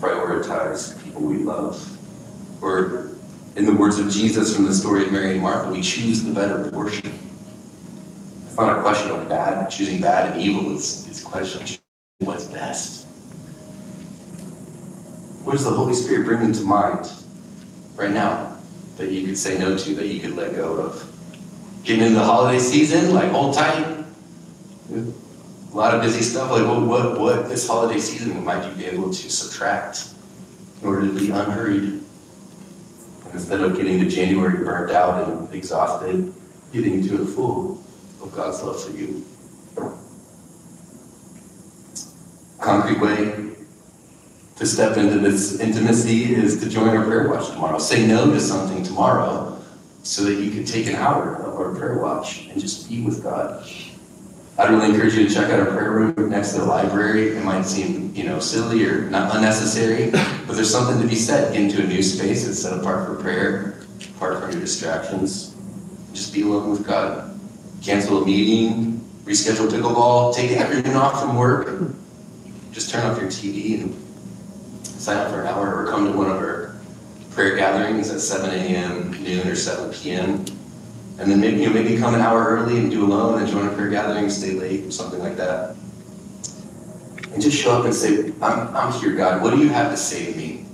Prioritize 0.00 1.02
people 1.04 1.20
we 1.20 1.36
love. 1.36 1.98
Or, 2.62 3.10
in 3.56 3.66
the 3.66 3.74
words 3.74 3.98
of 3.98 4.10
Jesus 4.10 4.56
from 4.56 4.64
the 4.64 4.72
story 4.72 5.04
of 5.04 5.12
Mary 5.12 5.32
and 5.32 5.42
Martha, 5.42 5.70
we 5.70 5.82
choose 5.82 6.24
the 6.24 6.32
better 6.32 6.70
portion. 6.70 7.12
It's 8.46 8.56
not 8.56 8.78
a 8.78 8.80
question 8.80 9.10
of 9.10 9.28
bad, 9.28 9.68
choosing 9.68 10.00
bad 10.00 10.32
and 10.32 10.40
evil. 10.40 10.74
It's, 10.74 11.06
it's 11.06 11.20
a 11.20 11.26
question 11.26 11.62
of 11.62 12.26
what's 12.26 12.46
best. 12.46 13.04
What 15.44 15.52
does 15.52 15.64
the 15.64 15.70
Holy 15.70 15.92
Spirit 15.92 16.24
bring 16.24 16.42
into 16.42 16.62
mind 16.62 17.12
right 17.94 18.10
now 18.10 18.56
that 18.96 19.10
you 19.10 19.26
could 19.26 19.36
say 19.36 19.58
no 19.58 19.76
to, 19.76 19.94
that 19.96 20.06
you 20.06 20.20
could 20.20 20.34
let 20.34 20.56
go 20.56 20.76
of? 20.76 21.09
Getting 21.84 22.04
into 22.04 22.18
the 22.18 22.24
holiday 22.24 22.58
season, 22.58 23.14
like 23.14 23.30
hold 23.30 23.54
tight. 23.54 24.04
A 24.92 25.76
lot 25.76 25.94
of 25.94 26.02
busy 26.02 26.22
stuff. 26.22 26.50
Like 26.50 26.66
what, 26.66 26.82
what, 26.82 27.20
what 27.20 27.48
this 27.48 27.66
holiday 27.66 28.00
season 28.00 28.44
might 28.44 28.68
you 28.68 28.74
be 28.74 28.86
able 28.86 29.10
to 29.10 29.30
subtract 29.30 30.08
in 30.82 30.88
order 30.88 31.06
to 31.06 31.12
be 31.12 31.30
unhurried? 31.30 32.00
Instead 33.32 33.60
of 33.60 33.76
getting 33.76 34.00
to 34.00 34.08
January 34.08 34.64
burnt 34.64 34.90
out 34.90 35.28
and 35.28 35.54
exhausted, 35.54 36.32
getting 36.72 37.06
to 37.06 37.22
it 37.22 37.26
full 37.26 37.82
of 38.20 38.32
God's 38.34 38.62
love 38.62 38.82
for 38.82 38.90
you. 38.90 39.24
Concrete 42.58 43.00
way 43.00 43.50
to 44.56 44.66
step 44.66 44.98
into 44.98 45.18
this 45.18 45.58
intimacy 45.60 46.34
is 46.34 46.60
to 46.60 46.68
join 46.68 46.88
our 46.88 47.04
prayer 47.04 47.30
watch 47.30 47.48
tomorrow. 47.48 47.78
Say 47.78 48.06
no 48.06 48.30
to 48.30 48.38
something 48.38 48.82
tomorrow 48.82 49.58
so 50.02 50.24
that 50.24 50.34
you 50.34 50.50
can 50.50 50.64
take 50.64 50.86
an 50.86 50.96
hour 50.96 51.39
our 51.60 51.74
prayer 51.74 51.98
watch 51.98 52.46
and 52.46 52.60
just 52.60 52.88
be 52.88 53.02
with 53.02 53.22
God. 53.22 53.66
I'd 54.58 54.70
really 54.70 54.90
encourage 54.90 55.14
you 55.14 55.26
to 55.26 55.34
check 55.34 55.50
out 55.50 55.60
our 55.60 55.74
prayer 55.74 55.90
room 55.90 56.28
next 56.28 56.52
to 56.52 56.60
the 56.60 56.66
library. 56.66 57.36
It 57.36 57.44
might 57.44 57.62
seem, 57.62 58.14
you 58.14 58.24
know, 58.24 58.38
silly 58.40 58.84
or 58.84 59.08
not 59.08 59.34
unnecessary, 59.34 60.10
but 60.10 60.54
there's 60.54 60.70
something 60.70 61.00
to 61.00 61.08
be 61.08 61.14
said. 61.14 61.54
Into 61.54 61.82
a 61.82 61.86
new 61.86 62.02
space 62.02 62.44
that's 62.44 62.60
set 62.60 62.78
apart 62.78 63.06
for 63.06 63.14
prayer, 63.14 63.80
apart 64.16 64.40
from 64.40 64.52
your 64.52 64.60
distractions. 64.60 65.56
Just 66.12 66.34
be 66.34 66.42
alone 66.42 66.70
with 66.70 66.86
God. 66.86 67.40
Cancel 67.82 68.22
a 68.22 68.26
meeting, 68.26 69.00
reschedule 69.24 69.70
pickleball, 69.70 70.34
take 70.34 70.50
afternoon 70.52 70.96
off 70.96 71.20
from 71.20 71.36
work. 71.36 71.92
Just 72.72 72.90
turn 72.90 73.06
off 73.06 73.18
your 73.18 73.30
TV 73.30 73.80
and 73.80 73.94
sign 74.84 75.16
up 75.16 75.30
for 75.30 75.40
an 75.40 75.46
hour 75.46 75.82
or 75.82 75.90
come 75.90 76.04
to 76.04 76.12
one 76.12 76.30
of 76.30 76.36
our 76.36 76.74
prayer 77.30 77.56
gatherings 77.56 78.10
at 78.10 78.20
7 78.20 78.50
a.m., 78.50 79.12
noon, 79.22 79.48
or 79.48 79.54
7 79.54 79.90
p.m. 79.94 80.44
And 81.20 81.30
then 81.30 81.38
maybe 81.38 81.60
you 81.60 81.66
know, 81.66 81.74
maybe 81.74 81.98
come 81.98 82.14
an 82.14 82.22
hour 82.22 82.42
early 82.46 82.78
and 82.78 82.90
do 82.90 83.04
alone 83.04 83.42
and 83.42 83.48
join 83.48 83.68
a 83.68 83.72
prayer 83.72 83.90
gathering, 83.90 84.30
stay 84.30 84.52
late, 84.52 84.86
or 84.86 84.90
something 84.90 85.20
like 85.20 85.36
that. 85.36 85.76
And 87.34 87.42
just 87.42 87.58
show 87.58 87.78
up 87.78 87.84
and 87.84 87.94
say, 87.94 88.32
I'm, 88.40 88.74
I'm 88.74 88.92
here, 88.94 89.14
God. 89.14 89.42
What 89.42 89.50
do 89.50 89.58
you 89.58 89.68
have 89.68 89.90
to 89.90 89.98
say 89.98 90.32
to 90.32 90.36
me? 90.36 90.64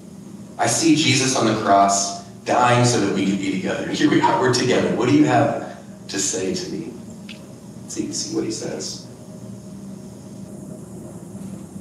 I 0.56 0.68
see 0.68 0.94
Jesus 0.94 1.36
on 1.36 1.46
the 1.46 1.60
cross 1.62 2.24
dying 2.44 2.84
so 2.84 3.00
that 3.00 3.12
we 3.12 3.26
could 3.26 3.40
be 3.40 3.50
together. 3.50 3.88
Here 3.90 4.08
we 4.08 4.20
are, 4.20 4.40
we're 4.40 4.54
together. 4.54 4.94
What 4.94 5.08
do 5.08 5.16
you 5.16 5.24
have 5.24 5.78
to 6.08 6.18
say 6.18 6.54
to 6.54 6.70
me? 6.70 6.92
See, 7.88 8.12
see 8.12 8.34
what 8.36 8.44
he 8.44 8.52
says. 8.52 9.04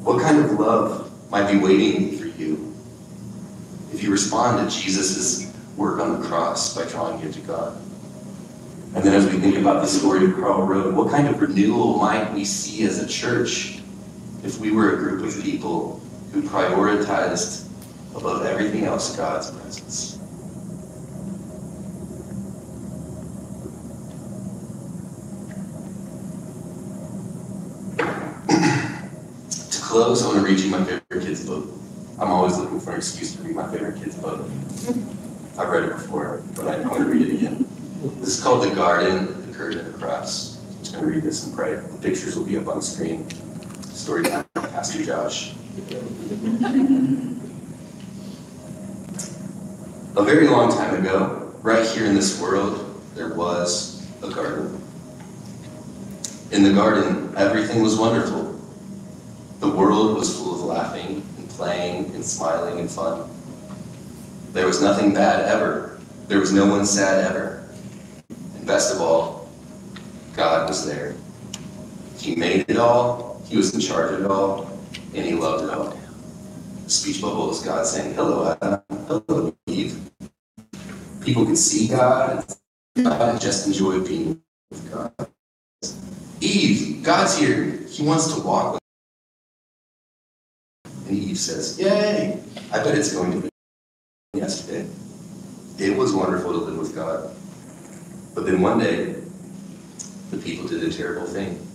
What 0.02 0.24
kind 0.24 0.40
of 0.40 0.60
love 0.60 1.12
might 1.30 1.52
be 1.52 1.60
waiting 1.60 2.18
for 2.18 2.26
you 2.26 2.74
if 3.94 4.02
you 4.02 4.12
respond 4.12 4.68
to 4.70 4.76
Jesus' 4.76 5.54
work 5.78 6.00
on 6.00 6.20
the 6.20 6.28
cross 6.28 6.76
by 6.76 6.90
drawing 6.90 7.22
you 7.22 7.32
to 7.32 7.40
God? 7.42 7.85
And 8.96 9.04
then 9.04 9.14
as 9.14 9.26
we 9.26 9.38
think 9.40 9.58
about 9.58 9.82
the 9.82 9.88
story 9.88 10.24
of 10.24 10.36
Karl 10.36 10.64
Road, 10.64 10.96
what 10.96 11.12
kind 11.12 11.28
of 11.28 11.42
renewal 11.42 11.98
might 11.98 12.34
we 12.34 12.46
see 12.46 12.86
as 12.86 13.04
a 13.04 13.08
church 13.08 13.80
if 14.42 14.58
we 14.58 14.72
were 14.72 14.94
a 14.94 14.98
group 14.98 15.22
of 15.22 15.44
people 15.44 16.00
who 16.32 16.42
prioritized 16.42 17.68
above 18.16 18.46
everything 18.46 18.86
else 18.86 19.14
God's 19.18 19.52
presence? 19.52 20.14
to 29.72 29.82
close, 29.82 30.24
I 30.24 30.28
want 30.28 30.40
to 30.40 30.46
read 30.46 30.60
you 30.62 30.72
my 30.72 30.82
favorite 30.86 31.26
kid's 31.26 31.46
book. 31.46 31.68
I'm 32.18 32.32
always 32.32 32.58
looking 32.58 32.80
for 32.80 32.92
an 32.92 32.98
excuse 33.00 33.36
to 33.36 33.44
read 33.44 33.58
my 33.58 33.70
favorite 33.70 34.02
kid's 34.02 34.16
book. 34.16 34.40
I've 35.60 35.68
read 35.68 35.84
it 35.84 35.92
before, 35.92 36.42
but 36.56 36.70
I 36.70 36.80
want 36.80 37.00
to 37.00 37.10
read 37.10 37.28
it 37.28 37.34
again. 37.36 37.65
This 38.26 38.40
is 38.40 38.44
called 38.44 38.64
The 38.64 38.74
Garden, 38.74 39.52
The 39.52 39.56
Curtain, 39.56 39.92
the 39.92 40.00
Cross. 40.00 40.58
I'm 40.58 40.80
just 40.80 40.94
going 40.94 41.06
to 41.06 41.12
read 41.12 41.22
this 41.22 41.46
and 41.46 41.56
pray. 41.56 41.76
The 41.76 42.00
pictures 42.02 42.36
will 42.36 42.44
be 42.44 42.58
up 42.58 42.68
on 42.68 42.82
screen. 42.82 43.30
Story 43.94 44.24
time, 44.24 44.44
Pastor 44.56 45.06
Josh. 45.06 45.54
A 50.16 50.24
very 50.24 50.48
long 50.48 50.72
time 50.72 50.96
ago, 50.96 51.54
right 51.62 51.86
here 51.86 52.08
in 52.08 52.16
this 52.16 52.42
world, 52.42 53.00
there 53.14 53.36
was 53.36 54.04
a 54.24 54.32
garden. 54.32 54.82
In 56.52 56.64
the 56.64 56.74
garden, 56.74 57.32
everything 57.38 57.84
was 57.84 57.96
wonderful. 57.96 58.60
The 59.60 59.70
world 59.70 60.18
was 60.18 60.36
full 60.36 60.56
of 60.56 60.62
laughing 60.62 61.24
and 61.38 61.48
playing 61.50 62.06
and 62.16 62.26
smiling 62.26 62.80
and 62.80 62.90
fun. 62.90 63.30
There 64.52 64.66
was 64.66 64.82
nothing 64.82 65.14
bad 65.14 65.46
ever. 65.46 66.00
There 66.28 66.40
was 66.40 66.52
no 66.52 66.66
one 66.66 66.88
sad 66.88 67.24
ever. 67.24 67.55
Best 68.66 68.96
of 68.96 69.02
all, 69.02 69.48
God 70.36 70.68
was 70.68 70.88
there. 70.88 71.14
He 72.18 72.36
made 72.36 72.66
it 72.68 72.78
all, 72.78 73.42
He 73.46 73.58
was 73.58 73.76
in 73.76 73.80
charge 73.80 74.14
of 74.14 74.26
it 74.26 74.32
all, 74.32 74.66
and 75.14 75.24
He 75.24 75.34
loved 75.34 75.66
it 75.66 75.70
all. 75.70 75.96
The 76.84 76.90
speech 76.90 77.22
bubble 77.22 77.52
is 77.52 77.62
God 77.62 77.86
saying, 77.86 78.16
Hello, 78.16 78.58
Adam. 78.60 78.82
Hello, 79.08 79.56
Eve. 79.68 80.10
People 81.22 81.46
could 81.46 81.58
see 81.58 81.88
God 81.90 82.46
and 82.96 83.40
just 83.40 83.68
enjoy 83.68 84.00
being 84.00 84.42
with 84.72 84.92
God. 84.92 85.14
Eve, 86.42 87.04
God's 87.04 87.38
here. 87.38 87.72
He 87.88 88.04
wants 88.04 88.34
to 88.34 88.42
walk 88.42 88.74
with 88.74 88.82
And 91.08 91.18
Eve 91.18 91.38
says, 91.38 91.80
Yay! 91.80 92.42
I 92.72 92.84
bet 92.84 92.98
it's 92.98 93.14
going 93.14 93.32
to 93.32 93.42
be 93.42 93.50
yesterday. 94.40 94.88
It 95.78 95.96
was 95.96 96.14
wonderful 96.14 96.52
to 96.52 96.58
live 96.58 96.78
with 96.78 96.96
God. 96.96 97.36
But 98.36 98.46
then 98.46 98.62
one 98.62 98.80
day, 98.80 99.16
the 100.30 100.38
people 100.38 100.68
did 100.68 100.84
a 100.84 100.92
terrible 100.92 101.26
thing. 101.26 101.66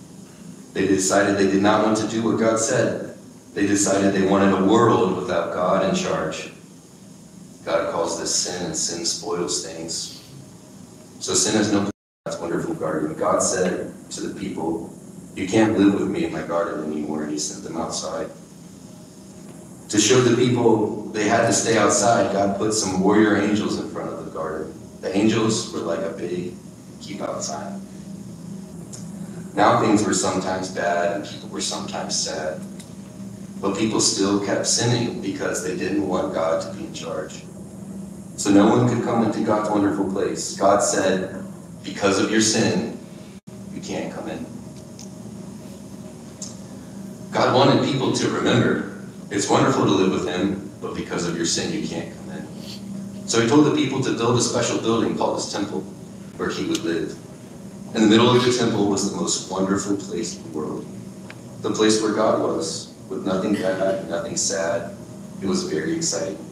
They 0.75 0.87
decided 0.87 1.37
they 1.37 1.51
did 1.51 1.63
not 1.63 1.85
want 1.85 1.97
to 1.99 2.07
do 2.07 2.23
what 2.23 2.39
God 2.39 2.59
said. 2.59 3.17
They 3.55 3.67
decided 3.67 4.15
they 4.15 4.27
wanted 4.27 4.53
a 4.53 4.65
world 4.65 5.17
without 5.17 5.53
God 5.53 5.89
in 5.89 5.95
charge. 5.97 6.53
God 7.65 7.91
calls 7.91 8.21
this 8.21 8.35
sin, 8.35 8.67
and 8.67 8.77
sin 8.77 9.05
spoils 9.05 9.67
things. 9.67 10.23
So 11.19 11.35
sin 11.35 11.57
has 11.57 11.73
no 11.73 11.91
God's 12.27 12.39
wonderful 12.39 12.75
garden. 12.75 13.15
God 13.19 13.43
said 13.43 13.93
to 14.11 14.21
the 14.21 14.39
people, 14.39 14.95
You 15.35 15.49
can't 15.49 15.79
live 15.79 15.95
with 15.95 16.09
me 16.09 16.25
in 16.25 16.33
my 16.33 16.43
garden 16.43 16.93
anymore, 16.93 17.23
and 17.23 17.33
he 17.33 17.39
sent 17.39 17.65
them 17.65 17.77
outside. 17.77 18.31
To 19.89 19.99
show 19.99 20.21
the 20.21 20.37
people 20.37 21.07
they 21.07 21.27
had 21.29 21.47
to 21.47 21.53
stay 21.53 21.77
outside, 21.77 22.33
God 22.33 22.57
put 22.57 22.75
some 22.75 23.01
warrior 23.01 23.37
angels 23.37 23.81
in 23.81 23.91
front 23.91 24.11
of 24.11 24.25
the 24.25 24.31
garden. 24.31 24.80
The 25.01 25.17
angels 25.17 25.73
were 25.73 25.81
like 25.81 26.01
a 26.01 26.11
big 26.11 26.55
keep 27.01 27.21
outside. 27.21 27.81
Now 29.55 29.81
things 29.81 30.05
were 30.05 30.15
sometimes 30.15 30.69
bad 30.69 31.17
and 31.17 31.29
people 31.29 31.49
were 31.49 31.61
sometimes 31.61 32.19
sad. 32.19 32.61
But 33.61 33.77
people 33.77 34.01
still 34.01 34.45
kept 34.45 34.67
sinning 34.67 35.21
because 35.21 35.65
they 35.65 35.77
didn't 35.77 36.07
want 36.07 36.33
God 36.35 36.63
to 36.63 36.73
be 36.79 36.87
in 36.87 36.95
charge. 36.95 37.43
So 38.37 38.51
no 38.51 38.69
one 38.69 38.89
could 38.89 39.05
come 39.05 39.25
into 39.25 39.41
God's 39.41 39.69
wonderful 39.71 40.11
place. 40.11 40.57
God 40.57 40.81
said, 40.81 41.45
because 41.83 42.19
of 42.19 42.31
your 42.31 42.41
sin, 42.41 42.99
you 43.75 43.81
can't 43.81 44.13
come 44.15 44.29
in. 44.29 44.47
God 47.33 47.55
wanted 47.55 47.85
people 47.85 48.13
to 48.13 48.29
remember 48.31 48.91
it's 49.31 49.49
wonderful 49.49 49.85
to 49.85 49.91
live 49.91 50.11
with 50.11 50.27
Him, 50.27 50.73
but 50.81 50.95
because 50.97 51.29
of 51.29 51.37
your 51.37 51.47
sin, 51.47 51.73
you 51.73 51.87
can't. 51.87 52.13
So 53.31 53.41
He 53.41 53.49
told 53.49 53.65
the 53.65 53.77
people 53.77 54.03
to 54.03 54.13
build 54.15 54.37
a 54.37 54.41
special 54.43 54.81
building 54.81 55.17
called 55.17 55.37
His 55.37 55.53
temple 55.53 55.83
where 56.37 56.51
He 56.51 56.67
would 56.67 56.83
live. 56.83 57.17
In 57.95 58.03
the 58.03 58.09
middle 58.09 58.29
of 58.29 58.45
the 58.45 58.53
temple 58.53 58.89
was 58.89 59.09
the 59.09 59.17
most 59.17 59.49
wonderful 59.49 59.97
place 59.97 60.37
in 60.37 60.43
the 60.43 60.59
world. 60.59 60.85
The 61.63 61.71
place 61.71 62.03
where 62.03 62.13
God 62.13 62.43
was, 62.43 62.93
with 63.09 63.25
nothing 63.25 63.55
bad, 63.55 64.11
nothing 64.11 64.37
sad. 64.37 64.97
It 65.41 65.47
was 65.47 65.63
very 65.63 65.95
exciting. 65.95 66.45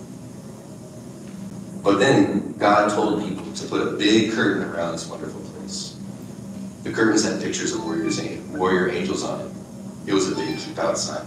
But 1.83 1.99
then 1.99 2.53
God 2.59 2.91
told 2.91 3.25
people 3.25 3.53
to 3.55 3.67
put 3.67 3.83
a 3.85 3.97
big 3.97 4.31
curtain 4.31 4.63
around 4.63 4.93
this 4.93 5.09
wonderful 5.09 5.41
place. 5.41 5.97
The 6.85 6.93
curtains 6.93 7.25
had 7.25 7.43
pictures 7.43 7.73
of 7.73 7.85
warriors, 7.85 8.21
warrior 8.51 8.89
angels 8.91 9.25
on 9.25 9.41
it. 9.41 9.51
It 10.07 10.15
was 10.15 10.31
a 10.31 10.37
big 10.37 10.57
keep 10.61 10.79
out 10.79 10.97
sign. 10.97 11.27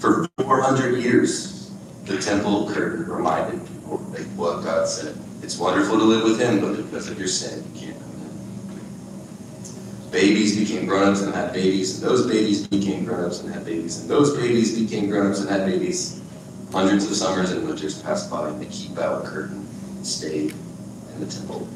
For 0.00 0.26
400 0.38 1.00
years, 1.00 1.70
the 2.06 2.18
temple 2.18 2.68
curtain 2.68 3.08
reminded 3.08 3.77
like 3.88 4.26
what 4.36 4.62
God 4.62 4.86
said. 4.88 5.16
It's 5.42 5.58
wonderful 5.58 5.98
to 5.98 6.04
live 6.04 6.24
with 6.24 6.38
Him, 6.40 6.60
but 6.60 6.76
because 6.76 7.08
of 7.08 7.18
your 7.18 7.28
sin, 7.28 7.64
you 7.74 7.80
can't 7.80 7.98
come 8.00 8.10
in. 8.12 10.10
Babies 10.10 10.56
became 10.58 10.86
grown-ups 10.86 11.22
and 11.22 11.34
had 11.34 11.52
babies, 11.52 11.94
and 12.00 12.10
those 12.10 12.26
babies 12.26 12.66
became 12.66 13.04
grown-ups 13.04 13.40
and 13.40 13.52
had 13.52 13.64
babies, 13.64 14.00
and 14.00 14.10
those 14.10 14.36
babies 14.36 14.78
became 14.78 15.08
grown-ups 15.08 15.40
and 15.40 15.48
had 15.48 15.66
babies. 15.66 16.20
Hundreds 16.72 17.10
of 17.10 17.16
summers 17.16 17.50
and 17.50 17.66
winters 17.66 18.02
passed 18.02 18.30
by, 18.30 18.48
and 18.48 18.60
the 18.60 18.66
keep 18.66 18.98
out 18.98 19.24
curtain 19.24 19.66
stayed 20.04 20.52
in 21.14 21.20
the 21.20 21.26
temple. 21.26 21.66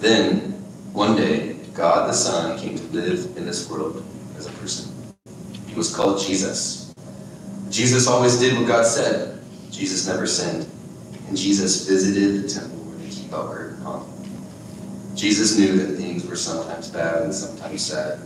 Then, 0.00 0.52
one 0.92 1.16
day, 1.16 1.56
God 1.74 2.08
the 2.08 2.12
Son 2.12 2.58
came 2.58 2.76
to 2.76 2.84
live 2.84 3.36
in 3.36 3.44
this 3.44 3.68
world 3.68 4.04
as 4.36 4.46
a 4.46 4.52
person. 4.52 4.92
He 5.66 5.74
was 5.74 5.94
called 5.94 6.20
Jesus. 6.20 6.94
Jesus 7.70 8.06
always 8.06 8.38
did 8.38 8.56
what 8.56 8.66
God 8.66 8.84
said. 8.86 9.39
Jesus 9.70 10.06
never 10.06 10.26
sinned. 10.26 10.68
And 11.28 11.36
Jesus 11.36 11.86
visited 11.88 12.44
the 12.44 12.48
temple 12.48 12.78
where 12.78 12.98
the 12.98 13.36
out 13.36 13.54
curtain 13.54 13.82
hung. 13.82 14.06
Jesus 15.14 15.58
knew 15.58 15.76
that 15.76 15.96
things 15.96 16.26
were 16.26 16.36
sometimes 16.36 16.88
bad 16.88 17.22
and 17.22 17.34
sometimes 17.34 17.86
sad. 17.86 18.20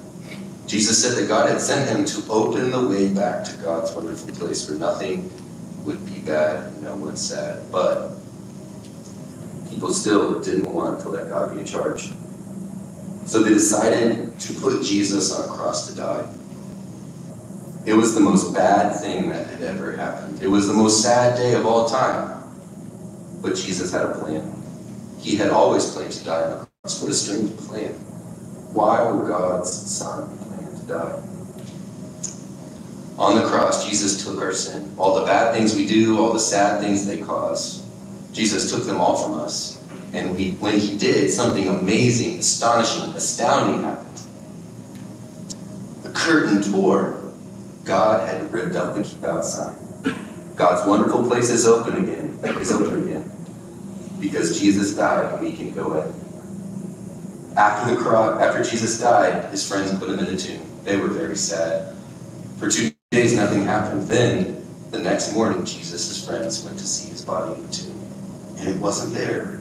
Jesus 0.67 1.03
said 1.03 1.23
that 1.23 1.29
God 1.29 1.51
had 1.51 1.61
sent 1.61 1.91
him 1.91 2.05
to 2.07 2.33
open 2.33 2.71
the 2.71 2.89
way 2.89 3.13
back 3.13 3.45
to 3.45 3.57
God's 3.59 3.93
wonderful 3.93 4.35
place 4.35 4.69
where 4.69 4.79
nothing 4.79 5.31
would 5.85 6.05
be 6.07 6.21
bad 6.21 6.69
and 6.69 6.83
no 6.83 6.97
one 6.97 7.17
sad. 7.17 7.71
But 7.71 8.13
people 9.69 9.93
still 9.93 10.41
didn't 10.41 10.73
want 10.73 11.01
to 11.01 11.11
let 11.11 11.29
God 11.29 11.53
be 11.53 11.61
in 11.61 11.67
charge. 11.67 12.11
So 13.27 13.43
they 13.43 13.51
decided 13.51 14.39
to 14.41 14.55
put 14.55 14.83
Jesus 14.83 15.33
on 15.33 15.49
a 15.49 15.53
cross 15.53 15.89
to 15.89 15.97
die. 15.97 16.27
It 17.87 17.95
was 17.95 18.15
the 18.15 18.21
most 18.21 18.55
bad 18.55 18.99
thing 19.01 19.29
that 19.29 19.47
had 19.47 19.63
ever 19.63 19.93
happened. 19.93 20.43
It 20.43 20.49
was 20.49 20.67
the 20.67 20.75
most 20.75 21.03
sad 21.03 21.37
day 21.37 21.55
of 21.55 21.67
all 21.67 21.89
time. 21.89 22.43
But 23.43 23.57
Jesus 23.57 23.93
had 23.93 24.07
a 24.07 24.15
plan. 24.19 24.55
He 25.19 25.37
had 25.37 25.51
always 25.51 25.91
planned 25.91 26.13
to 26.13 26.25
die 26.25 26.43
on 26.43 26.51
the 26.51 26.67
cross. 26.83 27.03
What 27.03 27.11
a 27.11 27.15
strange 27.15 27.57
plan. 27.59 27.93
Why 28.73 29.11
would 29.11 29.29
God's 29.29 29.71
Son 29.71 30.37
plan 30.39 30.81
to 30.81 30.87
die. 30.87 31.23
On 33.17 33.37
the 33.37 33.47
cross, 33.47 33.89
Jesus 33.89 34.25
took 34.25 34.41
our 34.41 34.53
sin. 34.53 34.93
All 34.99 35.21
the 35.21 35.27
bad 35.27 35.55
things 35.55 35.77
we 35.77 35.87
do, 35.87 36.19
all 36.19 36.33
the 36.33 36.41
sad 36.41 36.81
things 36.81 37.07
they 37.07 37.19
cause, 37.19 37.85
Jesus 38.33 38.71
took 38.73 38.85
them 38.85 39.01
all 39.01 39.17
from 39.17 39.35
us. 39.35 39.81
And 40.13 40.37
we, 40.37 40.53
when 40.53 40.79
he 40.79 40.97
did, 40.99 41.31
something 41.31 41.69
amazing, 41.69 42.41
astonishing, 42.41 43.15
astounding 43.15 43.83
happened. 43.83 44.21
The 46.03 46.11
curtain 46.11 46.63
tore. 46.63 47.21
God 47.85 48.29
had 48.29 48.51
ripped 48.53 48.77
up 48.77 48.95
the 48.95 49.03
keep 49.03 49.23
out 49.25 49.45
sign. 49.45 49.77
God's 50.57 50.87
wonderful 50.89 51.27
place 51.29 51.51
is 51.51 51.67
open 51.67 52.03
again. 52.03 52.39
Is 52.61 52.73
open 52.73 53.09
again. 53.09 53.31
Because 54.21 54.59
Jesus 54.59 54.95
died, 54.95 55.41
we 55.41 55.53
can 55.53 55.73
go 55.73 56.01
in. 56.01 56.15
After 57.57 57.95
the 57.95 58.01
cross, 58.01 58.41
after 58.41 58.63
Jesus 58.69 58.99
died, 59.01 59.51
his 59.51 59.67
friends 59.69 59.97
put 59.99 60.09
him 60.09 60.19
in 60.19 60.27
the 60.27 60.37
tomb. 60.37 60.63
They 60.85 60.97
were 60.97 61.09
very 61.09 61.37
sad. 61.37 61.95
For 62.59 62.71
two 62.71 62.93
days, 63.11 63.37
nothing 63.37 63.65
happened. 63.65 64.09
Then, 64.09 64.67
the 64.91 64.99
next 64.99 65.35
morning, 65.35 65.65
Jesus' 65.65 66.27
friends 66.27 66.65
went 66.65 66.79
to 66.79 66.87
see 66.87 67.11
his 67.11 67.25
body 67.25 67.55
in 67.55 67.67
the 67.67 67.73
tomb, 67.73 68.01
and 68.59 68.69
it 68.69 68.81
wasn't 68.81 69.15
there. 69.15 69.61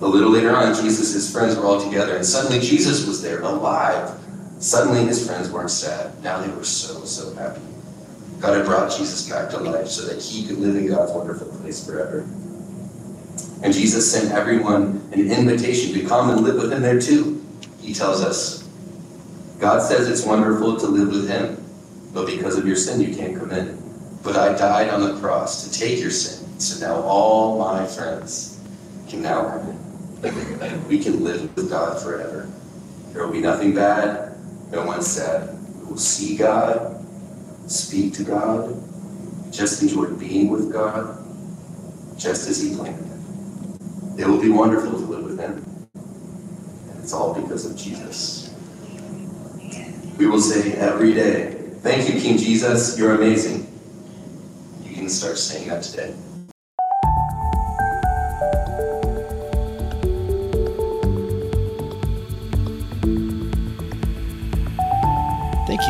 A 0.00 0.06
little 0.06 0.30
later 0.30 0.54
on, 0.54 0.74
Jesus' 0.74 1.32
friends 1.32 1.56
were 1.56 1.64
all 1.64 1.80
together, 1.82 2.16
and 2.16 2.24
suddenly 2.24 2.60
Jesus 2.60 3.06
was 3.06 3.22
there, 3.22 3.42
alive. 3.42 4.10
Suddenly, 4.64 5.04
his 5.04 5.26
friends 5.26 5.50
weren't 5.50 5.70
sad. 5.70 6.24
Now 6.24 6.40
they 6.40 6.48
were 6.48 6.64
so, 6.64 7.04
so 7.04 7.34
happy. 7.34 7.60
God 8.40 8.56
had 8.56 8.64
brought 8.64 8.90
Jesus 8.96 9.28
back 9.28 9.50
to 9.50 9.58
life 9.58 9.88
so 9.88 10.06
that 10.06 10.22
he 10.22 10.46
could 10.46 10.56
live 10.56 10.74
in 10.74 10.88
God's 10.88 11.12
wonderful 11.12 11.48
place 11.58 11.84
forever. 11.84 12.20
And 13.62 13.74
Jesus 13.74 14.10
sent 14.10 14.32
everyone 14.32 15.06
an 15.12 15.30
invitation 15.30 15.92
to 15.92 16.08
come 16.08 16.30
and 16.30 16.40
live 16.40 16.56
with 16.56 16.72
him 16.72 16.80
there 16.80 16.98
too. 16.98 17.44
He 17.82 17.92
tells 17.92 18.22
us, 18.22 18.66
God 19.58 19.82
says 19.82 20.08
it's 20.08 20.24
wonderful 20.24 20.78
to 20.78 20.86
live 20.86 21.08
with 21.08 21.28
Him, 21.28 21.62
but 22.14 22.26
because 22.26 22.56
of 22.56 22.66
your 22.66 22.76
sin, 22.76 23.02
you 23.02 23.14
can't 23.14 23.38
come 23.38 23.50
in. 23.50 23.78
But 24.22 24.36
I 24.36 24.56
died 24.56 24.88
on 24.88 25.02
the 25.02 25.20
cross 25.20 25.68
to 25.68 25.78
take 25.78 26.00
your 26.00 26.10
sin, 26.10 26.58
so 26.58 26.86
now 26.86 27.02
all 27.02 27.58
my 27.58 27.86
friends 27.86 28.58
can 29.10 29.20
now 29.20 29.42
come 29.44 29.68
in. 30.22 30.88
We 30.88 31.00
can 31.00 31.22
live 31.22 31.54
with 31.54 31.68
God 31.68 32.00
forever. 32.02 32.50
There 33.12 33.26
will 33.26 33.32
be 33.32 33.40
nothing 33.42 33.74
bad, 33.74 34.23
no 34.74 34.84
one 34.84 35.02
said, 35.02 35.56
We 35.80 35.86
will 35.86 35.96
see 35.96 36.36
God, 36.36 37.04
speak 37.66 38.12
to 38.14 38.24
God, 38.24 38.82
just 39.52 39.82
enjoy 39.82 40.06
being 40.14 40.50
with 40.50 40.72
God, 40.72 41.18
just 42.18 42.48
as 42.48 42.60
He 42.60 42.74
planned 42.74 42.98
it. 42.98 44.22
It 44.22 44.26
will 44.26 44.40
be 44.40 44.50
wonderful 44.50 44.90
to 44.90 44.96
live 44.96 45.24
with 45.24 45.38
Him. 45.38 45.64
And 45.94 47.02
it's 47.02 47.12
all 47.12 47.40
because 47.40 47.64
of 47.64 47.76
Jesus. 47.76 48.52
We 50.18 50.26
will 50.26 50.40
say 50.40 50.72
every 50.72 51.14
day, 51.14 51.52
Thank 51.82 52.08
you, 52.08 52.18
King 52.18 52.38
Jesus, 52.38 52.98
you're 52.98 53.14
amazing. 53.14 53.70
You 54.82 54.94
can 54.94 55.08
start 55.10 55.36
saying 55.36 55.68
that 55.68 55.82
today. 55.82 56.14